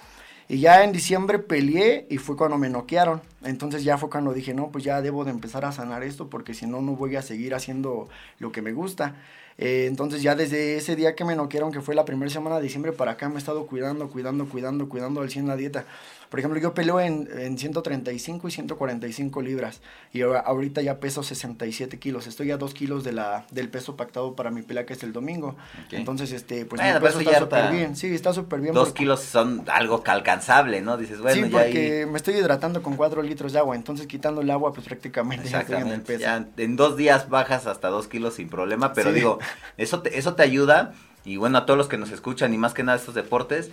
Y 0.47 0.59
ya 0.59 0.83
en 0.83 0.91
diciembre 0.91 1.39
peleé 1.39 2.07
y 2.09 2.17
fue 2.17 2.35
cuando 2.35 2.57
me 2.57 2.69
noquearon. 2.69 3.21
Entonces 3.43 3.83
ya 3.83 3.97
fue 3.97 4.09
cuando 4.09 4.33
dije, 4.33 4.53
no, 4.53 4.69
pues 4.71 4.83
ya 4.83 5.01
debo 5.01 5.25
de 5.25 5.31
empezar 5.31 5.63
a 5.65 5.71
sanar 5.71 6.03
esto 6.03 6.29
porque 6.29 6.55
si 6.55 6.65
no, 6.65 6.81
no 6.81 6.95
voy 6.95 7.15
a 7.15 7.21
seguir 7.21 7.53
haciendo 7.55 8.09
lo 8.39 8.51
que 8.51 8.61
me 8.61 8.73
gusta. 8.73 9.15
Eh, 9.57 9.85
entonces 9.87 10.21
ya 10.21 10.35
desde 10.35 10.77
ese 10.77 10.95
día 10.95 11.15
que 11.15 11.23
me 11.23 11.35
noquearon, 11.35 11.71
que 11.71 11.81
fue 11.81 11.95
la 11.95 12.05
primera 12.05 12.29
semana 12.29 12.57
de 12.57 12.63
diciembre 12.63 12.91
para 12.91 13.11
acá, 13.11 13.29
me 13.29 13.35
he 13.35 13.37
estado 13.37 13.65
cuidando, 13.67 14.09
cuidando, 14.09 14.47
cuidando, 14.49 14.89
cuidando 14.89 15.21
al 15.21 15.29
100 15.29 15.47
la 15.47 15.55
dieta. 15.55 15.85
Por 16.29 16.39
ejemplo, 16.39 16.59
yo 16.59 16.73
peleo 16.73 16.99
en, 16.99 17.29
en 17.37 17.57
135 17.57 18.47
y 18.47 18.51
145 18.51 19.41
libras 19.41 19.81
y 20.11 20.21
ahorita 20.21 20.81
ya 20.81 20.99
peso 20.99 21.23
67 21.23 21.99
kilos. 21.99 22.27
Estoy 22.27 22.51
a 22.51 22.57
2 22.57 22.73
kilos 22.73 23.03
de 23.03 23.11
la, 23.11 23.45
del 23.51 23.69
peso 23.69 23.95
pactado 23.95 24.35
para 24.35 24.51
mi 24.51 24.61
pelea 24.61 24.85
que 24.85 24.93
es 24.93 25.03
el 25.03 25.13
domingo. 25.13 25.55
Entonces, 25.91 26.31
este, 26.31 26.65
pues 26.65 26.81
mi 26.81 26.99
peso 26.99 27.19
está 27.19 27.39
súper 27.39 27.71
bien. 27.71 27.95
Sí, 27.95 28.07
está 28.13 28.33
súper 28.33 28.61
bien. 28.61 28.73
2 28.73 28.93
kilos 28.93 29.21
son 29.21 29.63
algo 29.67 30.03
alcanzable, 30.05 30.81
¿no? 30.81 30.97
Dices, 30.97 31.19
bueno, 31.19 31.45
sí, 31.45 31.51
porque 31.51 32.07
me 32.09 32.17
estoy 32.17 32.35
hidratando 32.35 32.81
con 32.81 32.95
4 32.95 33.21
litros 33.21 33.53
de 33.53 33.59
agua. 33.59 33.75
Entonces, 33.75 34.07
quitando 34.07 34.41
el 34.41 34.49
agua, 34.49 34.73
pues 34.73 34.87
prácticamente 34.87 35.49
ya 35.49 35.61
estoy 35.61 35.81
en 35.81 35.87
el 35.87 36.01
peso. 36.01 36.27
en 36.57 36.75
dos 36.75 36.97
días 36.97 37.29
bajas 37.29 37.67
hasta 37.67 37.89
2 37.89 38.07
kilos 38.07 38.35
sin 38.35 38.49
problema, 38.49 38.93
pero 38.93 39.11
digo, 39.11 39.39
eso 39.77 40.01
te, 40.01 40.17
eso 40.17 40.35
te 40.35 40.43
ayuda. 40.43 40.93
Y 41.23 41.37
bueno, 41.37 41.57
a 41.57 41.65
todos 41.65 41.77
los 41.77 41.87
que 41.87 41.97
nos 41.97 42.11
escuchan 42.11 42.53
y 42.53 42.57
más 42.57 42.73
que 42.73 42.83
nada 42.83 42.97
estos 42.97 43.15
deportes, 43.15 43.71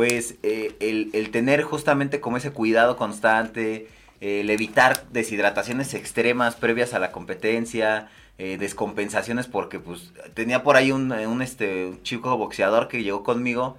pues 0.00 0.36
eh, 0.42 0.76
el, 1.12 1.30
tener 1.30 1.62
justamente 1.62 2.20
como 2.20 2.38
ese 2.38 2.52
cuidado 2.52 2.96
constante, 2.96 3.86
el 4.22 4.48
evitar 4.48 5.04
deshidrataciones 5.10 5.92
extremas 5.92 6.54
previas 6.54 6.94
a 6.94 6.98
la 6.98 7.12
competencia, 7.12 8.08
eh, 8.38 8.56
descompensaciones, 8.58 9.46
porque 9.46 9.78
pues 9.78 10.14
tenía 10.32 10.62
por 10.62 10.76
ahí 10.76 10.90
un, 10.90 11.12
un, 11.12 11.42
este, 11.42 11.84
un 11.84 12.02
chico 12.02 12.34
boxeador 12.38 12.88
que 12.88 13.02
llegó 13.02 13.22
conmigo 13.22 13.76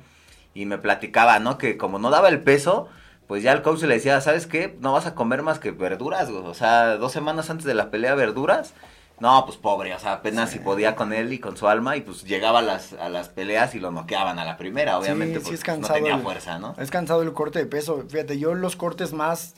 y 0.54 0.68
me 0.68 0.78
platicaba, 0.78 1.40
¿no? 1.40 1.58
Que 1.58 1.76
como 1.76 1.98
no 1.98 2.12
daba 2.12 2.30
el 2.30 2.42
peso, 2.42 2.88
pues 3.26 3.42
ya 3.42 3.52
el 3.52 3.64
coach 3.64 3.82
le 3.82 3.96
decía, 3.96 4.22
¿sabes 4.22 4.46
qué? 4.46 4.78
No 4.80 4.94
vas 4.94 5.08
a 5.08 5.16
comer 5.16 5.42
más 5.42 5.58
que 5.58 5.72
verduras, 5.72 6.30
o 6.30 6.54
sea, 6.54 6.98
dos 6.98 7.14
semanas 7.14 7.50
antes 7.50 7.66
de 7.66 7.74
la 7.74 7.90
pelea 7.90 8.14
verduras 8.14 8.76
no, 9.22 9.46
pues 9.46 9.56
pobre, 9.58 9.94
o 9.94 10.00
sea, 10.00 10.14
apenas 10.14 10.50
si 10.50 10.58
podía 10.58 10.96
con 10.96 11.14
él 11.14 11.32
y 11.32 11.38
con 11.38 11.56
su 11.56 11.68
alma 11.68 11.96
y 11.96 12.02
pues 12.02 12.24
llegaba 12.24 12.60
a 12.60 12.64
las, 12.64 12.94
a 12.94 13.08
las 13.08 13.30
peleas 13.30 13.76
y 13.76 13.80
lo 13.80 13.92
noqueaban 13.92 14.40
a 14.40 14.46
la 14.46 14.58
primera, 14.58 14.98
obviamente, 14.98 15.40
sí, 15.42 15.54
es 15.54 15.64
cansado 15.64 16.00
no 16.00 16.06
tenía 16.06 16.18
fuerza, 16.18 16.58
¿no? 16.58 16.76
Es 16.80 16.90
cansado 16.90 17.22
el 17.22 17.32
corte 17.32 17.60
de 17.60 17.68
peso. 17.68 18.04
Fíjate, 18.10 18.40
yo 18.40 18.56
los 18.56 18.76
cortes 18.76 19.14
más 19.14 19.54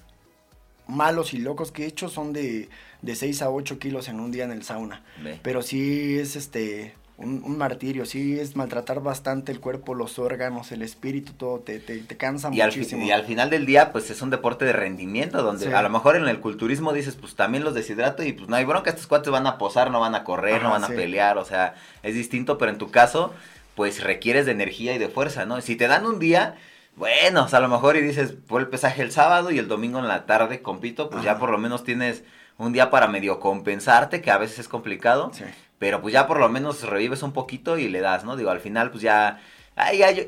malos 0.85 1.33
y 1.33 1.37
locos 1.37 1.71
que 1.71 1.83
he 1.83 1.87
hecho 1.87 2.09
son 2.09 2.33
de, 2.33 2.67
de 3.01 3.15
6 3.15 3.41
a 3.41 3.49
8 3.49 3.79
kilos 3.79 4.09
en 4.09 4.19
un 4.19 4.31
día 4.31 4.43
en 4.43 4.51
el 4.51 4.63
sauna. 4.63 5.01
Pero 5.41 5.61
sí 5.61 6.19
es 6.19 6.35
este 6.35 6.95
un, 7.17 7.57
martirio, 7.57 8.05
sí, 8.05 8.39
es 8.39 8.55
maltratar 8.55 9.01
bastante 9.01 9.51
el 9.51 9.59
cuerpo, 9.59 9.93
los 9.93 10.17
órganos, 10.17 10.71
el 10.71 10.81
espíritu, 10.81 11.33
todo, 11.33 11.59
te, 11.59 11.79
te, 11.79 12.17
cansa 12.17 12.49
y 12.51 12.61
muchísimo. 12.61 13.03
Al, 13.03 13.07
y 13.07 13.11
al 13.11 13.23
final 13.25 13.49
del 13.49 13.65
día, 13.65 13.91
pues 13.91 14.09
es 14.09 14.21
un 14.21 14.31
deporte 14.31 14.65
de 14.65 14.73
rendimiento, 14.73 15.43
donde 15.43 15.73
a 15.73 15.81
lo 15.83 15.89
mejor 15.89 16.15
en 16.15 16.27
el 16.27 16.39
culturismo 16.39 16.91
dices, 16.91 17.15
pues 17.15 17.35
también 17.35 17.63
los 17.63 17.75
deshidrato 17.75 18.23
y 18.23 18.33
pues 18.33 18.49
no 18.49 18.55
hay 18.55 18.65
bronca, 18.65 18.89
estos 18.89 19.07
cuates 19.07 19.31
van 19.31 19.45
a 19.45 19.57
posar, 19.59 19.91
no 19.91 19.99
van 19.99 20.15
a 20.15 20.23
correr, 20.23 20.63
no 20.63 20.71
van 20.71 20.83
a 20.83 20.87
pelear, 20.87 21.37
o 21.37 21.45
sea, 21.45 21.75
es 22.01 22.15
distinto, 22.15 22.57
pero 22.57 22.71
en 22.71 22.79
tu 22.79 22.89
caso, 22.89 23.31
pues 23.75 24.03
requieres 24.03 24.47
de 24.47 24.53
energía 24.53 24.95
y 24.95 24.97
de 24.97 25.07
fuerza, 25.07 25.45
¿no? 25.45 25.61
Si 25.61 25.75
te 25.75 25.87
dan 25.87 26.05
un 26.05 26.19
día... 26.19 26.55
Bueno, 26.95 27.45
o 27.45 27.47
sea, 27.47 27.57
a 27.57 27.61
lo 27.63 27.69
mejor 27.69 27.97
y 27.97 28.01
dices, 28.01 28.33
por 28.33 28.61
el 28.61 28.67
pesaje 28.67 29.01
el 29.01 29.11
sábado 29.11 29.49
y 29.49 29.57
el 29.57 29.67
domingo 29.67 29.97
en 29.97 30.07
la 30.07 30.27
tarde 30.27 30.61
compito, 30.61 31.09
pues 31.09 31.23
ya 31.23 31.39
por 31.39 31.49
lo 31.49 31.57
menos 31.57 31.83
tienes 31.83 32.23
un 32.59 32.71
día 32.71 32.91
para 32.91 33.07
medio 33.07 33.39
compensarte, 33.39 34.21
que 34.21 34.29
a 34.29 34.37
veces 34.37 34.59
es 34.59 34.67
complicado. 34.67 35.31
Sí. 35.33 35.43
Pero 35.83 35.99
pues 36.01 36.13
ya 36.13 36.27
por 36.27 36.39
lo 36.39 36.47
menos 36.47 36.81
revives 36.83 37.23
un 37.23 37.33
poquito 37.33 37.77
y 37.77 37.89
le 37.89 37.99
das, 37.99 38.23
¿no? 38.23 38.37
Digo, 38.37 38.51
al 38.51 38.61
final 38.61 38.89
pues 38.89 39.03
ya... 39.03 39.41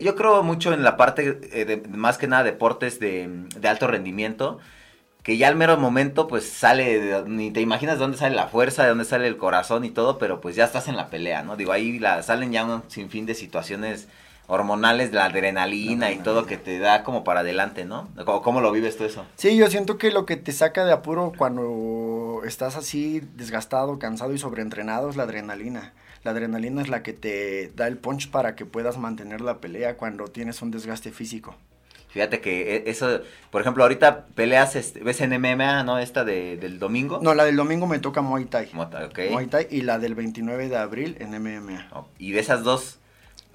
Yo, 0.02 0.16
creo 0.16 0.44
mucho 0.44 0.74
en 0.74 0.84
la 0.84 0.98
parte, 0.98 1.40
eh, 1.54 1.64
de, 1.64 1.78
más 1.88 2.18
que 2.18 2.28
nada, 2.28 2.44
deportes 2.44 3.00
de, 3.00 3.48
alto 3.64 3.88
rendimiento 3.88 4.60
que 5.24 5.38
ya 5.38 5.48
al 5.48 5.56
mero 5.56 5.78
momento 5.78 6.28
pues 6.28 6.50
sale, 6.50 7.24
ni 7.26 7.52
te 7.52 7.62
imaginas 7.62 7.96
de 7.96 8.02
dónde 8.02 8.18
sale 8.18 8.36
la 8.36 8.48
fuerza, 8.48 8.84
de 8.84 8.90
dónde 8.90 9.06
sale 9.06 9.28
el 9.28 9.38
corazón 9.38 9.86
y 9.86 9.92
todo, 9.92 10.18
pero 10.18 10.42
pues 10.42 10.58
ya 10.58 10.66
estás 10.66 10.90
en 10.90 10.98
la 10.98 11.10
pelea, 11.10 11.42
¿no? 11.42 11.56
Digo, 11.56 11.72
ahí 11.72 12.00
la, 12.00 12.22
salen 12.22 12.52
ya 12.52 12.66
un 12.66 12.84
sinfín 12.90 13.26
de 13.26 13.34
situaciones 13.34 14.10
hormonales, 14.48 15.12
la 15.12 15.26
adrenalina 15.26 16.12
y 16.12 16.18
todo 16.20 16.46
que 16.46 16.58
te 16.58 16.80
da 16.80 17.04
como 17.04 17.24
para 17.24 17.42
adelante, 17.42 17.86
¿no? 17.86 18.08
¿Cómo, 18.26 18.62
lo 18.62 18.72
vives 18.72 18.98
tú 18.98 19.04
eso? 19.04 19.26
Sí, 19.36 19.56
yo 19.58 19.70
siento 19.70 19.98
que 19.98 20.12
lo 20.12 20.26
que 20.26 20.36
te 20.36 20.52
saca 20.52 20.86
de 20.86 20.92
apuro 20.92 21.34
cuando 21.38 22.42
estás 22.46 22.76
así 22.76 23.22
desgastado, 23.36 24.00
cansado 24.00 24.34
y 24.34 24.38
sobreentrenado 24.38 25.10
es 25.10 25.16
la 25.16 25.24
adrenalina. 25.24 25.94
La 26.24 26.32
adrenalina 26.32 26.82
es 26.82 26.90
la 26.90 27.04
que 27.04 27.14
te 27.14 27.72
da 27.76 27.88
el 27.88 27.98
punch 27.98 28.32
para 28.32 28.56
que 28.56 28.66
puedas 28.66 28.98
mantener 28.98 29.42
la 29.42 29.60
pelea 29.60 29.98
cuando 29.98 30.26
tienes 30.26 30.62
un 30.62 30.72
desgaste 30.72 31.12
físico. 31.12 31.56
Fíjate 32.16 32.40
que 32.40 32.78
e, 32.78 32.90
eso, 32.90 33.20
por 33.52 33.60
ejemplo, 33.60 33.84
ahorita 33.84 34.28
peleas, 34.28 34.78
este, 34.78 35.04
ves 35.04 35.20
en 35.20 35.32
MMA, 35.32 35.84
¿no? 35.84 36.00
Esta 36.00 36.24
de, 36.24 36.56
del 36.56 36.80
domingo. 36.80 37.20
No, 37.22 37.34
la 37.34 37.44
del 37.44 37.58
domingo 37.58 37.88
me 37.88 38.00
toca 38.00 38.22
Muay 38.22 38.46
Thai. 38.46 38.70
Muay 38.74 39.48
Thai 39.48 39.68
y 39.70 39.82
la 39.82 40.00
del 40.00 40.16
29 40.16 40.70
de 40.70 40.78
abril 40.78 41.18
en 41.20 41.32
MMA. 41.32 41.90
y 42.18 42.32
de 42.32 42.40
esas 42.40 42.64
dos, 42.64 43.00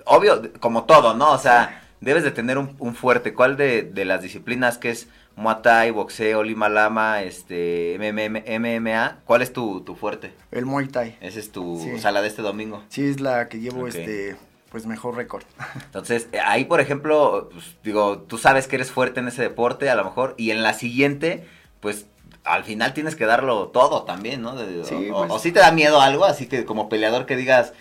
obvio, 0.05 0.53
como 0.61 0.85
todo, 0.85 1.15
¿no? 1.15 1.33
O 1.33 1.39
sea, 1.39 1.83
debes 2.01 2.25
de 2.25 2.31
tener 2.31 2.59
un, 2.59 2.95
fuerte. 2.95 3.35
¿Cuál 3.35 3.57
de, 3.57 3.91
las 4.05 4.23
disciplinas 4.23 4.79
que 4.79 4.91
es 4.91 5.09
Muay 5.37 5.57
Thai, 5.63 5.91
boxeo, 5.91 6.43
Lima 6.43 6.69
Lama, 6.69 7.23
este, 7.23 7.97
MMA, 7.99 9.19
cuál 9.25 9.43
es 9.43 9.53
tu, 9.53 9.85
fuerte? 9.99 10.33
El 10.51 10.67
Muay 10.67 10.89
Thai. 10.89 11.17
Esa 11.21 11.39
es 11.39 11.53
tu, 11.53 11.81
sala 11.99 12.23
de 12.23 12.29
este 12.29 12.43
domingo. 12.43 12.83
Sí, 12.89 13.05
es 13.05 13.21
la 13.21 13.49
que 13.49 13.61
llevo 13.61 13.87
este 13.87 14.37
pues 14.71 14.87
mejor 14.87 15.17
récord. 15.17 15.43
Entonces, 15.85 16.29
ahí 16.45 16.65
por 16.65 16.81
ejemplo, 16.81 17.51
pues, 17.53 17.77
digo, 17.83 18.19
tú 18.19 18.39
sabes 18.39 18.69
que 18.69 18.77
eres 18.77 18.91
fuerte 18.91 19.21
en 19.21 19.29
ese 19.29 19.43
deporte 19.43 19.91
a 19.91 19.97
lo 19.97 20.05
mejor 20.05 20.35
y 20.39 20.53
en 20.53 20.63
la 20.63 20.75
siguiente, 20.75 21.45
pues 21.81 22.07
al 22.45 22.65
final 22.65 22.95
tienes 22.95 23.17
que 23.17 23.27
darlo 23.27 23.69
todo 23.69 24.05
también, 24.05 24.43
¿no? 24.43 24.57
sí, 24.85 25.11
o, 25.13 25.19
pues 25.19 25.31
o, 25.33 25.39
si 25.39 25.53
te 25.53 25.61
da 25.61 25.73
miedo 25.73 26.01
algo, 26.01 26.25
así 26.25 26.47
que 26.47 26.65
como 26.65 26.89
peleador 26.89 27.27
que 27.27 27.37
digas, 27.37 27.73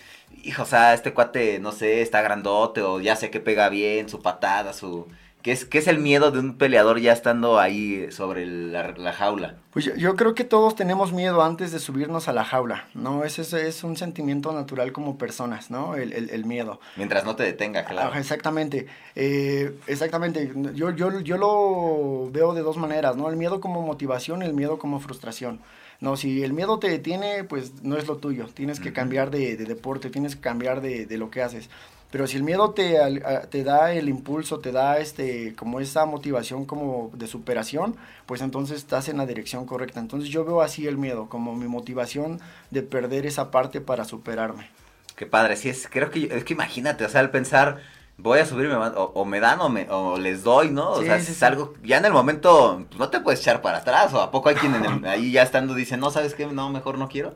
hijo, 0.42 0.62
o 0.62 0.66
sea, 0.66 0.94
este 0.94 1.12
cuate, 1.12 1.58
no 1.58 1.72
sé, 1.72 2.02
está 2.02 2.22
grandote 2.22 2.82
o 2.82 3.00
ya 3.00 3.16
sé 3.16 3.30
que 3.30 3.40
pega 3.40 3.68
bien, 3.68 4.08
su 4.08 4.20
patada, 4.22 4.72
su... 4.72 5.06
¿Qué 5.42 5.52
es, 5.52 5.64
qué 5.64 5.78
es 5.78 5.86
el 5.86 6.00
miedo 6.00 6.30
de 6.30 6.38
un 6.38 6.58
peleador 6.58 7.00
ya 7.00 7.14
estando 7.14 7.58
ahí 7.58 8.12
sobre 8.12 8.44
la, 8.44 9.12
jaula? 9.14 9.56
Pues 9.72 9.86
yo, 9.96 10.14
creo 10.14 10.34
que 10.34 10.44
todos 10.44 10.76
tenemos 10.76 11.14
miedo 11.14 11.42
antes 11.42 11.72
de 11.72 11.78
subirnos 11.78 12.28
a 12.28 12.34
la 12.34 12.44
jaula, 12.44 12.88
¿no? 12.92 13.24
Ese 13.24 13.40
es, 13.40 13.54
es 13.54 13.82
un 13.82 13.96
sentimiento 13.96 14.52
natural 14.52 14.92
como 14.92 15.16
personas, 15.16 15.70
¿no? 15.70 15.96
El, 15.96 16.12
el, 16.12 16.44
miedo. 16.44 16.78
Mientras 16.96 17.24
no 17.24 17.36
te 17.36 17.44
detenga, 17.44 17.86
claro. 17.86 18.14
exactamente, 18.18 18.86
eh, 19.14 19.74
exactamente. 19.86 20.52
Yo, 20.74 20.90
yo, 20.90 21.20
yo 21.20 21.38
lo 21.38 22.30
veo 22.30 22.52
de 22.52 22.60
dos 22.60 22.76
maneras, 22.76 23.16
¿no? 23.16 23.30
El 23.30 23.36
miedo 23.36 23.62
como 23.62 23.80
motivación 23.80 24.42
y 24.42 24.44
el 24.44 24.52
miedo 24.52 24.78
como 24.78 25.00
frustración. 25.00 25.60
No, 26.00 26.16
si 26.16 26.42
el 26.42 26.54
miedo 26.54 26.78
te 26.78 26.88
detiene, 26.88 27.44
pues 27.44 27.82
no 27.82 27.96
es 27.96 28.06
lo 28.06 28.16
tuyo. 28.16 28.46
Tienes 28.46 28.80
que 28.80 28.92
cambiar 28.92 29.30
de, 29.30 29.56
deporte, 29.56 30.08
tienes 30.08 30.34
que 30.34 30.40
cambiar 30.40 30.80
de, 30.80 31.06
lo 31.18 31.30
que 31.30 31.42
haces. 31.42 31.68
Pero 32.10 32.26
si 32.26 32.38
el 32.38 32.42
miedo 32.42 32.70
te, 32.70 32.98
te 33.50 33.62
da 33.62 33.92
el 33.92 34.08
impulso, 34.08 34.58
te 34.58 34.72
da 34.72 34.98
este, 34.98 35.54
como 35.54 35.78
esa 35.78 36.06
motivación 36.06 36.64
como 36.64 37.10
de 37.14 37.26
superación, 37.26 37.96
pues 38.26 38.40
entonces 38.40 38.78
estás 38.78 39.08
en 39.08 39.18
la 39.18 39.26
dirección 39.26 39.66
correcta. 39.66 40.00
Entonces 40.00 40.30
yo 40.30 40.44
veo 40.44 40.62
así 40.62 40.86
el 40.86 40.96
miedo, 40.96 41.28
como 41.28 41.54
mi 41.54 41.68
motivación 41.68 42.40
de 42.70 42.82
perder 42.82 43.26
esa 43.26 43.50
parte 43.50 43.80
para 43.80 44.04
superarme. 44.04 44.68
Qué 45.14 45.26
padre, 45.26 45.54
sí 45.56 45.68
es, 45.68 45.86
creo 45.86 46.10
que, 46.10 46.34
es 46.34 46.44
que 46.44 46.54
imagínate, 46.54 47.04
o 47.04 47.08
sea, 47.10 47.20
al 47.20 47.30
pensar, 47.30 47.82
voy 48.22 48.38
a 48.38 48.46
subirme 48.46 48.74
o, 48.74 49.12
o, 49.14 49.24
me 49.24 49.40
dan 49.40 49.60
o, 49.60 49.68
me, 49.68 49.86
o 49.90 50.18
les 50.18 50.42
doy, 50.42 50.70
¿no? 50.70 50.90
O 50.92 51.02
sea, 51.02 51.16
es 51.16 51.42
algo, 51.42 51.74
ya 51.82 51.98
en 51.98 52.04
el 52.04 52.12
momento 52.12 52.84
pues, 52.88 52.98
no 52.98 53.08
te 53.08 53.20
puedes 53.20 53.40
echar 53.40 53.62
para 53.62 53.78
atrás, 53.78 54.12
o 54.14 54.20
a 54.20 54.30
poco 54.30 54.48
hay 54.48 54.56
quien 54.56 54.74
ahí 55.06 55.32
ya 55.32 55.42
estando 55.42 55.74
dice, 55.74 55.96
no, 55.96 56.10
¿sabes 56.10 56.34
qué? 56.34 56.46
No, 56.46 56.70
mejor 56.70 56.98
no 56.98 57.08
quiero. 57.08 57.34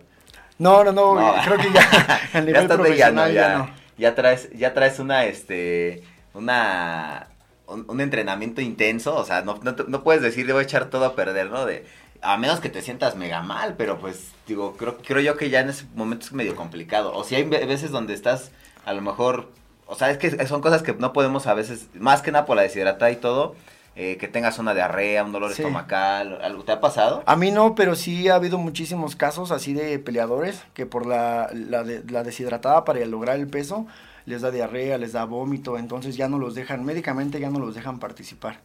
No, 0.58 0.84
no, 0.84 0.92
no, 0.92 1.34
creo 1.44 1.58
que 1.58 1.72
ya 1.72 2.20
el 2.34 2.46
nivel 2.46 2.68
ya 2.68 2.74
profesional 2.74 3.32
ya, 3.32 3.48
ya, 3.48 3.58
no. 3.58 3.70
Ya 3.96 4.14
traes, 4.14 4.50
ya 4.52 4.74
traes 4.74 4.98
una, 4.98 5.24
este, 5.24 6.02
una, 6.32 7.28
un, 7.66 8.00
entrenamiento 8.00 8.60
intenso, 8.60 9.16
o 9.16 9.24
sea, 9.24 9.42
no, 9.42 9.58
no, 9.62 9.74
no 9.86 10.02
puedes 10.02 10.22
decir, 10.22 10.46
voy 10.52 10.60
a 10.60 10.64
echar 10.64 10.90
todo 10.90 11.04
a 11.04 11.14
perder, 11.14 11.50
¿no? 11.50 11.64
De, 11.64 11.84
a 12.22 12.36
menos 12.36 12.60
que 12.60 12.70
te 12.70 12.82
sientas 12.82 13.16
mega 13.16 13.42
mal, 13.42 13.74
pero 13.76 13.98
pues, 13.98 14.32
digo, 14.46 14.76
creo, 14.76 14.98
creo 14.98 15.20
yo 15.20 15.36
que 15.36 15.50
ya 15.50 15.60
en 15.60 15.70
ese 15.70 15.86
momento 15.94 16.26
es 16.26 16.32
medio 16.32 16.56
complicado. 16.56 17.12
O 17.14 17.22
si 17.22 17.34
hay 17.34 17.44
veces 17.44 17.90
donde 17.90 18.14
estás, 18.14 18.50
a 18.84 18.92
lo 18.92 19.02
mejor 19.02 19.48
o 19.86 19.94
sea, 19.94 20.10
es 20.10 20.18
que 20.18 20.46
son 20.46 20.60
cosas 20.60 20.82
que 20.82 20.94
no 20.94 21.12
podemos 21.12 21.46
a 21.46 21.54
veces, 21.54 21.88
más 21.94 22.22
que 22.22 22.32
nada 22.32 22.46
por 22.46 22.56
la 22.56 22.62
deshidratada 22.62 23.10
y 23.10 23.16
todo, 23.16 23.54
eh, 23.96 24.16
que 24.16 24.26
tengas 24.26 24.58
una 24.58 24.74
diarrea, 24.74 25.22
un 25.22 25.32
dolor 25.32 25.52
estomacal, 25.52 26.40
¿algo 26.42 26.64
te 26.64 26.72
ha 26.72 26.80
pasado? 26.80 27.22
A 27.26 27.36
mí 27.36 27.50
no, 27.50 27.74
pero 27.74 27.94
sí 27.94 28.28
ha 28.28 28.34
habido 28.34 28.58
muchísimos 28.58 29.14
casos 29.14 29.52
así 29.52 29.72
de 29.72 29.98
peleadores 29.98 30.62
que 30.74 30.84
por 30.84 31.06
la, 31.06 31.48
la, 31.52 31.84
la 31.84 32.22
deshidratada 32.24 32.84
para 32.84 33.04
lograr 33.06 33.36
el 33.36 33.46
peso 33.46 33.86
les 34.26 34.42
da 34.42 34.50
diarrea, 34.50 34.98
les 34.98 35.12
da 35.12 35.24
vómito, 35.24 35.78
entonces 35.78 36.16
ya 36.16 36.28
no 36.28 36.38
los 36.38 36.54
dejan, 36.54 36.84
médicamente 36.84 37.38
ya 37.38 37.50
no 37.50 37.58
los 37.58 37.74
dejan 37.74 37.98
participar. 37.98 38.58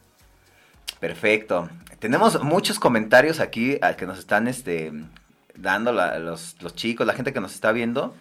Perfecto. 0.99 1.69
Tenemos 1.99 2.41
muchos 2.43 2.79
comentarios 2.79 3.39
aquí 3.39 3.79
que 3.97 4.05
nos 4.05 4.19
están 4.19 4.47
este, 4.47 4.91
dando 5.55 5.91
los, 5.91 6.55
los 6.61 6.75
chicos, 6.75 7.05
la 7.05 7.13
gente 7.13 7.33
que 7.33 7.39
nos 7.39 7.53
está 7.53 7.71
viendo. 7.71 8.15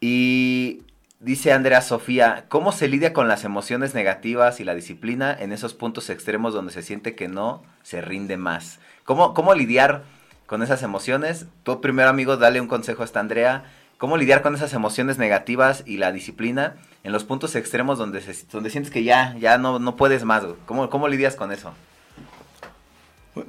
Y 0.00 0.82
dice 1.24 1.52
Andrea 1.52 1.80
Sofía, 1.80 2.44
¿cómo 2.48 2.70
se 2.70 2.86
lidia 2.86 3.14
con 3.14 3.28
las 3.28 3.44
emociones 3.44 3.94
negativas 3.94 4.60
y 4.60 4.64
la 4.64 4.74
disciplina 4.74 5.34
en 5.38 5.52
esos 5.52 5.72
puntos 5.72 6.10
extremos 6.10 6.52
donde 6.52 6.72
se 6.72 6.82
siente 6.82 7.14
que 7.14 7.28
no 7.28 7.62
se 7.82 8.02
rinde 8.02 8.36
más? 8.36 8.78
¿Cómo, 9.04 9.32
cómo 9.32 9.54
lidiar 9.54 10.04
con 10.46 10.62
esas 10.62 10.82
emociones? 10.82 11.46
Tú 11.62 11.80
primero, 11.80 12.10
amigo, 12.10 12.36
dale 12.36 12.60
un 12.60 12.68
consejo 12.68 13.02
a 13.02 13.06
esta 13.06 13.20
Andrea 13.20 13.64
cómo 13.96 14.18
lidiar 14.18 14.42
con 14.42 14.54
esas 14.54 14.74
emociones 14.74 15.16
negativas 15.16 15.82
y 15.86 15.96
la 15.96 16.12
disciplina 16.12 16.76
en 17.04 17.12
los 17.12 17.24
puntos 17.24 17.56
extremos 17.56 17.96
donde, 17.96 18.22
donde 18.52 18.68
sientes 18.68 18.92
que 18.92 19.02
ya, 19.02 19.34
ya 19.38 19.56
no, 19.56 19.78
no 19.78 19.96
puedes 19.96 20.24
más. 20.24 20.44
¿Cómo, 20.66 20.90
¿Cómo 20.90 21.08
lidias 21.08 21.36
con 21.36 21.52
eso? 21.52 21.72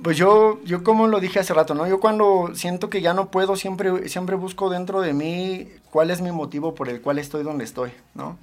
Pues 0.01 0.17
yo, 0.17 0.59
yo 0.63 0.84
como 0.84 1.07
lo 1.07 1.19
dije 1.19 1.39
hace 1.39 1.53
rato, 1.53 1.76
¿no? 1.76 1.86
Yo 1.88 1.99
cuando 1.99 2.51
siento 2.55 2.89
que 2.89 3.01
ya 3.01 3.13
no 3.13 3.30
puedo, 3.30 3.55
siempre, 3.55 4.09
siempre 4.09 4.36
busco 4.36 4.69
dentro 4.69 5.01
de 5.01 5.13
mí 5.13 5.67
cuál 5.96 6.12
es 6.12 6.20
mi 6.20 6.34
motivo 6.34 6.76
por 6.76 6.89
el 6.89 7.00
cual 7.00 7.20
estoy 7.20 7.43
donde 7.43 7.64
estoy, 7.64 7.89
¿no? 8.16 8.38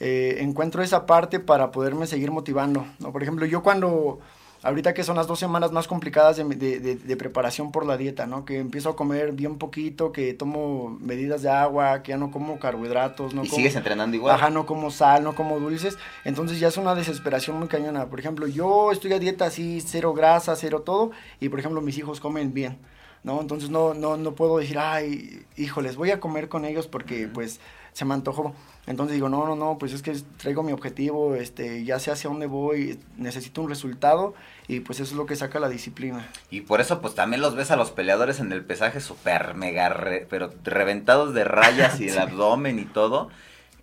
Eh, 0.00 0.38
encuentro 0.40 0.82
esa 0.82 1.04
parte 1.04 1.40
para 1.40 1.70
poderme 1.70 2.06
seguir 2.06 2.30
motivando, 2.30 2.86
¿no? 3.00 3.12
Por 3.12 3.22
ejemplo, 3.22 3.44
yo 3.44 3.62
cuando 3.62 4.20
ahorita 4.62 4.94
que 4.94 5.04
son 5.04 5.16
las 5.16 5.26
dos 5.26 5.38
semanas 5.38 5.72
más 5.72 5.88
complicadas 5.88 6.38
de, 6.38 7.16
preparación 7.18 7.70
por 7.70 7.84
la 7.84 7.98
dieta, 7.98 8.26
¿no? 8.26 8.46
Que 8.46 8.60
empiezo 8.60 8.88
a 8.88 8.96
comer 8.96 9.32
bien 9.32 9.58
poquito, 9.58 10.10
que 10.10 10.32
tomo 10.32 10.96
medidas 10.98 11.42
de 11.42 11.50
agua, 11.50 12.02
que 12.02 12.12
ya 12.12 12.16
no 12.16 12.30
como 12.30 12.58
carbohidratos, 12.58 13.34
no 13.34 13.44
¿Y 13.44 13.48
sigues 13.48 13.76
entrenando 13.76 14.16
igual? 14.16 14.34
Ajá, 14.34 14.48
no 14.48 14.64
como 14.64 14.90
sal, 14.90 15.22
no 15.22 15.34
como 15.34 15.60
dulces, 15.60 15.98
entonces 16.24 16.58
ya 16.58 16.68
es 16.68 16.78
una 16.78 16.94
desesperación 16.94 17.58
muy 17.58 17.68
cañona. 17.68 18.06
Por 18.06 18.20
ejemplo, 18.20 18.46
yo 18.46 18.90
estoy 18.90 19.12
a 19.12 19.18
dieta 19.18 19.44
así, 19.44 19.82
cero 19.82 20.14
grasa, 20.14 20.56
cero 20.56 20.80
todo, 20.80 21.10
y 21.40 21.50
por 21.50 21.58
ejemplo 21.60 21.82
mis 21.82 21.98
hijos 21.98 22.20
comen 22.20 22.54
bien. 22.54 22.78
¿No? 23.22 23.40
Entonces 23.40 23.70
no, 23.70 23.94
no, 23.94 24.16
no 24.16 24.34
puedo 24.34 24.58
decir, 24.58 24.78
ay, 24.78 25.44
híjoles, 25.56 25.96
voy 25.96 26.10
a 26.10 26.20
comer 26.20 26.48
con 26.48 26.64
ellos 26.64 26.86
porque 26.86 27.28
pues 27.28 27.60
se 27.92 28.04
me 28.04 28.14
antojó. 28.14 28.54
Entonces 28.86 29.14
digo, 29.14 29.28
no, 29.28 29.46
no, 29.46 29.56
no, 29.56 29.78
pues 29.78 29.92
es 29.92 30.02
que 30.02 30.12
traigo 30.36 30.62
mi 30.62 30.72
objetivo, 30.72 31.34
este, 31.34 31.84
ya 31.84 31.98
sé 31.98 32.10
hacia 32.10 32.30
dónde 32.30 32.46
voy, 32.46 33.00
necesito 33.16 33.62
un 33.62 33.68
resultado 33.68 34.34
y 34.68 34.80
pues 34.80 35.00
eso 35.00 35.12
es 35.12 35.16
lo 35.16 35.26
que 35.26 35.34
saca 35.34 35.58
la 35.58 35.68
disciplina. 35.68 36.28
Y 36.50 36.60
por 36.60 36.80
eso 36.80 37.00
pues 37.00 37.14
también 37.14 37.40
los 37.40 37.56
ves 37.56 37.70
a 37.70 37.76
los 37.76 37.90
peleadores 37.90 38.38
en 38.38 38.52
el 38.52 38.64
pesaje 38.64 39.00
súper 39.00 39.54
mega, 39.54 39.96
pero 40.30 40.52
reventados 40.62 41.34
de 41.34 41.44
rayas 41.44 42.00
y 42.00 42.08
el 42.08 42.18
abdomen 42.18 42.78
y 42.78 42.84
todo. 42.84 43.30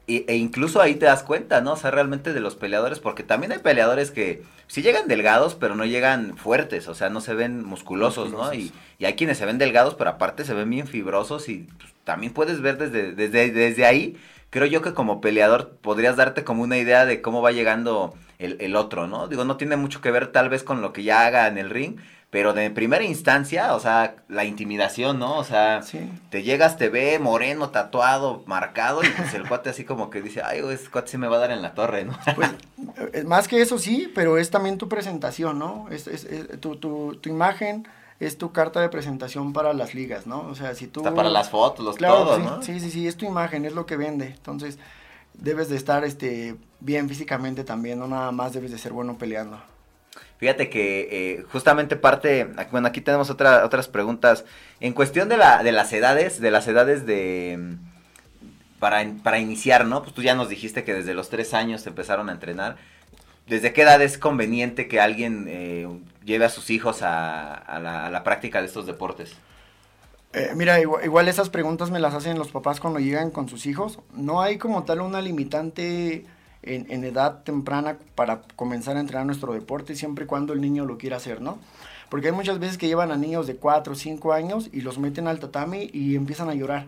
E 0.08 0.36
incluso 0.36 0.82
ahí 0.82 0.96
te 0.96 1.06
das 1.06 1.24
cuenta, 1.24 1.62
¿no? 1.62 1.74
O 1.74 1.78
sea, 1.78 1.92
realmente 1.92 2.34
de 2.34 2.40
los 2.40 2.56
peleadores, 2.56 3.00
porque 3.00 3.24
también 3.24 3.52
hay 3.52 3.60
peleadores 3.60 4.12
que 4.12 4.44
sí 4.68 4.82
llegan 4.82 5.08
delgados, 5.08 5.56
pero 5.56 5.76
no 5.76 5.86
llegan 5.86 6.38
fuertes, 6.38 6.88
o 6.88 6.94
sea, 6.94 7.10
no 7.10 7.22
se 7.22 7.34
ven 7.34 7.64
musculosos, 7.64 8.32
¿no? 8.32 8.54
Y, 8.54 8.74
y, 9.00 9.06
hay 9.06 9.14
quienes 9.14 9.38
se 9.38 9.46
ven 9.46 9.58
delgados, 9.58 9.96
pero 9.96 10.10
aparte 10.10 10.44
se 10.44 10.54
ven 10.54 10.70
bien 10.70 10.88
fibrosos 10.88 11.48
y 11.48 11.68
pues, 11.78 11.94
también 12.04 12.34
puedes 12.34 12.62
ver 12.62 12.78
desde, 12.78 13.14
desde, 13.14 13.52
desde 13.52 13.86
ahí 13.86 14.18
creo 14.54 14.68
yo 14.68 14.84
que 14.84 14.94
como 14.94 15.20
peleador 15.20 15.78
podrías 15.82 16.16
darte 16.16 16.44
como 16.44 16.62
una 16.62 16.78
idea 16.78 17.08
de 17.08 17.24
cómo 17.24 17.42
va 17.42 17.52
llegando 17.52 18.14
el, 18.38 18.76
otro, 18.76 19.08
¿no? 19.08 19.28
Digo, 19.28 19.46
no 19.46 19.58
tiene 19.58 19.78
mucho 19.78 20.00
que 20.00 20.12
ver 20.12 20.28
tal 20.28 20.50
vez 20.50 20.62
con 20.62 20.82
lo 20.82 20.94
que 20.94 21.02
ya 21.02 21.26
haga 21.26 21.48
en 21.48 21.58
el 21.58 21.72
ring, 21.72 21.96
pero 22.34 22.54
de 22.54 22.72
primera 22.72 23.04
instancia, 23.04 23.76
o 23.76 23.80
sea, 23.80 24.16
la 24.28 24.44
intimidación, 24.44 25.20
¿no? 25.20 25.38
O 25.38 25.44
sea, 25.44 25.82
te 26.32 26.42
llegas, 26.42 26.78
te 26.78 26.90
ve 26.90 27.20
moreno, 27.20 27.70
tatuado, 27.70 28.42
marcado, 28.48 29.04
y 29.04 29.10
pues 29.10 29.36
el 29.36 29.44
cuate 29.48 29.70
así 29.70 29.84
como 29.84 30.10
que 30.10 30.20
dice, 30.20 30.42
ay, 30.44 30.62
ese 30.72 30.90
cuate 30.90 31.12
se 31.12 31.20
me 31.20 31.28
va 31.28 31.36
a 31.36 31.40
dar 31.42 31.52
en 31.52 31.62
la 31.62 31.76
torre, 31.76 32.06
¿no? 32.06 32.18
Pues, 32.36 32.50
eh, 33.14 33.24
más 33.24 33.48
que 33.48 33.62
eso 33.62 33.78
sí, 33.78 34.12
pero 34.16 34.40
es 34.40 34.50
también 34.50 34.80
tu 34.80 34.90
presentación, 34.90 35.60
¿no? 35.60 35.86
Es, 35.92 36.08
es, 36.08 36.28
tu, 36.60 36.76
tu, 36.78 37.20
tu 37.22 37.30
imagen 37.30 37.88
es 38.20 38.40
tu 38.40 38.52
carta 38.52 38.82
de 38.82 38.90
presentación 38.90 39.54
para 39.54 39.72
las 39.74 39.94
ligas, 39.94 40.26
¿no? 40.26 40.42
O 40.48 40.56
sea, 40.56 40.74
si 40.74 40.88
tú... 40.88 41.02
Está 41.02 41.14
para 41.14 41.30
las 41.30 41.52
fotos, 41.52 41.86
los 41.86 41.98
todo, 41.98 42.38
sí, 42.38 42.42
¿no? 42.42 42.64
Sí, 42.64 42.80
sí, 42.80 42.90
sí, 42.90 43.08
es 43.08 43.16
tu 43.16 43.28
imagen, 43.28 43.64
es 43.64 43.74
lo 43.74 43.86
que 43.86 43.96
vende. 43.96 44.30
Entonces, 44.30 44.80
debes 45.36 45.70
de 45.70 45.76
estar 45.76 46.04
este, 46.04 46.56
bien 46.80 47.08
físicamente 47.08 47.64
también, 47.64 48.00
no 48.00 48.08
nada 48.08 48.32
más 48.32 48.54
debes 48.54 48.72
de 48.72 48.80
ser 48.80 48.92
bueno 48.92 49.20
peleando. 49.20 49.62
Fíjate 50.44 50.70
que 50.70 51.08
eh, 51.10 51.46
justamente 51.54 51.96
parte, 51.96 52.50
bueno, 52.70 52.90
aquí 52.90 53.00
tenemos 53.00 53.30
otra, 53.30 53.64
otras 53.64 53.88
preguntas. 53.88 54.44
En 54.82 54.92
cuestión 54.92 55.30
de, 55.30 55.38
la, 55.38 55.64
de 55.64 55.72
las 55.72 55.94
edades, 55.94 56.42
de 56.42 56.52
las 56.52 56.68
edades 56.68 57.06
de... 57.06 57.78
Para, 58.78 59.10
para 59.24 59.40
iniciar, 59.40 59.86
¿no? 59.86 60.04
Pues 60.04 60.14
tú 60.14 60.22
ya 60.22 60.36
nos 60.36 60.50
dijiste 60.50 60.84
que 60.84 60.94
desde 60.94 61.14
los 61.14 61.30
tres 61.30 61.54
años 61.54 61.88
empezaron 61.88 62.28
a 62.28 62.34
entrenar. 62.34 62.76
¿Desde 63.48 63.72
qué 63.72 63.84
edad 63.84 64.02
es 64.02 64.18
conveniente 64.18 64.90
que 64.90 65.00
alguien 65.00 65.46
eh, 65.48 65.88
lleve 66.26 66.44
a 66.44 66.50
sus 66.50 66.70
hijos 66.72 67.04
a, 67.04 68.10
la, 68.12 68.24
práctica 68.26 68.60
de 68.60 68.68
estos 68.68 68.86
deportes? 68.86 69.38
Eh, 70.34 70.52
mira, 70.58 70.78
igual, 70.82 71.30
esas 71.30 71.50
preguntas 71.50 71.90
me 71.90 72.02
las 72.02 72.14
hacen 72.16 72.38
los 72.38 72.52
papás 72.52 72.82
cuando 72.82 73.00
llegan 73.00 73.32
con 73.32 73.48
sus 73.48 73.66
hijos. 73.66 74.00
No 74.14 74.42
hay 74.42 74.58
como 74.58 74.84
tal 74.84 75.00
una 75.00 75.22
limitante 75.22 76.26
en, 76.64 77.04
edad 77.04 77.44
temprana 77.44 77.98
para 78.16 78.42
comenzar 78.56 78.98
a 78.98 79.00
entrenar 79.00 79.26
nuestro 79.26 79.54
deporte, 79.54 79.96
siempre 79.96 80.26
y 80.26 80.28
cuando 80.28 80.54
el 80.54 80.62
niño 80.62 80.86
lo 80.86 80.98
quiera 80.98 81.18
hacer, 81.18 81.42
¿no? 81.42 81.60
Porque 82.10 82.28
hay 82.28 82.34
muchas 82.34 82.60
veces 82.60 82.78
que 82.78 82.88
llevan 82.88 83.12
a 83.12 83.18
niños 83.18 83.48
de 83.48 83.56
4 83.56 83.94
o 83.94 83.96
5 83.96 84.34
años 84.34 84.70
y 84.72 84.82
los 84.82 85.00
meten 85.00 85.28
al 85.28 85.40
tatami 85.40 85.90
y 85.94 86.16
empiezan 86.16 86.50
a 86.50 86.54
llorar. 86.54 86.88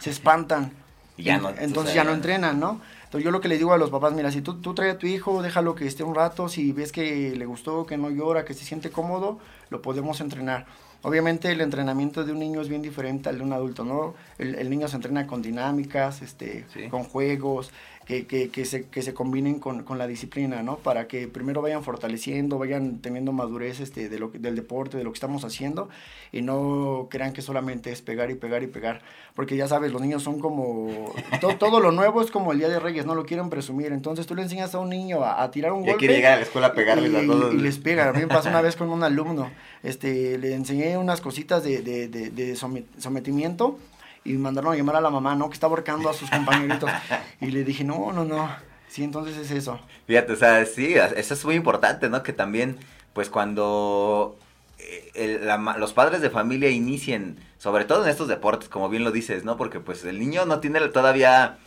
Se 0.00 0.10
espantan. 0.10 0.72
Y 1.18 1.22
ya 1.22 1.38
no, 1.38 1.48
entonces 1.48 1.94
ya 1.94 2.04
no 2.04 2.12
entrenan, 2.12 2.60
¿no? 2.60 2.78
Entonces 3.04 3.24
yo 3.24 3.30
lo 3.30 3.40
que 3.40 3.48
le 3.48 3.56
digo 3.56 3.72
a 3.72 3.78
los 3.78 3.88
papás, 3.88 4.12
mira, 4.12 4.30
si 4.30 4.42
tú, 4.42 4.60
tú 4.60 4.74
traes 4.74 4.96
a 4.96 4.98
tu 4.98 5.06
hijo, 5.06 5.40
déjalo 5.40 5.74
que 5.74 5.86
esté 5.86 6.04
un 6.04 6.14
rato, 6.14 6.50
si 6.50 6.72
ves 6.72 6.92
que 6.92 7.34
le 7.34 7.46
gustó, 7.46 7.86
que 7.86 7.96
no 7.96 8.10
llora, 8.10 8.44
que 8.44 8.52
se 8.52 8.66
siente 8.66 8.90
cómodo, 8.90 9.38
lo 9.70 9.80
podemos 9.80 10.20
entrenar. 10.20 10.66
Obviamente 11.06 11.52
el 11.52 11.60
entrenamiento 11.60 12.24
de 12.24 12.32
un 12.32 12.40
niño 12.40 12.60
es 12.60 12.68
bien 12.68 12.82
diferente 12.82 13.28
al 13.28 13.38
de 13.38 13.44
un 13.44 13.52
adulto, 13.52 13.84
¿no? 13.84 14.14
El, 14.38 14.68
niño 14.68 14.88
se 14.88 14.96
entrena 14.96 15.26
con 15.26 15.40
dinámicas, 15.40 16.20
este, 16.20 16.66
con 16.90 17.04
juegos, 17.04 17.70
que, 18.06 18.24
que, 18.26 18.50
que, 18.50 18.64
se, 18.64 18.88
que 18.88 19.02
se 19.02 19.14
combinen 19.14 19.58
con, 19.58 19.82
con, 19.82 19.98
la 19.98 20.06
disciplina, 20.06 20.62
¿no? 20.62 20.76
Para 20.76 21.08
que 21.08 21.26
primero 21.26 21.60
vayan 21.60 21.82
fortaleciendo, 21.82 22.56
vayan 22.56 23.00
teniendo 23.00 23.32
madurez 23.32 23.80
este, 23.80 24.08
de 24.08 24.18
lo, 24.20 24.28
del 24.28 24.54
deporte, 24.54 24.96
de 24.96 25.02
lo 25.02 25.10
que 25.10 25.16
estamos 25.16 25.44
haciendo, 25.44 25.88
y 26.30 26.40
no 26.40 27.08
crean 27.10 27.32
que 27.32 27.42
solamente 27.42 27.90
es 27.90 28.02
pegar 28.02 28.30
y 28.30 28.36
pegar 28.36 28.62
y 28.62 28.68
pegar. 28.68 29.02
Porque 29.34 29.56
ya 29.56 29.66
sabes, 29.66 29.92
los 29.92 30.00
niños 30.00 30.22
son 30.22 30.38
como... 30.38 31.12
todo 31.58 31.80
lo 31.80 31.90
nuevo 31.90 32.22
es 32.22 32.30
como 32.30 32.52
el 32.52 32.58
Día 32.58 32.68
de 32.68 32.78
Reyes, 32.78 33.06
no 33.06 33.16
lo 33.16 33.26
quieren 33.26 33.50
presumir. 33.50 33.92
Entonces 33.92 34.24
tú 34.24 34.36
le 34.36 34.42
enseñas 34.42 34.72
a 34.76 34.78
un 34.78 34.88
niño 34.88 35.24
a, 35.24 35.50
tirar 35.50 35.72
un 35.72 35.82
golpe... 35.82 35.98
quiere 35.98 36.14
llegar 36.14 36.34
a 36.34 36.36
la 36.36 36.42
escuela 36.42 36.68
a 36.68 36.74
pegarles 36.74 37.10
y, 37.10 37.16
a 37.16 37.26
todos. 37.26 37.54
Y, 37.54 37.58
les 37.58 37.78
pega. 37.78 38.08
A 38.08 38.12
mí 38.12 38.20
me 38.20 38.28
pasó 38.28 38.48
una 38.50 38.62
vez 38.62 38.76
con 38.76 38.88
un 38.88 39.02
alumno. 39.02 39.50
Este, 39.82 40.38
le 40.38 40.54
enseñé 40.54 40.96
unas 40.96 41.20
cositas 41.20 41.64
de, 41.64 41.82
de, 41.82 42.06
de, 42.06 42.30
de 42.30 42.54
sometimiento 42.54 43.78
y 44.26 44.36
mandaron 44.38 44.72
a 44.72 44.76
llamar 44.76 44.96
a 44.96 45.00
la 45.00 45.10
mamá, 45.10 45.34
¿no? 45.34 45.48
Que 45.48 45.54
estaba 45.54 45.72
ahorcando 45.72 46.10
a 46.10 46.14
sus 46.14 46.28
compañeritos. 46.30 46.90
y 47.40 47.46
le 47.46 47.64
dije, 47.64 47.84
no, 47.84 48.12
no, 48.12 48.24
no. 48.24 48.48
Sí, 48.88 49.04
entonces 49.04 49.36
es 49.36 49.50
eso. 49.50 49.78
Fíjate, 50.06 50.32
o 50.32 50.36
sea, 50.36 50.64
sí, 50.64 50.94
eso 50.94 51.34
es 51.34 51.44
muy 51.44 51.54
importante, 51.54 52.08
¿no? 52.08 52.22
Que 52.22 52.32
también, 52.32 52.78
pues 53.12 53.30
cuando 53.30 54.36
eh, 54.78 55.40
los 55.78 55.92
padres 55.92 56.20
de 56.20 56.30
familia 56.30 56.70
inicien, 56.70 57.38
sobre 57.58 57.84
todo 57.84 58.04
en 58.04 58.10
estos 58.10 58.28
deportes, 58.28 58.68
como 58.68 58.88
bien 58.88 59.04
lo 59.04 59.10
dices, 59.10 59.44
¿no? 59.44 59.56
Porque 59.56 59.80
pues 59.80 60.04
el 60.04 60.18
niño 60.18 60.44
no 60.46 60.60
tiene 60.60 60.80
todavía 60.88 61.58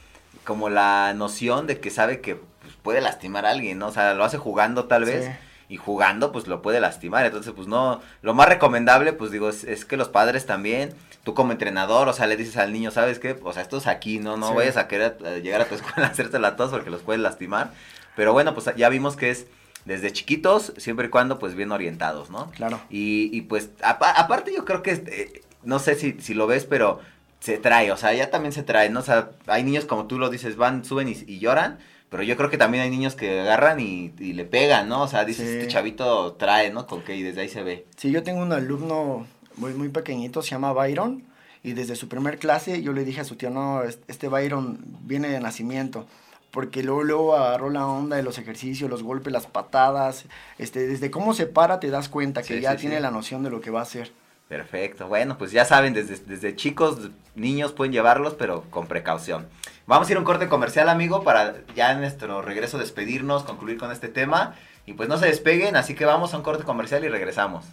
como 0.43 0.70
la 0.70 1.14
noción 1.16 1.68
de 1.68 1.80
que 1.80 1.89
sabe 1.89 2.22
que 2.22 2.36
pues, 2.36 2.74
puede 2.82 3.01
lastimar 3.01 3.45
a 3.45 3.51
alguien, 3.51 3.80
¿no? 3.80 3.88
O 3.88 3.91
sea, 3.91 4.14
lo 4.14 4.24
hace 4.24 4.38
jugando 4.38 4.86
tal 4.86 5.05
vez. 5.05 5.30
Y 5.72 5.78
jugando, 5.78 6.32
pues 6.32 6.47
lo 6.47 6.64
puede 6.64 6.80
lastimar. 6.80 7.28
Entonces, 7.28 7.53
pues 7.55 7.68
no. 7.68 8.01
Lo 8.24 8.34
más 8.34 8.49
recomendable, 8.49 9.14
pues 9.14 9.30
digo, 9.30 9.49
es 9.49 9.86
que 9.86 9.97
los 9.97 10.10
padres 10.10 10.47
también 10.47 10.95
tú 11.24 11.34
como 11.34 11.51
entrenador, 11.51 12.07
o 12.07 12.13
sea, 12.13 12.28
le 12.28 12.38
dices 12.38 12.57
al 12.57 12.74
niño, 12.74 12.91
¿sabes 12.91 13.20
qué? 13.20 13.38
O 13.43 13.53
sea, 13.53 13.61
esto 13.61 13.78
es 13.78 13.88
aquí, 13.88 14.20
no, 14.20 14.38
no 14.38 14.53
vayas 14.53 14.78
a 14.78 14.88
querer 14.88 15.17
eh, 15.26 15.41
llegar 15.43 15.61
a 15.61 15.65
tu 15.65 15.76
escuela 15.76 16.07
a 16.07 16.11
hacerte 16.11 16.39
la 16.39 16.55
tos 16.55 16.72
porque 16.72 16.89
los 16.89 17.01
puedes 17.01 17.22
lastimar. 17.22 17.72
Pero 18.15 18.34
bueno, 18.34 18.53
pues 18.53 18.70
ya 18.76 18.89
vimos 18.89 19.15
que 19.15 19.30
es 19.30 19.47
desde 19.86 20.11
chiquitos, 20.11 20.74
siempre 20.78 21.07
y 21.07 21.09
cuando 21.09 21.39
pues 21.39 21.55
bien 21.55 21.72
orientados, 21.72 22.30
¿no? 22.30 22.51
Claro. 22.51 22.82
Y, 22.89 23.30
y 23.36 23.41
pues 23.41 23.70
aparte 23.82 24.53
yo 24.53 24.65
creo 24.65 24.84
que, 24.84 24.91
eh, 24.91 25.41
no 25.63 25.80
sé 25.80 25.95
si, 25.95 26.20
si 26.20 26.34
lo 26.34 26.47
ves, 26.47 26.65
pero 26.65 26.99
se 27.39 27.57
trae, 27.57 27.91
o 27.91 27.97
sea, 27.97 28.13
ya 28.13 28.30
también 28.30 28.51
se 28.51 28.63
trae, 28.63 28.89
¿no? 28.89 28.99
O 28.99 29.03
sea, 29.03 29.32
hay 29.47 29.63
niños 29.63 29.86
como 29.86 30.07
tú 30.07 30.20
lo 30.20 30.30
dices, 30.30 30.57
van, 30.57 30.84
suben 30.84 31.07
y, 31.07 31.39
lloran, 31.39 31.80
pero 32.09 32.24
yo 32.24 32.36
creo 32.36 32.49
que 32.49 32.57
también 32.57 32.84
hay 32.84 32.89
niños 32.89 33.15
que 33.15 33.39
agarran 33.39 33.80
y, 33.80 34.09
le 34.17 34.45
pegan, 34.45 34.89
¿no? 34.89 35.03
O 35.03 35.07
sea, 35.07 35.24
dices, 35.26 35.47
este 35.47 35.67
chavito 35.67 36.34
trae, 36.34 36.72
¿no? 36.72 36.86
Con 36.86 37.01
que 37.01 37.15
y 37.15 37.24
desde 37.24 37.41
ahí 37.41 37.49
se 37.49 37.63
ve. 37.63 37.86
Sí, 37.95 38.11
yo 38.11 38.24
tengo 38.24 38.41
un 38.41 38.51
alumno 38.51 39.26
muy, 39.60 39.74
muy 39.74 39.89
pequeñito, 39.89 40.41
se 40.41 40.51
llama 40.51 40.74
Byron, 40.74 41.24
y 41.62 41.74
desde 41.74 41.95
su 41.95 42.07
primer 42.07 42.39
clase 42.39 42.82
yo 42.82 42.93
le 42.93 43.03
dije 43.05 43.22
a 43.22 43.26
su 43.26 43.36
tío, 43.36 43.49
no, 43.49 43.84
este 43.84 44.28
Byron 44.30 44.80
viene 45.01 45.28
de 45.30 45.39
nacimiento, 45.39 46.07
porque 46.51 46.82
luego, 46.82 47.03
luego 47.03 47.36
agarró 47.36 47.70
la 47.70 47.86
onda 47.86 48.16
de 48.16 48.24
los 48.24 48.38
ejercicios, 48.38 48.89
los 48.89 49.03
golpes, 49.03 49.32
las 49.32 49.45
patadas, 49.45 50.26
este, 50.57 50.88
desde 50.88 51.12
cómo 51.12 51.34
se 51.34 51.45
para 51.45 51.80
te 51.80 51.89
das 51.89 52.10
cuenta 52.10 52.41
que 52.41 52.55
Sí, 52.55 52.62
ya 52.62 52.72
sí, 52.72 52.78
tiene 52.82 52.95
sí. 52.97 53.01
la 53.01 53.12
noción 53.12 53.43
de 53.43 53.49
lo 53.51 53.62
que 53.62 53.70
va 53.70 53.82
a 53.82 53.84
hacer. 53.84 54.12
Perfecto. 54.47 55.07
Bueno, 55.07 55.38
pues 55.38 55.51
ya 55.51 55.64
saben, 55.64 55.93
desde, 55.93 56.18
desde 56.26 56.55
chicos, 56.55 57.12
niños 57.36 57.72
pueden 57.72 57.93
llevarlos, 57.93 58.34
pero 58.34 58.64
con 58.72 58.88
precaución. 58.88 59.47
Vamos 59.86 60.07
a 60.07 60.12
ir 60.12 60.18
a 60.18 60.22
un 60.22 60.26
corte 60.26 60.47
comercial, 60.47 60.89
amigo, 60.89 61.24
para 61.24 61.57
ya 61.76 61.91
en 61.91 61.99
nuestro 61.99 62.41
regreso 62.41 62.80
despedirnos, 62.80 63.43
concluir 63.43 63.78
con 63.78 63.91
este 63.91 64.07
tema. 64.07 64.55
Y 64.88 64.93
pues 64.93 65.07
no 65.07 65.20
se 65.20 65.28
despeguen, 65.28 65.76
así 65.76 65.93
que 65.93 66.05
vamos 66.05 66.34
a 66.34 66.38
un 66.38 66.43
corte 66.43 66.64
comercial 66.64 67.03
y 67.03 67.10
regresamos. 67.10 67.66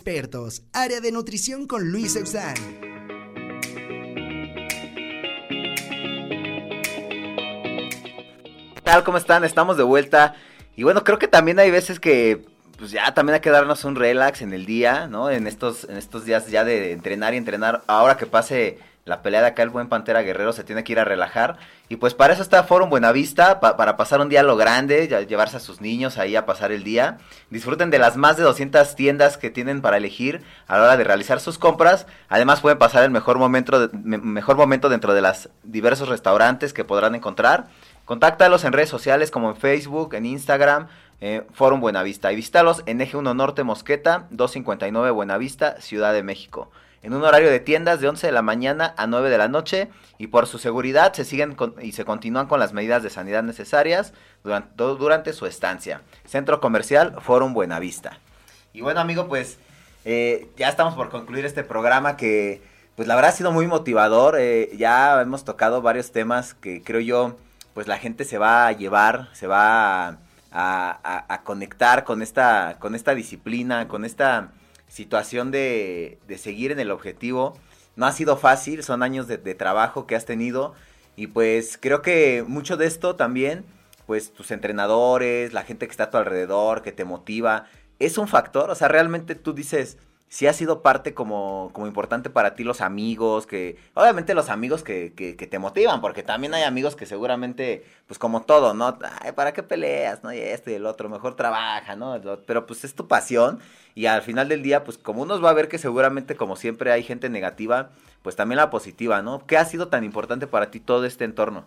Expertos, 0.00 0.62
área 0.72 0.98
de 1.02 1.12
nutrición 1.12 1.66
con 1.66 1.92
Luis 1.92 2.16
Eusán. 2.16 2.54
¿Qué 8.74 8.80
tal? 8.82 9.04
¿Cómo 9.04 9.18
están? 9.18 9.44
Estamos 9.44 9.76
de 9.76 9.82
vuelta. 9.82 10.36
Y 10.74 10.84
bueno, 10.84 11.04
creo 11.04 11.18
que 11.18 11.28
también 11.28 11.58
hay 11.58 11.70
veces 11.70 12.00
que 12.00 12.46
pues 12.78 12.92
ya 12.92 13.12
también 13.12 13.34
hay 13.34 13.40
que 13.42 13.50
darnos 13.50 13.84
un 13.84 13.94
relax 13.94 14.40
en 14.40 14.54
el 14.54 14.64
día, 14.64 15.06
¿no? 15.06 15.28
En 15.28 15.46
estos, 15.46 15.84
en 15.84 15.98
estos 15.98 16.24
días 16.24 16.50
ya 16.50 16.64
de 16.64 16.92
entrenar 16.92 17.34
y 17.34 17.36
entrenar. 17.36 17.82
Ahora 17.86 18.16
que 18.16 18.24
pase 18.24 18.78
la 19.06 19.22
pelea 19.22 19.40
de 19.40 19.48
acá, 19.48 19.62
el 19.62 19.70
buen 19.70 19.88
Pantera 19.88 20.22
Guerrero 20.22 20.52
se 20.52 20.62
tiene 20.62 20.84
que 20.84 20.92
ir 20.92 21.00
a 21.00 21.04
relajar. 21.04 21.56
Y 21.88 21.96
pues 21.96 22.14
para 22.14 22.32
eso 22.34 22.42
está 22.42 22.62
Forum 22.64 22.90
Buenavista, 22.90 23.58
pa- 23.58 23.76
para 23.76 23.96
pasar 23.96 24.20
un 24.20 24.28
día 24.28 24.42
lo 24.42 24.56
grande, 24.56 25.08
llevarse 25.26 25.56
a 25.56 25.60
sus 25.60 25.80
niños 25.80 26.18
ahí 26.18 26.36
a 26.36 26.46
pasar 26.46 26.70
el 26.70 26.84
día. 26.84 27.18
Disfruten 27.50 27.90
de 27.90 27.98
las 27.98 28.16
más 28.16 28.36
de 28.36 28.44
200 28.44 28.94
tiendas 28.94 29.36
que 29.38 29.50
tienen 29.50 29.80
para 29.82 29.96
elegir 29.96 30.42
a 30.68 30.76
la 30.76 30.84
hora 30.84 30.96
de 30.96 31.04
realizar 31.04 31.40
sus 31.40 31.58
compras. 31.58 32.06
Además 32.28 32.60
pueden 32.60 32.78
pasar 32.78 33.02
el 33.02 33.10
mejor 33.10 33.38
momento, 33.38 33.90
mejor 34.02 34.56
momento 34.56 34.88
dentro 34.88 35.14
de 35.14 35.22
los 35.22 35.48
diversos 35.64 36.08
restaurantes 36.08 36.72
que 36.72 36.84
podrán 36.84 37.14
encontrar. 37.14 37.66
Contáctalos 38.04 38.64
en 38.64 38.72
redes 38.72 38.88
sociales 38.90 39.30
como 39.30 39.50
en 39.50 39.56
Facebook, 39.56 40.14
en 40.14 40.26
Instagram, 40.26 40.88
eh, 41.20 41.42
Forum 41.52 41.80
Buenavista. 41.80 42.32
Y 42.32 42.36
visítalos 42.36 42.82
en 42.86 43.00
Eje 43.00 43.16
1 43.16 43.34
Norte 43.34 43.62
Mosqueta, 43.64 44.26
259 44.30 45.10
Buenavista, 45.10 45.80
Ciudad 45.80 46.12
de 46.12 46.22
México. 46.22 46.70
En 47.02 47.14
un 47.14 47.24
horario 47.24 47.48
de 47.50 47.60
tiendas 47.60 48.00
de 48.00 48.08
11 48.08 48.26
de 48.26 48.32
la 48.32 48.42
mañana 48.42 48.94
a 48.98 49.06
9 49.06 49.30
de 49.30 49.38
la 49.38 49.48
noche. 49.48 49.88
Y 50.18 50.26
por 50.26 50.46
su 50.46 50.58
seguridad 50.58 51.12
se 51.14 51.24
siguen 51.24 51.54
con- 51.54 51.74
y 51.80 51.92
se 51.92 52.04
continúan 52.04 52.46
con 52.46 52.60
las 52.60 52.72
medidas 52.74 53.02
de 53.02 53.08
sanidad 53.10 53.42
necesarias 53.42 54.12
durante, 54.44 55.32
su 55.32 55.46
estancia. 55.46 56.02
Centro 56.26 56.60
Comercial 56.60 57.16
Forum 57.22 57.54
Buenavista. 57.54 58.18
Y 58.74 58.82
bueno, 58.82 59.00
amigo, 59.00 59.28
pues 59.28 59.58
eh, 60.04 60.48
ya 60.56 60.68
estamos 60.68 60.94
por 60.94 61.08
concluir 61.08 61.44
este 61.46 61.64
programa 61.64 62.16
que, 62.16 62.62
pues 62.96 63.08
la 63.08 63.14
verdad 63.14 63.30
ha 63.30 63.34
sido 63.34 63.50
muy 63.52 63.66
motivador. 63.66 64.36
eh, 64.38 64.70
ya 64.76 65.20
hemos 65.22 65.44
tocado 65.44 65.80
varios 65.82 66.12
temas 66.12 66.54
que 66.54 66.82
creo 66.82 67.00
yo, 67.00 67.36
pues 67.74 67.86
la 67.86 67.96
gente 67.98 68.24
se 68.24 68.36
va 68.38 68.66
a 68.66 68.72
llevar, 68.72 69.28
se 69.32 69.46
va 69.46 70.08
a, 70.08 70.18
a- 70.52 70.98
a- 71.02 71.24
a 71.34 71.42
conectar 71.44 72.04
con 72.04 72.20
esta, 72.20 72.76
con 72.78 72.94
esta 72.94 73.14
disciplina, 73.14 73.88
con 73.88 74.04
esta 74.04 74.48
situación 74.90 75.50
de, 75.50 76.18
de 76.28 76.36
seguir 76.36 76.72
en 76.72 76.80
el 76.80 76.90
objetivo. 76.90 77.56
No 77.96 78.04
ha 78.04 78.12
sido 78.12 78.36
fácil, 78.36 78.82
son 78.82 79.02
años 79.02 79.26
de, 79.26 79.38
de 79.38 79.54
trabajo 79.54 80.06
que 80.06 80.16
has 80.16 80.26
tenido 80.26 80.74
y 81.16 81.28
pues 81.28 81.78
creo 81.80 82.02
que 82.02 82.44
mucho 82.46 82.76
de 82.76 82.86
esto 82.86 83.16
también, 83.16 83.64
pues 84.06 84.32
tus 84.32 84.50
entrenadores, 84.50 85.52
la 85.52 85.64
gente 85.64 85.86
que 85.86 85.90
está 85.90 86.04
a 86.04 86.10
tu 86.10 86.16
alrededor, 86.16 86.82
que 86.82 86.92
te 86.92 87.04
motiva, 87.04 87.66
es 87.98 88.16
un 88.16 88.26
factor, 88.26 88.70
o 88.70 88.74
sea, 88.74 88.88
realmente 88.88 89.34
tú 89.34 89.52
dices, 89.52 89.98
si 90.30 90.46
ha 90.46 90.52
sido 90.52 90.80
parte 90.80 91.12
como, 91.12 91.70
como 91.72 91.88
importante 91.88 92.30
para 92.30 92.54
ti 92.54 92.62
los 92.62 92.80
amigos, 92.80 93.48
que 93.48 93.76
obviamente 93.94 94.32
los 94.32 94.48
amigos 94.48 94.84
que, 94.84 95.12
que, 95.12 95.34
te 95.34 95.58
motivan, 95.58 96.00
porque 96.00 96.22
también 96.22 96.54
hay 96.54 96.62
amigos 96.62 96.94
que 96.94 97.04
seguramente, 97.04 97.84
pues 98.06 98.16
como 98.20 98.42
todo, 98.42 98.72
¿no? 98.72 98.96
Ay, 99.22 99.32
¿para 99.32 99.52
qué 99.52 99.64
peleas? 99.64 100.22
¿No? 100.22 100.32
Y 100.32 100.38
este 100.38 100.70
y 100.70 100.74
el 100.74 100.86
otro, 100.86 101.08
mejor 101.08 101.34
trabaja, 101.34 101.96
¿no? 101.96 102.16
Pero 102.46 102.64
pues 102.64 102.84
es 102.84 102.94
tu 102.94 103.08
pasión 103.08 103.58
y 103.96 104.06
al 104.06 104.22
final 104.22 104.48
del 104.48 104.62
día, 104.62 104.84
pues 104.84 104.98
como 104.98 105.22
unos 105.22 105.44
va 105.44 105.50
a 105.50 105.54
ver 105.54 105.68
que 105.68 105.78
seguramente 105.78 106.36
como 106.36 106.54
siempre 106.54 106.92
hay 106.92 107.02
gente 107.02 107.28
negativa, 107.28 107.90
pues 108.22 108.36
también 108.36 108.58
la 108.58 108.70
positiva, 108.70 109.22
¿no? 109.22 109.44
¿Qué 109.48 109.56
ha 109.58 109.64
sido 109.64 109.88
tan 109.88 110.04
importante 110.04 110.46
para 110.46 110.70
ti 110.70 110.78
todo 110.78 111.06
este 111.06 111.24
entorno? 111.24 111.64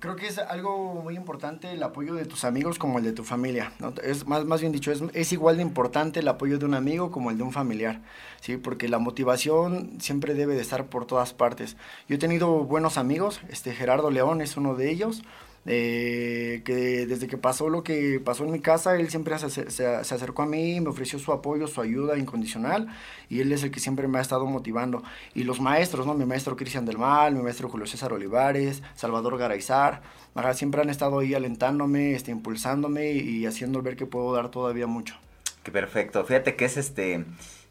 Creo 0.00 0.16
que 0.16 0.28
es 0.28 0.38
algo 0.38 0.94
muy 0.94 1.14
importante 1.14 1.70
el 1.72 1.82
apoyo 1.82 2.14
de 2.14 2.24
tus 2.24 2.44
amigos 2.44 2.78
como 2.78 2.96
el 2.98 3.04
de 3.04 3.12
tu 3.12 3.22
familia. 3.22 3.72
Es 4.02 4.26
más, 4.26 4.46
más 4.46 4.62
bien 4.62 4.72
dicho, 4.72 4.90
es, 4.90 5.02
es 5.12 5.30
igual 5.32 5.58
de 5.58 5.62
importante 5.62 6.20
el 6.20 6.28
apoyo 6.28 6.58
de 6.58 6.64
un 6.64 6.72
amigo 6.72 7.10
como 7.10 7.30
el 7.30 7.36
de 7.36 7.42
un 7.42 7.52
familiar, 7.52 8.00
¿sí? 8.40 8.56
Porque 8.56 8.88
la 8.88 8.98
motivación 8.98 10.00
siempre 10.00 10.32
debe 10.32 10.54
de 10.54 10.62
estar 10.62 10.86
por 10.86 11.04
todas 11.04 11.34
partes. 11.34 11.76
Yo 12.08 12.16
he 12.16 12.18
tenido 12.18 12.64
buenos 12.64 12.96
amigos, 12.96 13.42
este 13.50 13.74
Gerardo 13.74 14.10
León 14.10 14.40
es 14.40 14.56
uno 14.56 14.74
de 14.74 14.90
ellos, 14.90 15.22
eh, 15.66 16.62
que 16.64 17.06
desde 17.06 17.26
que 17.26 17.36
pasó 17.36 17.68
lo 17.68 17.82
que 17.82 18.20
pasó 18.24 18.44
en 18.44 18.52
mi 18.52 18.60
casa, 18.60 18.96
él 18.96 19.10
siempre 19.10 19.38
se, 19.38 19.50
se, 19.50 19.70
se 19.70 20.14
acercó 20.14 20.42
a 20.42 20.46
mí, 20.46 20.80
me 20.80 20.88
ofreció 20.88 21.18
su 21.18 21.32
apoyo, 21.32 21.66
su 21.66 21.80
ayuda 21.80 22.16
incondicional, 22.16 22.88
y 23.28 23.40
él 23.40 23.52
es 23.52 23.62
el 23.62 23.70
que 23.70 23.80
siempre 23.80 24.08
me 24.08 24.18
ha 24.18 24.22
estado 24.22 24.46
motivando. 24.46 25.02
Y 25.34 25.44
los 25.44 25.60
maestros, 25.60 26.06
¿no? 26.06 26.14
Mi 26.14 26.24
maestro 26.24 26.56
Cristian 26.56 26.86
del 26.86 26.98
Mal, 26.98 27.34
mi 27.34 27.42
maestro 27.42 27.68
Julio 27.68 27.86
César 27.86 28.12
Olivares, 28.12 28.82
Salvador 28.94 29.36
Garaizar, 29.36 30.02
ajá, 30.34 30.54
siempre 30.54 30.80
han 30.80 30.90
estado 30.90 31.18
ahí 31.18 31.34
alentándome, 31.34 32.14
este, 32.14 32.30
impulsándome 32.30 33.12
y 33.12 33.46
haciendo 33.46 33.82
ver 33.82 33.96
que 33.96 34.06
puedo 34.06 34.32
dar 34.32 34.50
todavía 34.50 34.86
mucho. 34.86 35.16
Que 35.62 35.70
perfecto. 35.70 36.24
Fíjate 36.24 36.56
que 36.56 36.64
es 36.64 36.78
este, 36.78 37.24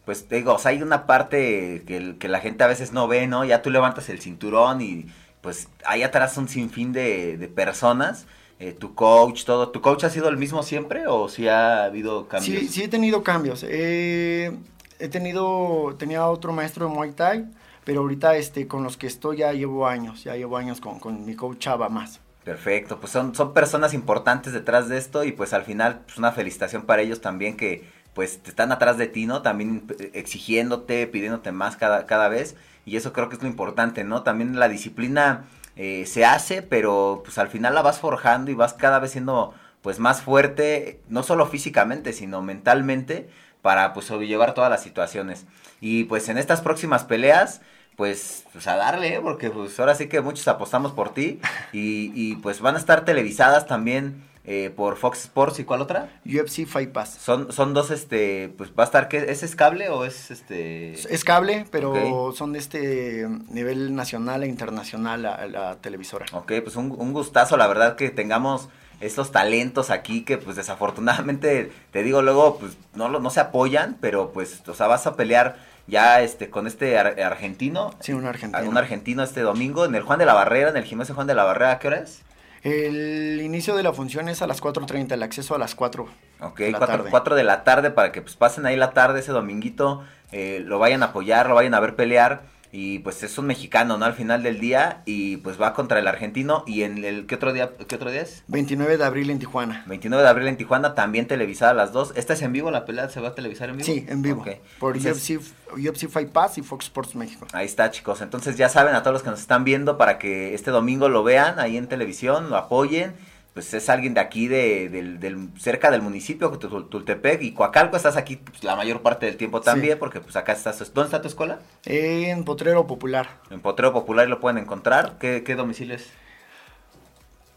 pues 0.05 0.29
digo, 0.29 0.53
o 0.53 0.59
sea, 0.59 0.71
hay 0.71 0.83
una 0.83 1.07
parte 1.07 1.83
que, 1.87 2.17
que 2.19 2.27
la 2.27 2.39
gente 2.39 2.63
a 2.63 2.67
veces 2.67 2.93
no 2.93 3.07
ve, 3.07 3.27
¿no? 3.27 3.45
Ya 3.45 3.61
tú 3.61 3.71
levantas 3.71 4.09
el 4.09 4.19
cinturón 4.19 4.81
y 4.81 5.07
pues 5.41 5.69
ahí 5.85 6.03
atrás 6.03 6.37
un 6.37 6.47
sinfín 6.49 6.91
de, 6.93 7.37
de 7.37 7.47
personas. 7.47 8.27
eh, 8.59 8.73
tu 8.73 8.93
coach, 8.95 9.45
todo. 9.45 9.69
¿Tu 9.69 9.81
coach 9.81 10.03
ha 10.03 10.09
sido 10.09 10.27
el 10.29 10.37
mismo 10.37 10.63
siempre 10.63 11.07
o 11.07 11.29
si 11.29 11.47
ha 11.47 11.85
habido 11.85 12.27
cambios? 12.27 12.59
Sí, 12.59 12.67
sí 12.67 12.83
he 12.83 12.87
tenido 12.89 13.23
cambios. 13.23 13.63
Eh, 13.67 14.51
he 14.99 15.07
tenido, 15.09 15.95
tenía 15.97 16.27
otro 16.27 16.51
maestro 16.53 16.87
de 16.87 16.93
Muay 16.93 17.11
Thai, 17.13 17.45
pero 17.85 18.01
ahorita 18.01 18.35
este, 18.35 18.67
con 18.67 18.83
los 18.83 18.97
que 18.97 19.07
estoy 19.07 19.37
ya 19.37 19.53
llevo 19.53 19.87
años, 19.87 20.23
ya 20.25 20.35
llevo 20.35 20.57
años 20.57 20.81
con, 20.81 20.99
con 20.99 21.25
mi 21.25 21.35
coach 21.35 21.59
Chava 21.59 21.89
más. 21.89 22.19
Perfecto, 22.43 22.99
pues 22.99 23.11
son, 23.11 23.35
son 23.35 23.53
personas 23.53 23.93
importantes 23.93 24.53
detrás 24.53 24.89
de 24.89 24.97
esto 24.97 25.23
y 25.23 25.31
pues 25.33 25.53
al 25.53 25.63
final 25.63 26.01
pues 26.05 26.17
una 26.17 26.31
felicitación 26.31 26.83
para 26.83 27.01
ellos 27.01 27.21
también 27.21 27.57
que 27.57 27.83
pues 28.13 28.41
te 28.41 28.49
están 28.49 28.71
atrás 28.71 28.97
de 28.97 29.07
ti, 29.07 29.25
¿no? 29.25 29.41
También 29.41 29.85
eh, 29.99 30.11
exigiéndote, 30.13 31.05
pidiéndote 31.07 31.51
más 31.51 31.77
cada, 31.77 32.05
cada 32.07 32.27
vez 32.29 32.55
y 32.89 32.97
eso 32.97 33.13
creo 33.13 33.29
que 33.29 33.35
es 33.35 33.41
lo 33.41 33.47
importante, 33.47 34.03
¿no? 34.03 34.23
También 34.23 34.59
la 34.59 34.67
disciplina 34.67 35.45
eh, 35.75 36.05
se 36.07 36.25
hace, 36.25 36.61
pero 36.63 37.21
pues 37.23 37.37
al 37.37 37.49
final 37.49 37.75
la 37.75 37.83
vas 37.83 37.99
forjando 37.99 38.49
y 38.49 38.55
vas 38.55 38.73
cada 38.73 38.99
vez 38.99 39.11
siendo 39.11 39.53
pues 39.81 39.99
más 39.99 40.21
fuerte, 40.21 40.99
no 41.07 41.23
solo 41.23 41.45
físicamente, 41.45 42.13
sino 42.13 42.41
mentalmente 42.41 43.29
para 43.61 43.93
pues 43.93 44.07
sobrellevar 44.07 44.53
todas 44.53 44.71
las 44.71 44.81
situaciones. 44.81 45.45
Y 45.81 46.05
pues 46.05 46.27
en 46.29 46.37
estas 46.37 46.61
próximas 46.61 47.03
peleas 47.03 47.61
pues, 47.95 48.45
pues 48.53 48.65
a 48.67 48.75
darle, 48.75 49.15
¿eh? 49.15 49.19
porque 49.21 49.49
pues 49.49 49.79
ahora 49.79 49.93
sí 49.93 50.07
que 50.07 50.21
muchos 50.21 50.47
apostamos 50.47 50.93
por 50.93 51.13
ti 51.13 51.39
y, 51.73 52.11
y, 52.15 52.37
pues 52.37 52.61
van 52.61 52.75
a 52.75 52.79
estar 52.79 53.03
televisadas 53.03 53.67
también 53.67 54.23
eh, 54.51 54.71
por 54.75 54.97
Fox 54.97 55.19
Sports 55.25 55.59
y 55.59 55.63
cuál 55.63 55.81
otra? 55.81 56.09
UFC 56.25 56.65
Fight 56.65 56.91
Pass. 56.91 57.13
Son, 57.21 57.51
son 57.51 57.75
dos, 57.75 57.91
este, 57.91 58.51
pues 58.57 58.71
va 58.71 58.81
a 58.81 58.85
estar, 58.85 59.07
¿qué? 59.07 59.17
¿es, 59.29 59.43
es 59.43 59.55
cable 59.55 59.89
o 59.89 60.05
es 60.05 60.31
este? 60.31 60.93
Es 60.93 61.23
cable, 61.23 61.65
pero 61.69 62.33
son 62.35 62.53
de 62.53 62.59
este 62.59 63.27
nivel 63.51 63.93
nacional 63.95 64.43
e 64.43 64.47
internacional 64.47 65.21
la, 65.21 65.45
la 65.45 65.75
televisora. 65.75 66.25
Ok, 66.33 66.51
pues 66.63 66.75
un, 66.75 66.91
un 66.97 67.13
gustazo, 67.13 67.57
la 67.57 67.67
verdad 67.67 67.95
que 67.95 68.09
tengamos 68.09 68.69
estos 69.01 69.31
talentos 69.31 69.91
aquí 69.91 70.23
que 70.25 70.37
pues 70.39 70.55
desafortunadamente, 70.57 71.71
te 71.91 72.03
digo 72.03 72.21
luego, 72.21 72.57
pues 72.57 72.75
no, 72.95 73.07
lo- 73.07 73.19
no 73.19 73.29
se 73.29 73.39
apoyan, 73.39 73.97
pero 74.01 74.31
pues, 74.31 74.67
o 74.67 74.73
sea, 74.73 74.87
vas 74.87 75.05
a 75.07 75.15
pelear 75.15 75.57
ya 75.87 76.21
este 76.21 76.49
con 76.49 76.67
este 76.67 76.97
ar- 76.97 77.19
argentino. 77.21 77.91
Sí, 77.99 78.13
un 78.13 78.25
argentino. 78.25 78.67
Un 78.69 78.77
argentino 78.77 79.23
este 79.23 79.41
domingo 79.41 79.85
en 79.85 79.95
el 79.95 80.01
Juan 80.03 80.19
de 80.19 80.25
la 80.25 80.33
Barrera, 80.33 80.69
en 80.71 80.77
el 80.77 80.83
gimnasio 80.83 81.15
Juan 81.15 81.27
de 81.27 81.35
la 81.35 81.43
Barrera, 81.43 81.71
¿a 81.73 81.79
qué 81.79 81.87
hora 81.87 81.99
es? 81.99 82.21
El 82.63 83.39
inicio 83.41 83.75
de 83.75 83.83
la 83.83 83.93
función 83.93 84.27
es 84.27 84.41
a 84.41 84.47
las 84.47 84.61
4.30, 84.61 85.13
el 85.13 85.23
acceso 85.23 85.55
a 85.55 85.57
las 85.57 85.75
4. 85.75 86.07
Ok, 86.41 86.59
la 86.59 86.77
4, 86.77 87.09
tarde. 87.11 87.35
de 87.35 87.43
la 87.43 87.63
tarde 87.63 87.91
para 87.91 88.11
que 88.11 88.21
pues 88.21 88.35
pasen 88.35 88.65
ahí 88.65 88.75
la 88.75 88.91
tarde 88.91 89.19
ese 89.21 89.31
dominguito, 89.31 90.03
eh, 90.31 90.61
lo 90.65 90.79
vayan 90.79 91.03
a 91.03 91.07
apoyar, 91.07 91.47
lo 91.47 91.55
vayan 91.55 91.73
a 91.73 91.79
ver 91.79 91.95
pelear 91.95 92.41
y 92.71 92.99
pues 92.99 93.23
es 93.23 93.37
un 93.37 93.47
mexicano, 93.47 93.97
¿no? 93.97 94.05
Al 94.05 94.13
final 94.13 94.43
del 94.43 94.59
día 94.59 95.01
y 95.05 95.37
pues 95.37 95.59
va 95.59 95.73
contra 95.73 95.99
el 95.99 96.07
argentino 96.07 96.63
y 96.67 96.83
en 96.83 97.03
el 97.03 97.25
¿qué 97.25 97.35
otro 97.35 97.51
día 97.51 97.71
qué 97.87 97.95
otro 97.95 98.11
día 98.11 98.21
es? 98.21 98.43
29 98.47 98.97
de 98.97 99.03
abril 99.03 99.29
en 99.31 99.39
Tijuana. 99.39 99.83
29 99.87 100.23
de 100.23 100.29
abril 100.29 100.47
en 100.47 100.57
Tijuana, 100.57 100.93
también 100.93 101.27
televisada 101.27 101.71
a 101.71 101.73
las 101.73 101.91
dos. 101.91 102.13
¿Esta 102.15 102.33
es 102.33 102.41
en 102.41 102.53
vivo? 102.53 102.69
¿La 102.69 102.85
pelea 102.85 103.09
se 103.09 103.19
va 103.21 103.29
a 103.29 103.35
televisar 103.35 103.69
en 103.69 103.77
vivo? 103.77 103.85
Sí, 103.85 104.05
en 104.07 104.21
vivo. 104.21 104.45
Por 104.79 104.97
Entonces, 104.97 105.39
UFC, 105.73 105.77
UFC 105.77 106.09
Fight 106.09 106.29
Pass 106.29 106.57
y 106.59 106.61
Fox 106.61 106.85
Sports 106.85 107.15
México. 107.15 107.47
Ahí 107.53 107.65
está, 107.65 107.89
chicos. 107.89 108.21
Entonces 108.21 108.55
ya 108.55 108.69
saben 108.69 108.93
a 108.93 109.01
todos 109.01 109.13
los 109.13 109.23
que 109.23 109.31
nos 109.31 109.39
están 109.39 109.63
viendo 109.63 109.97
para 109.97 110.19
que 110.19 110.53
este 110.53 110.69
domingo 110.69 111.09
lo 111.09 111.23
vean 111.23 111.59
ahí 111.59 111.77
en 111.77 111.87
televisión, 111.87 112.49
lo 112.49 112.57
apoyen. 112.57 113.13
Pues 113.59 113.73
es 113.73 113.89
alguien 113.89 114.13
de 114.13 114.21
aquí, 114.21 114.47
de, 114.47 114.87
del, 114.87 115.19
del- 115.19 115.49
cerca 115.59 115.91
del 115.91 116.01
municipio, 116.01 116.49
Tul- 116.49 116.69
Tul- 116.69 116.89
Tultepec 116.89 117.41
y 117.41 117.51
Coacalco. 117.51 117.97
Estás 117.97 118.15
aquí 118.15 118.37
pues, 118.37 118.63
la 118.63 118.77
mayor 118.77 119.01
parte 119.01 119.25
del 119.25 119.35
tiempo 119.35 119.59
también, 119.59 119.99
porque 119.99 120.21
pues 120.21 120.37
acá 120.37 120.53
estás. 120.53 120.79
¿Dónde 120.93 121.07
está 121.09 121.21
tu 121.21 121.27
escuela? 121.27 121.59
En 121.83 122.45
Potrero 122.45 122.87
Popular. 122.87 123.27
En 123.49 123.59
Potrero 123.59 123.91
Popular 123.91 124.29
lo 124.29 124.39
pueden 124.39 124.59
encontrar. 124.59 125.17
¿Qué, 125.19 125.43
qué 125.43 125.55
domicilio 125.55 125.95
es? 125.97 126.07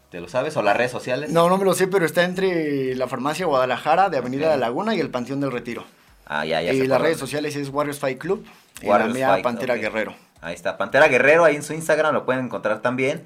¿Te 0.09 0.19
lo 0.19 0.27
sabes? 0.27 0.57
¿O 0.57 0.61
las 0.61 0.75
redes 0.75 0.91
sociales? 0.91 1.29
No, 1.31 1.47
no 1.47 1.57
me 1.57 1.63
lo 1.63 1.73
sé, 1.73 1.87
pero 1.87 2.05
está 2.05 2.25
entre 2.25 2.95
la 2.95 3.07
farmacia 3.07 3.45
Guadalajara 3.45 4.09
de 4.09 4.17
Avenida 4.17 4.51
de 4.51 4.57
Laguna 4.57 4.95
y 4.95 4.99
el 4.99 5.09
Panteón 5.09 5.39
del 5.39 5.53
Retiro. 5.53 5.85
Ah, 6.25 6.43
ya, 6.45 6.61
ya. 6.61 6.73
Y 6.73 6.85
las 6.85 7.01
redes 7.01 7.17
sociales 7.17 7.55
es 7.55 7.69
Warriors 7.69 7.99
Fight 7.99 8.17
Club 8.19 8.45
y 8.81 8.87
la 8.87 9.05
mía 9.07 9.39
Pantera 9.41 9.75
Guerrero. 9.75 10.13
Ahí 10.41 10.53
está, 10.53 10.77
Pantera 10.77 11.07
Guerrero, 11.07 11.45
ahí 11.45 11.55
en 11.55 11.63
su 11.63 11.71
Instagram 11.73 12.13
lo 12.13 12.25
pueden 12.25 12.43
encontrar 12.43 12.81
también. 12.81 13.23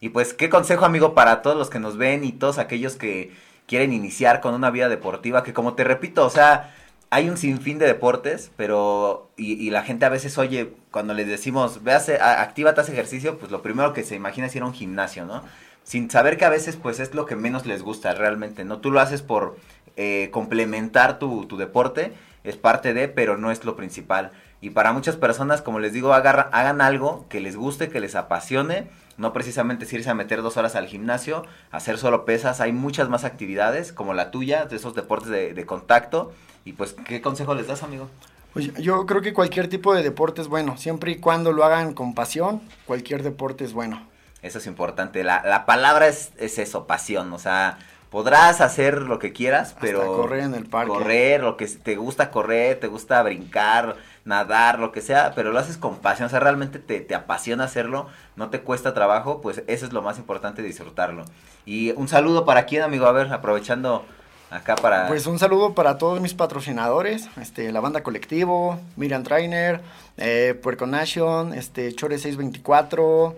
Y 0.00 0.08
pues, 0.08 0.32
¿qué 0.32 0.48
consejo, 0.48 0.86
amigo, 0.86 1.14
para 1.14 1.42
todos 1.42 1.58
los 1.58 1.68
que 1.68 1.78
nos 1.78 1.98
ven 1.98 2.24
y 2.24 2.32
todos 2.32 2.58
aquellos 2.58 2.96
que 2.96 3.32
quieren 3.66 3.92
iniciar 3.92 4.40
con 4.40 4.54
una 4.54 4.70
vida 4.70 4.88
deportiva? 4.88 5.42
Que 5.42 5.52
como 5.52 5.74
te 5.74 5.84
repito, 5.84 6.24
o 6.24 6.30
sea, 6.30 6.74
hay 7.10 7.28
un 7.28 7.36
sinfín 7.36 7.78
de 7.78 7.86
deportes, 7.86 8.50
pero. 8.56 9.30
Y, 9.36 9.70
la 9.70 9.82
gente 9.82 10.06
a 10.06 10.08
veces 10.08 10.38
oye, 10.38 10.72
cuando 10.90 11.12
les 11.12 11.26
decimos, 11.28 11.84
véase, 11.84 12.18
actívate, 12.18 12.80
haz 12.80 12.88
ejercicio, 12.88 13.38
pues 13.38 13.52
lo 13.52 13.62
primero 13.62 13.92
que 13.92 14.04
se 14.04 14.14
imagina 14.16 14.46
es 14.46 14.56
ir 14.56 14.62
a 14.62 14.66
un 14.66 14.74
gimnasio, 14.74 15.26
¿no? 15.26 15.42
sin 15.84 16.10
saber 16.10 16.36
que 16.36 16.44
a 16.44 16.50
veces 16.50 16.76
pues 16.76 17.00
es 17.00 17.14
lo 17.14 17.26
que 17.26 17.36
menos 17.36 17.66
les 17.66 17.82
gusta 17.82 18.14
realmente, 18.14 18.64
¿no? 18.64 18.78
Tú 18.78 18.90
lo 18.90 19.00
haces 19.00 19.22
por 19.22 19.56
eh, 19.96 20.28
complementar 20.30 21.18
tu, 21.18 21.46
tu, 21.46 21.56
deporte, 21.56 22.12
es 22.44 22.56
parte 22.56 22.94
de, 22.94 23.08
pero 23.08 23.36
no 23.36 23.50
es 23.50 23.64
lo 23.64 23.76
principal. 23.76 24.30
Y 24.60 24.70
para 24.70 24.92
muchas 24.92 25.16
personas, 25.16 25.62
como 25.62 25.78
les 25.78 25.92
digo, 25.92 26.12
hagan 26.12 26.80
algo 26.80 27.26
que 27.28 27.40
les 27.40 27.56
guste, 27.56 27.88
que 27.88 28.00
les 28.00 28.14
apasione, 28.14 28.88
no 29.16 29.32
precisamente 29.32 29.86
irse 29.90 30.10
a 30.10 30.14
meter 30.14 30.42
dos 30.42 30.56
horas 30.56 30.76
al 30.76 30.86
gimnasio, 30.86 31.44
hacer 31.70 31.98
solo 31.98 32.24
pesas, 32.24 32.60
hay 32.60 32.72
muchas 32.72 33.08
más 33.08 33.24
actividades 33.24 33.92
como 33.92 34.12
la 34.14 34.30
tuya, 34.30 34.66
de 34.66 34.76
esos 34.76 34.94
deportes 34.94 35.30
de, 35.30 35.54
de 35.54 35.66
contacto. 35.66 36.32
Y 36.64 36.74
pues, 36.74 36.92
¿qué 36.92 37.22
consejo 37.22 37.54
les 37.54 37.68
das, 37.68 37.82
amigo? 37.82 38.08
Pues 38.52 38.74
yo 38.74 39.06
creo 39.06 39.22
que 39.22 39.32
cualquier 39.32 39.68
tipo 39.68 39.94
de 39.94 40.02
deporte 40.02 40.42
es 40.42 40.48
bueno, 40.48 40.76
siempre 40.76 41.12
y 41.12 41.16
cuando 41.16 41.52
lo 41.52 41.64
hagan 41.64 41.94
con 41.94 42.14
pasión, 42.14 42.60
cualquier 42.84 43.22
deporte 43.22 43.64
es 43.64 43.72
bueno. 43.72 44.02
Eso 44.42 44.58
es 44.58 44.66
importante. 44.66 45.22
La, 45.22 45.42
la 45.44 45.66
palabra 45.66 46.08
es, 46.08 46.32
es, 46.38 46.58
eso, 46.58 46.86
pasión. 46.86 47.32
O 47.32 47.38
sea, 47.38 47.78
podrás 48.10 48.60
hacer 48.60 49.02
lo 49.02 49.18
que 49.18 49.32
quieras, 49.32 49.76
pero... 49.80 50.16
correr 50.16 50.44
en 50.44 50.54
el 50.54 50.66
parque. 50.66 50.92
Correr, 50.92 51.42
lo 51.42 51.56
que 51.56 51.66
te 51.66 51.96
gusta 51.96 52.30
correr, 52.30 52.80
te 52.80 52.88
gusta 52.88 53.22
brincar, 53.22 53.96
nadar, 54.24 54.78
lo 54.78 54.92
que 54.92 55.00
sea, 55.00 55.32
pero 55.34 55.52
lo 55.52 55.58
haces 55.58 55.76
con 55.76 55.98
pasión. 55.98 56.26
O 56.26 56.30
sea, 56.30 56.40
realmente 56.40 56.78
te, 56.78 57.00
te 57.00 57.14
apasiona 57.14 57.64
hacerlo, 57.64 58.08
no 58.36 58.50
te 58.50 58.60
cuesta 58.60 58.94
trabajo, 58.94 59.40
pues 59.40 59.62
eso 59.66 59.86
es 59.86 59.92
lo 59.92 60.02
más 60.02 60.18
importante, 60.18 60.62
disfrutarlo. 60.62 61.24
Y 61.66 61.92
un 61.92 62.08
saludo 62.08 62.44
para 62.44 62.66
quién, 62.66 62.82
amigo, 62.82 63.06
a 63.06 63.12
ver, 63.12 63.32
aprovechando 63.32 64.04
acá 64.50 64.76
para... 64.76 65.06
Pues 65.08 65.26
un 65.26 65.38
saludo 65.38 65.74
para 65.74 65.98
todos 65.98 66.20
mis 66.20 66.34
patrocinadores, 66.34 67.28
este, 67.40 67.70
la 67.72 67.80
banda 67.80 68.02
Colectivo, 68.02 68.78
Miriam 68.96 69.22
Trainer, 69.22 69.80
eh, 70.16 70.58
Puerco 70.60 70.86
Nation, 70.86 71.54
este, 71.54 71.94
Chore 71.94 72.18
624 72.18 73.36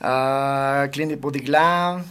uh, 0.00 0.90
Clint 0.90 1.20
Body 1.20 1.40
Glam. 1.40 2.04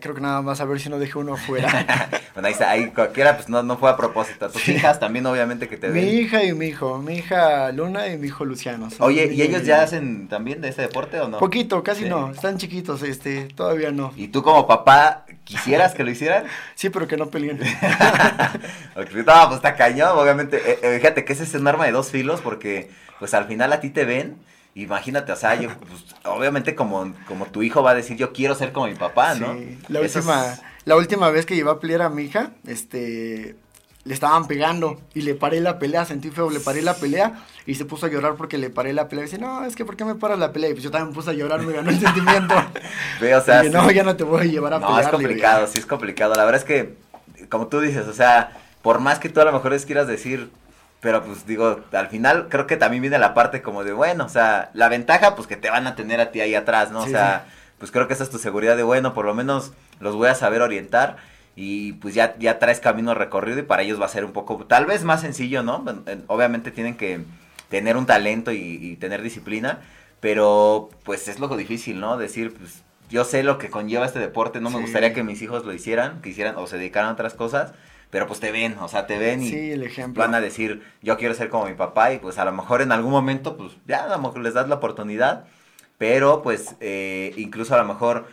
Creo 0.00 0.14
que 0.14 0.20
nada 0.20 0.42
más 0.42 0.60
a 0.60 0.64
ver 0.64 0.80
si 0.80 0.88
no 0.88 0.98
dejé 0.98 1.18
uno 1.18 1.34
afuera. 1.34 1.68
bueno, 2.34 2.46
ahí, 2.46 2.52
está, 2.52 2.70
ahí 2.70 2.86
cualquiera 2.90 3.36
pues 3.36 3.48
no, 3.48 3.62
no 3.62 3.76
fue 3.78 3.90
a 3.90 3.96
propósito. 3.96 4.48
Tus 4.48 4.68
hijas 4.68 5.00
también 5.00 5.26
obviamente 5.26 5.68
que 5.68 5.76
te 5.76 5.88
ven. 5.88 6.04
Mi 6.04 6.10
hija 6.12 6.44
y 6.44 6.52
mi 6.52 6.66
hijo, 6.66 6.98
mi 6.98 7.16
hija 7.16 7.72
Luna 7.72 8.08
y 8.08 8.18
mi 8.18 8.28
hijo 8.28 8.44
Luciano. 8.44 8.88
Oye, 9.00 9.30
¿y 9.32 9.42
ellos 9.42 9.64
ya 9.64 9.82
hacen 9.82 10.28
también 10.28 10.60
de 10.60 10.68
este 10.68 10.82
deporte 10.82 11.20
o 11.20 11.28
no? 11.28 11.38
Poquito, 11.38 11.82
casi 11.82 12.04
no, 12.04 12.30
están 12.30 12.58
chiquitos, 12.58 13.02
este, 13.02 13.48
todavía 13.54 13.90
no. 13.90 14.12
¿Y 14.16 14.28
tú 14.28 14.42
como 14.42 14.66
papá 14.66 15.24
quisieras 15.44 15.94
que 15.94 16.04
lo 16.04 16.10
hicieran? 16.10 16.44
sí, 16.74 16.90
pero 16.90 17.08
que 17.08 17.16
no 17.16 17.30
peleen. 17.30 17.58
no, 18.96 19.04
pues 19.04 19.56
está 19.56 19.74
cañón, 19.76 20.16
obviamente. 20.16 20.58
Eh, 20.58 20.78
eh, 20.82 20.98
fíjate 20.98 21.24
que 21.24 21.32
ese 21.32 21.44
es 21.44 21.54
un 21.54 21.66
arma 21.66 21.86
de 21.86 21.92
dos 21.92 22.10
filos 22.10 22.40
porque 22.40 22.90
pues 23.18 23.34
al 23.34 23.46
final 23.46 23.72
a 23.72 23.80
ti 23.80 23.90
te 23.90 24.04
ven 24.04 24.36
Imagínate, 24.82 25.32
o 25.32 25.36
sea, 25.36 25.56
yo, 25.56 25.70
pues, 25.76 26.04
obviamente 26.24 26.74
como, 26.76 27.12
como 27.26 27.46
tu 27.46 27.62
hijo 27.62 27.82
va 27.82 27.90
a 27.90 27.94
decir, 27.94 28.16
yo 28.16 28.32
quiero 28.32 28.54
ser 28.54 28.72
como 28.72 28.86
mi 28.86 28.94
papá, 28.94 29.34
¿no? 29.34 29.54
Sí. 29.54 29.76
La, 29.88 30.00
última, 30.00 30.54
la 30.84 30.96
última 30.96 31.30
vez 31.30 31.46
que 31.46 31.56
llevé 31.56 31.70
a 31.70 31.80
pelear 31.80 32.02
a 32.02 32.10
mi 32.10 32.22
hija, 32.22 32.52
este, 32.64 33.56
le 34.04 34.14
estaban 34.14 34.46
pegando 34.46 35.00
y 35.14 35.22
le 35.22 35.34
paré 35.34 35.60
la 35.60 35.80
pelea, 35.80 36.04
sentí 36.04 36.30
feo, 36.30 36.48
le 36.48 36.60
paré 36.60 36.82
la 36.82 36.94
pelea 36.94 37.44
y 37.66 37.74
se 37.74 37.84
puso 37.84 38.06
a 38.06 38.08
llorar 38.08 38.36
porque 38.36 38.56
le 38.56 38.70
paré 38.70 38.92
la 38.92 39.08
pelea. 39.08 39.24
Y 39.24 39.26
dice, 39.26 39.38
no, 39.38 39.64
es 39.64 39.74
que 39.74 39.84
¿por 39.84 39.96
qué 39.96 40.04
me 40.04 40.14
paras 40.14 40.38
la 40.38 40.52
pelea? 40.52 40.70
Y 40.70 40.74
pues 40.74 40.84
yo 40.84 40.92
también 40.92 41.08
me 41.08 41.14
puse 41.14 41.30
a 41.30 41.34
llorar, 41.34 41.60
me 41.62 41.72
ganó 41.72 41.90
el 41.90 41.98
sentimiento. 41.98 42.54
Ve, 43.20 43.34
o 43.34 43.42
sea, 43.42 43.64
no, 43.64 43.90
ya 43.90 44.04
no 44.04 44.16
te 44.16 44.22
voy 44.22 44.42
a 44.42 44.44
llevar 44.44 44.74
a 44.74 44.78
pelear. 44.78 44.94
No, 44.94 45.00
es 45.00 45.08
complicado, 45.08 45.66
sí 45.66 45.78
es 45.78 45.86
complicado. 45.86 46.34
La 46.36 46.44
verdad 46.44 46.60
es 46.60 46.64
que, 46.64 46.94
como 47.48 47.66
tú 47.66 47.80
dices, 47.80 48.06
o 48.06 48.14
sea, 48.14 48.56
por 48.80 49.00
más 49.00 49.18
que 49.18 49.28
tú 49.28 49.40
a 49.40 49.44
lo 49.44 49.52
mejor 49.52 49.72
les 49.72 49.84
quieras 49.84 50.06
decir, 50.06 50.50
pero 51.00 51.22
pues 51.24 51.46
digo, 51.46 51.80
al 51.92 52.08
final 52.08 52.48
creo 52.48 52.66
que 52.66 52.76
también 52.76 53.02
viene 53.02 53.18
la 53.18 53.34
parte 53.34 53.62
como 53.62 53.84
de, 53.84 53.92
bueno, 53.92 54.24
o 54.24 54.28
sea, 54.28 54.70
la 54.74 54.88
ventaja 54.88 55.36
pues 55.36 55.46
que 55.46 55.56
te 55.56 55.70
van 55.70 55.86
a 55.86 55.94
tener 55.94 56.20
a 56.20 56.30
ti 56.32 56.40
ahí 56.40 56.54
atrás, 56.54 56.90
¿no? 56.90 57.02
o 57.02 57.06
sea, 57.06 57.46
pues 57.78 57.92
creo 57.92 58.08
que 58.08 58.14
esa 58.14 58.24
es 58.24 58.30
tu 58.30 58.38
seguridad 58.38 58.76
de, 58.76 58.82
bueno, 58.82 59.14
por 59.14 59.24
lo 59.24 59.34
menos 59.34 59.72
los 60.00 60.16
voy 60.16 60.28
a 60.28 60.34
saber 60.34 60.60
orientar 60.60 61.16
y 61.54 61.94
pues 61.94 62.14
ya, 62.14 62.36
ya 62.38 62.58
traes 62.58 62.80
camino 62.80 63.14
recorrido 63.14 63.60
y 63.60 63.62
para 63.62 63.82
ellos 63.82 64.00
va 64.00 64.06
a 64.06 64.10
ser 64.10 64.24
un 64.24 64.32
poco, 64.32 64.64
tal 64.66 64.86
vez 64.86 65.04
más 65.04 65.20
sencillo, 65.20 65.62
¿no? 65.62 65.84
Obviamente 66.26 66.70
tienen 66.72 66.96
que 66.96 67.20
tener 67.68 67.96
un 67.96 68.06
talento 68.06 68.50
y, 68.50 68.96
tener 68.96 69.22
disciplina, 69.22 69.80
pero 70.20 70.90
pues 71.04 71.28
es 71.28 71.38
lo 71.38 71.48
difícil, 71.56 72.00
¿no? 72.00 72.16
Decir, 72.16 72.54
pues 72.56 72.82
yo 73.08 73.24
sé 73.24 73.42
lo 73.42 73.58
que 73.58 73.70
conlleva 73.70 74.06
este 74.06 74.18
deporte, 74.18 74.60
no 74.60 74.70
me 74.70 74.80
gustaría 74.80 75.12
que 75.12 75.22
mis 75.22 75.42
hijos 75.42 75.64
lo 75.64 75.72
hicieran, 75.72 76.20
que 76.22 76.30
hicieran 76.30 76.56
o 76.56 76.66
se 76.66 76.76
dedicaran 76.76 77.10
a 77.10 77.12
otras 77.12 77.34
cosas 77.34 77.72
pero 78.10 78.26
pues 78.26 78.40
te 78.40 78.50
ven, 78.50 78.76
o 78.78 78.88
sea, 78.88 79.06
te 79.06 79.18
ven 79.18 79.42
y 79.42 79.74
van 80.08 80.34
a 80.34 80.40
decir, 80.40 80.82
yo 81.02 81.18
quiero 81.18 81.34
ser 81.34 81.50
como 81.50 81.66
mi 81.66 81.74
papá 81.74 82.12
y 82.12 82.18
pues 82.18 82.38
a 82.38 82.44
lo 82.44 82.52
mejor 82.52 82.80
en 82.80 82.92
algún 82.92 83.10
momento, 83.10 83.56
pues 83.56 83.72
ya 83.86 84.04
a 84.04 84.08
lo 84.08 84.18
mejor 84.18 84.40
les 84.40 84.54
das 84.54 84.68
la 84.68 84.76
oportunidad, 84.76 85.44
pero 85.98 86.42
pues 86.42 86.76
eh, 86.80 87.34
incluso 87.36 87.74
a 87.74 87.78
lo 87.78 87.84
mejor 87.84 88.26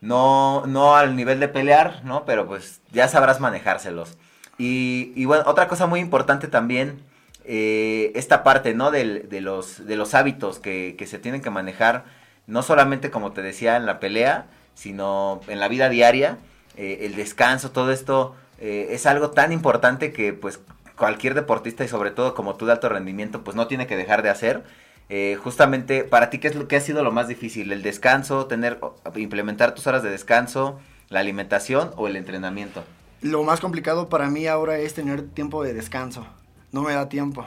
no, 0.00 0.64
no 0.66 0.96
al 0.96 1.16
nivel 1.16 1.40
de 1.40 1.48
pelear, 1.48 2.04
¿no? 2.04 2.24
Pero 2.26 2.46
pues 2.46 2.82
ya 2.90 3.08
sabrás 3.08 3.40
manejárselos. 3.40 4.18
Y, 4.58 5.12
y 5.16 5.24
bueno, 5.24 5.44
otra 5.46 5.68
cosa 5.68 5.86
muy 5.86 6.00
importante 6.00 6.48
también, 6.48 7.00
eh, 7.44 8.12
esta 8.14 8.42
parte, 8.42 8.74
¿no? 8.74 8.90
Del, 8.90 9.28
de, 9.30 9.40
los, 9.40 9.86
de 9.86 9.96
los 9.96 10.14
hábitos 10.14 10.58
que, 10.58 10.94
que 10.98 11.06
se 11.06 11.18
tienen 11.18 11.40
que 11.40 11.50
manejar, 11.50 12.04
no 12.46 12.62
solamente 12.62 13.10
como 13.10 13.32
te 13.32 13.40
decía 13.40 13.76
en 13.76 13.86
la 13.86 13.98
pelea, 13.98 14.46
sino 14.74 15.40
en 15.48 15.58
la 15.58 15.68
vida 15.68 15.88
diaria, 15.88 16.38
eh, 16.76 17.00
el 17.02 17.16
descanso, 17.16 17.70
todo 17.70 17.92
esto 17.92 18.34
eh, 18.62 18.94
es 18.94 19.06
algo 19.06 19.32
tan 19.32 19.52
importante 19.52 20.12
que 20.12 20.32
pues 20.32 20.60
cualquier 20.96 21.34
deportista 21.34 21.84
y 21.84 21.88
sobre 21.88 22.12
todo 22.12 22.32
como 22.32 22.54
tú 22.54 22.64
de 22.64 22.70
alto 22.70 22.88
rendimiento 22.88 23.42
pues 23.42 23.56
no 23.56 23.66
tiene 23.66 23.88
que 23.88 23.96
dejar 23.96 24.22
de 24.22 24.30
hacer. 24.30 24.62
Eh, 25.08 25.36
justamente 25.42 26.04
para 26.04 26.30
ti, 26.30 26.38
¿qué 26.38 26.46
es 26.46 26.54
lo 26.54 26.68
que 26.68 26.76
ha 26.76 26.80
sido 26.80 27.02
lo 27.02 27.10
más 27.10 27.26
difícil? 27.26 27.72
¿El 27.72 27.82
descanso, 27.82 28.46
tener, 28.46 28.78
implementar 29.16 29.74
tus 29.74 29.88
horas 29.88 30.04
de 30.04 30.10
descanso, 30.10 30.78
la 31.08 31.18
alimentación 31.18 31.90
o 31.96 32.06
el 32.06 32.14
entrenamiento? 32.14 32.84
Lo 33.20 33.42
más 33.42 33.58
complicado 33.58 34.08
para 34.08 34.30
mí 34.30 34.46
ahora 34.46 34.78
es 34.78 34.94
tener 34.94 35.22
tiempo 35.22 35.64
de 35.64 35.74
descanso. 35.74 36.24
No 36.70 36.82
me 36.82 36.92
da 36.92 37.08
tiempo. 37.08 37.44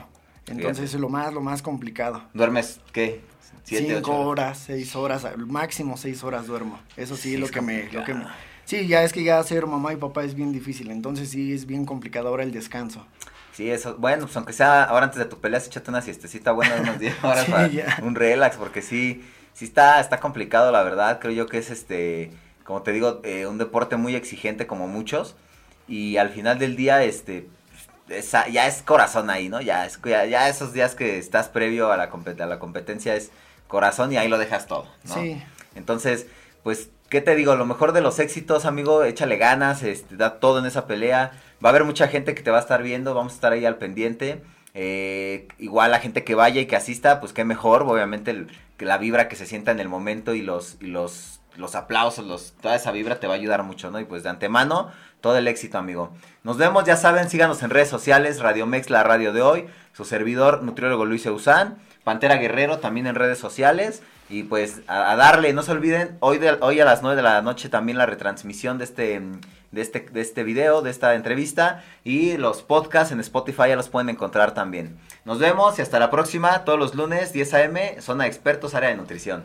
Entonces 0.48 0.92
es 0.92 1.00
lo 1.00 1.08
más, 1.08 1.32
lo 1.32 1.40
más 1.40 1.62
complicado. 1.62 2.24
¿Duermes 2.34 2.78
qué? 2.92 3.22
Cinco 3.64 4.20
horas, 4.20 4.58
seis 4.66 4.94
horas, 4.94 5.26
máximo 5.38 5.96
seis 5.96 6.22
horas 6.22 6.46
duermo. 6.46 6.78
Eso 6.94 7.16
sí, 7.16 7.38
lo, 7.38 7.48
que 7.48 7.62
me, 7.62 7.90
lo 7.90 8.04
que 8.04 8.12
me, 8.12 8.26
Sí, 8.66 8.88
ya 8.88 9.04
es 9.04 9.12
que 9.12 9.22
ya 9.22 9.42
ser 9.44 9.66
mamá 9.66 9.92
y 9.92 9.96
papá 9.96 10.24
es 10.24 10.34
bien 10.34 10.52
difícil, 10.52 10.90
entonces 10.90 11.30
sí 11.30 11.52
es 11.52 11.66
bien 11.66 11.86
complicado 11.86 12.28
ahora 12.28 12.42
el 12.42 12.50
descanso. 12.50 13.06
Sí, 13.52 13.70
eso, 13.70 13.96
bueno, 13.96 14.24
pues 14.24 14.36
aunque 14.36 14.52
sea 14.52 14.82
ahora 14.82 15.04
antes 15.06 15.20
de 15.20 15.24
tu 15.24 15.38
pelea, 15.38 15.60
échate 15.60 15.88
una 15.88 16.02
siestecita 16.02 16.50
buena 16.50 16.74
unos 16.74 16.98
10 16.98 17.14
horas 17.24 17.46
para 17.46 17.70
un 18.02 18.16
relax, 18.16 18.56
porque 18.56 18.82
sí, 18.82 19.24
sí 19.54 19.64
está, 19.64 20.00
está 20.00 20.18
complicado, 20.18 20.72
la 20.72 20.82
verdad, 20.82 21.20
creo 21.20 21.32
yo 21.32 21.46
que 21.46 21.58
es 21.58 21.70
este, 21.70 22.32
como 22.64 22.82
te 22.82 22.92
digo, 22.92 23.20
eh, 23.22 23.46
un 23.46 23.56
deporte 23.56 23.96
muy 23.96 24.16
exigente 24.16 24.66
como 24.66 24.88
muchos, 24.88 25.36
y 25.86 26.16
al 26.16 26.30
final 26.30 26.58
del 26.58 26.74
día, 26.74 27.04
este, 27.04 27.48
ya 28.50 28.66
es 28.66 28.82
corazón 28.82 29.30
ahí, 29.30 29.48
¿no? 29.48 29.60
Ya, 29.60 29.86
es, 29.86 30.00
ya, 30.04 30.48
esos 30.48 30.72
días 30.72 30.96
que 30.96 31.18
estás 31.18 31.48
previo 31.48 31.92
a 31.92 31.96
la, 31.96 32.10
a 32.10 32.46
la 32.46 32.58
competencia 32.58 33.14
es 33.14 33.30
corazón 33.68 34.12
y 34.12 34.16
ahí 34.16 34.28
lo 34.28 34.38
dejas 34.38 34.66
todo, 34.66 34.88
¿no? 35.04 35.14
Sí. 35.14 35.40
Entonces, 35.76 36.26
pues 36.64 36.90
¿Qué 37.16 37.22
te 37.22 37.34
digo? 37.34 37.56
Lo 37.56 37.64
mejor 37.64 37.92
de 37.92 38.02
los 38.02 38.18
éxitos, 38.18 38.66
amigo, 38.66 39.02
échale 39.02 39.38
ganas, 39.38 39.82
este, 39.82 40.18
da 40.18 40.38
todo 40.38 40.58
en 40.58 40.66
esa 40.66 40.86
pelea. 40.86 41.32
Va 41.64 41.70
a 41.70 41.70
haber 41.70 41.84
mucha 41.84 42.08
gente 42.08 42.34
que 42.34 42.42
te 42.42 42.50
va 42.50 42.58
a 42.58 42.60
estar 42.60 42.82
viendo, 42.82 43.14
vamos 43.14 43.32
a 43.32 43.36
estar 43.36 43.52
ahí 43.54 43.64
al 43.64 43.76
pendiente. 43.78 44.42
Eh, 44.74 45.48
igual 45.56 45.92
la 45.92 45.98
gente 45.98 46.24
que 46.24 46.34
vaya 46.34 46.60
y 46.60 46.66
que 46.66 46.76
asista, 46.76 47.18
pues 47.18 47.32
qué 47.32 47.46
mejor, 47.46 47.84
obviamente 47.84 48.46
que 48.76 48.84
la 48.84 48.98
vibra 48.98 49.28
que 49.28 49.36
se 49.36 49.46
sienta 49.46 49.70
en 49.70 49.80
el 49.80 49.88
momento 49.88 50.34
y 50.34 50.42
los, 50.42 50.76
y 50.78 50.88
los, 50.88 51.40
los 51.56 51.74
aplausos, 51.74 52.26
los, 52.26 52.52
toda 52.60 52.76
esa 52.76 52.92
vibra 52.92 53.18
te 53.18 53.26
va 53.26 53.32
a 53.32 53.36
ayudar 53.38 53.62
mucho, 53.62 53.90
¿no? 53.90 53.98
Y 53.98 54.04
pues 54.04 54.22
de 54.22 54.28
antemano, 54.28 54.90
todo 55.22 55.38
el 55.38 55.48
éxito, 55.48 55.78
amigo. 55.78 56.12
Nos 56.44 56.58
vemos, 56.58 56.84
ya 56.84 56.98
saben, 56.98 57.30
síganos 57.30 57.62
en 57.62 57.70
redes 57.70 57.88
sociales, 57.88 58.40
Radio 58.40 58.66
Mex, 58.66 58.90
la 58.90 59.04
radio 59.04 59.32
de 59.32 59.40
hoy, 59.40 59.66
su 59.94 60.04
servidor, 60.04 60.62
nutriólogo 60.62 61.06
Luis 61.06 61.24
Eusán, 61.24 61.78
Pantera 62.04 62.36
Guerrero, 62.36 62.76
también 62.80 63.06
en 63.06 63.14
redes 63.14 63.38
sociales. 63.38 64.02
Y 64.28 64.42
pues 64.44 64.80
a, 64.88 65.14
darle, 65.16 65.52
no 65.52 65.62
se 65.62 65.72
olviden, 65.72 66.16
hoy, 66.20 66.38
de, 66.38 66.56
hoy 66.60 66.80
a 66.80 66.84
las 66.84 67.02
9 67.02 67.16
de 67.16 67.22
la 67.22 67.42
noche 67.42 67.68
también 67.68 67.96
la 67.96 68.06
retransmisión 68.06 68.76
de 68.78 68.84
este, 68.84 69.22
de, 69.70 69.80
este, 69.80 70.00
de 70.00 70.20
este 70.20 70.42
video, 70.42 70.82
de 70.82 70.90
esta 70.90 71.14
entrevista. 71.14 71.84
Y 72.02 72.36
los 72.36 72.62
podcasts 72.62 73.12
en 73.12 73.20
Spotify 73.20 73.68
ya 73.68 73.76
los 73.76 73.88
pueden 73.88 74.08
encontrar 74.08 74.52
también. 74.54 74.98
Nos 75.24 75.38
vemos 75.38 75.78
y 75.78 75.82
hasta 75.82 75.98
la 75.98 76.10
próxima, 76.10 76.64
todos 76.64 76.78
los 76.78 76.94
lunes, 76.94 77.32
10 77.32 77.54
a.m., 77.54 78.00
Zona 78.00 78.26
Expertos, 78.26 78.74
Área 78.74 78.90
de 78.90 78.96
Nutrición. 78.96 79.44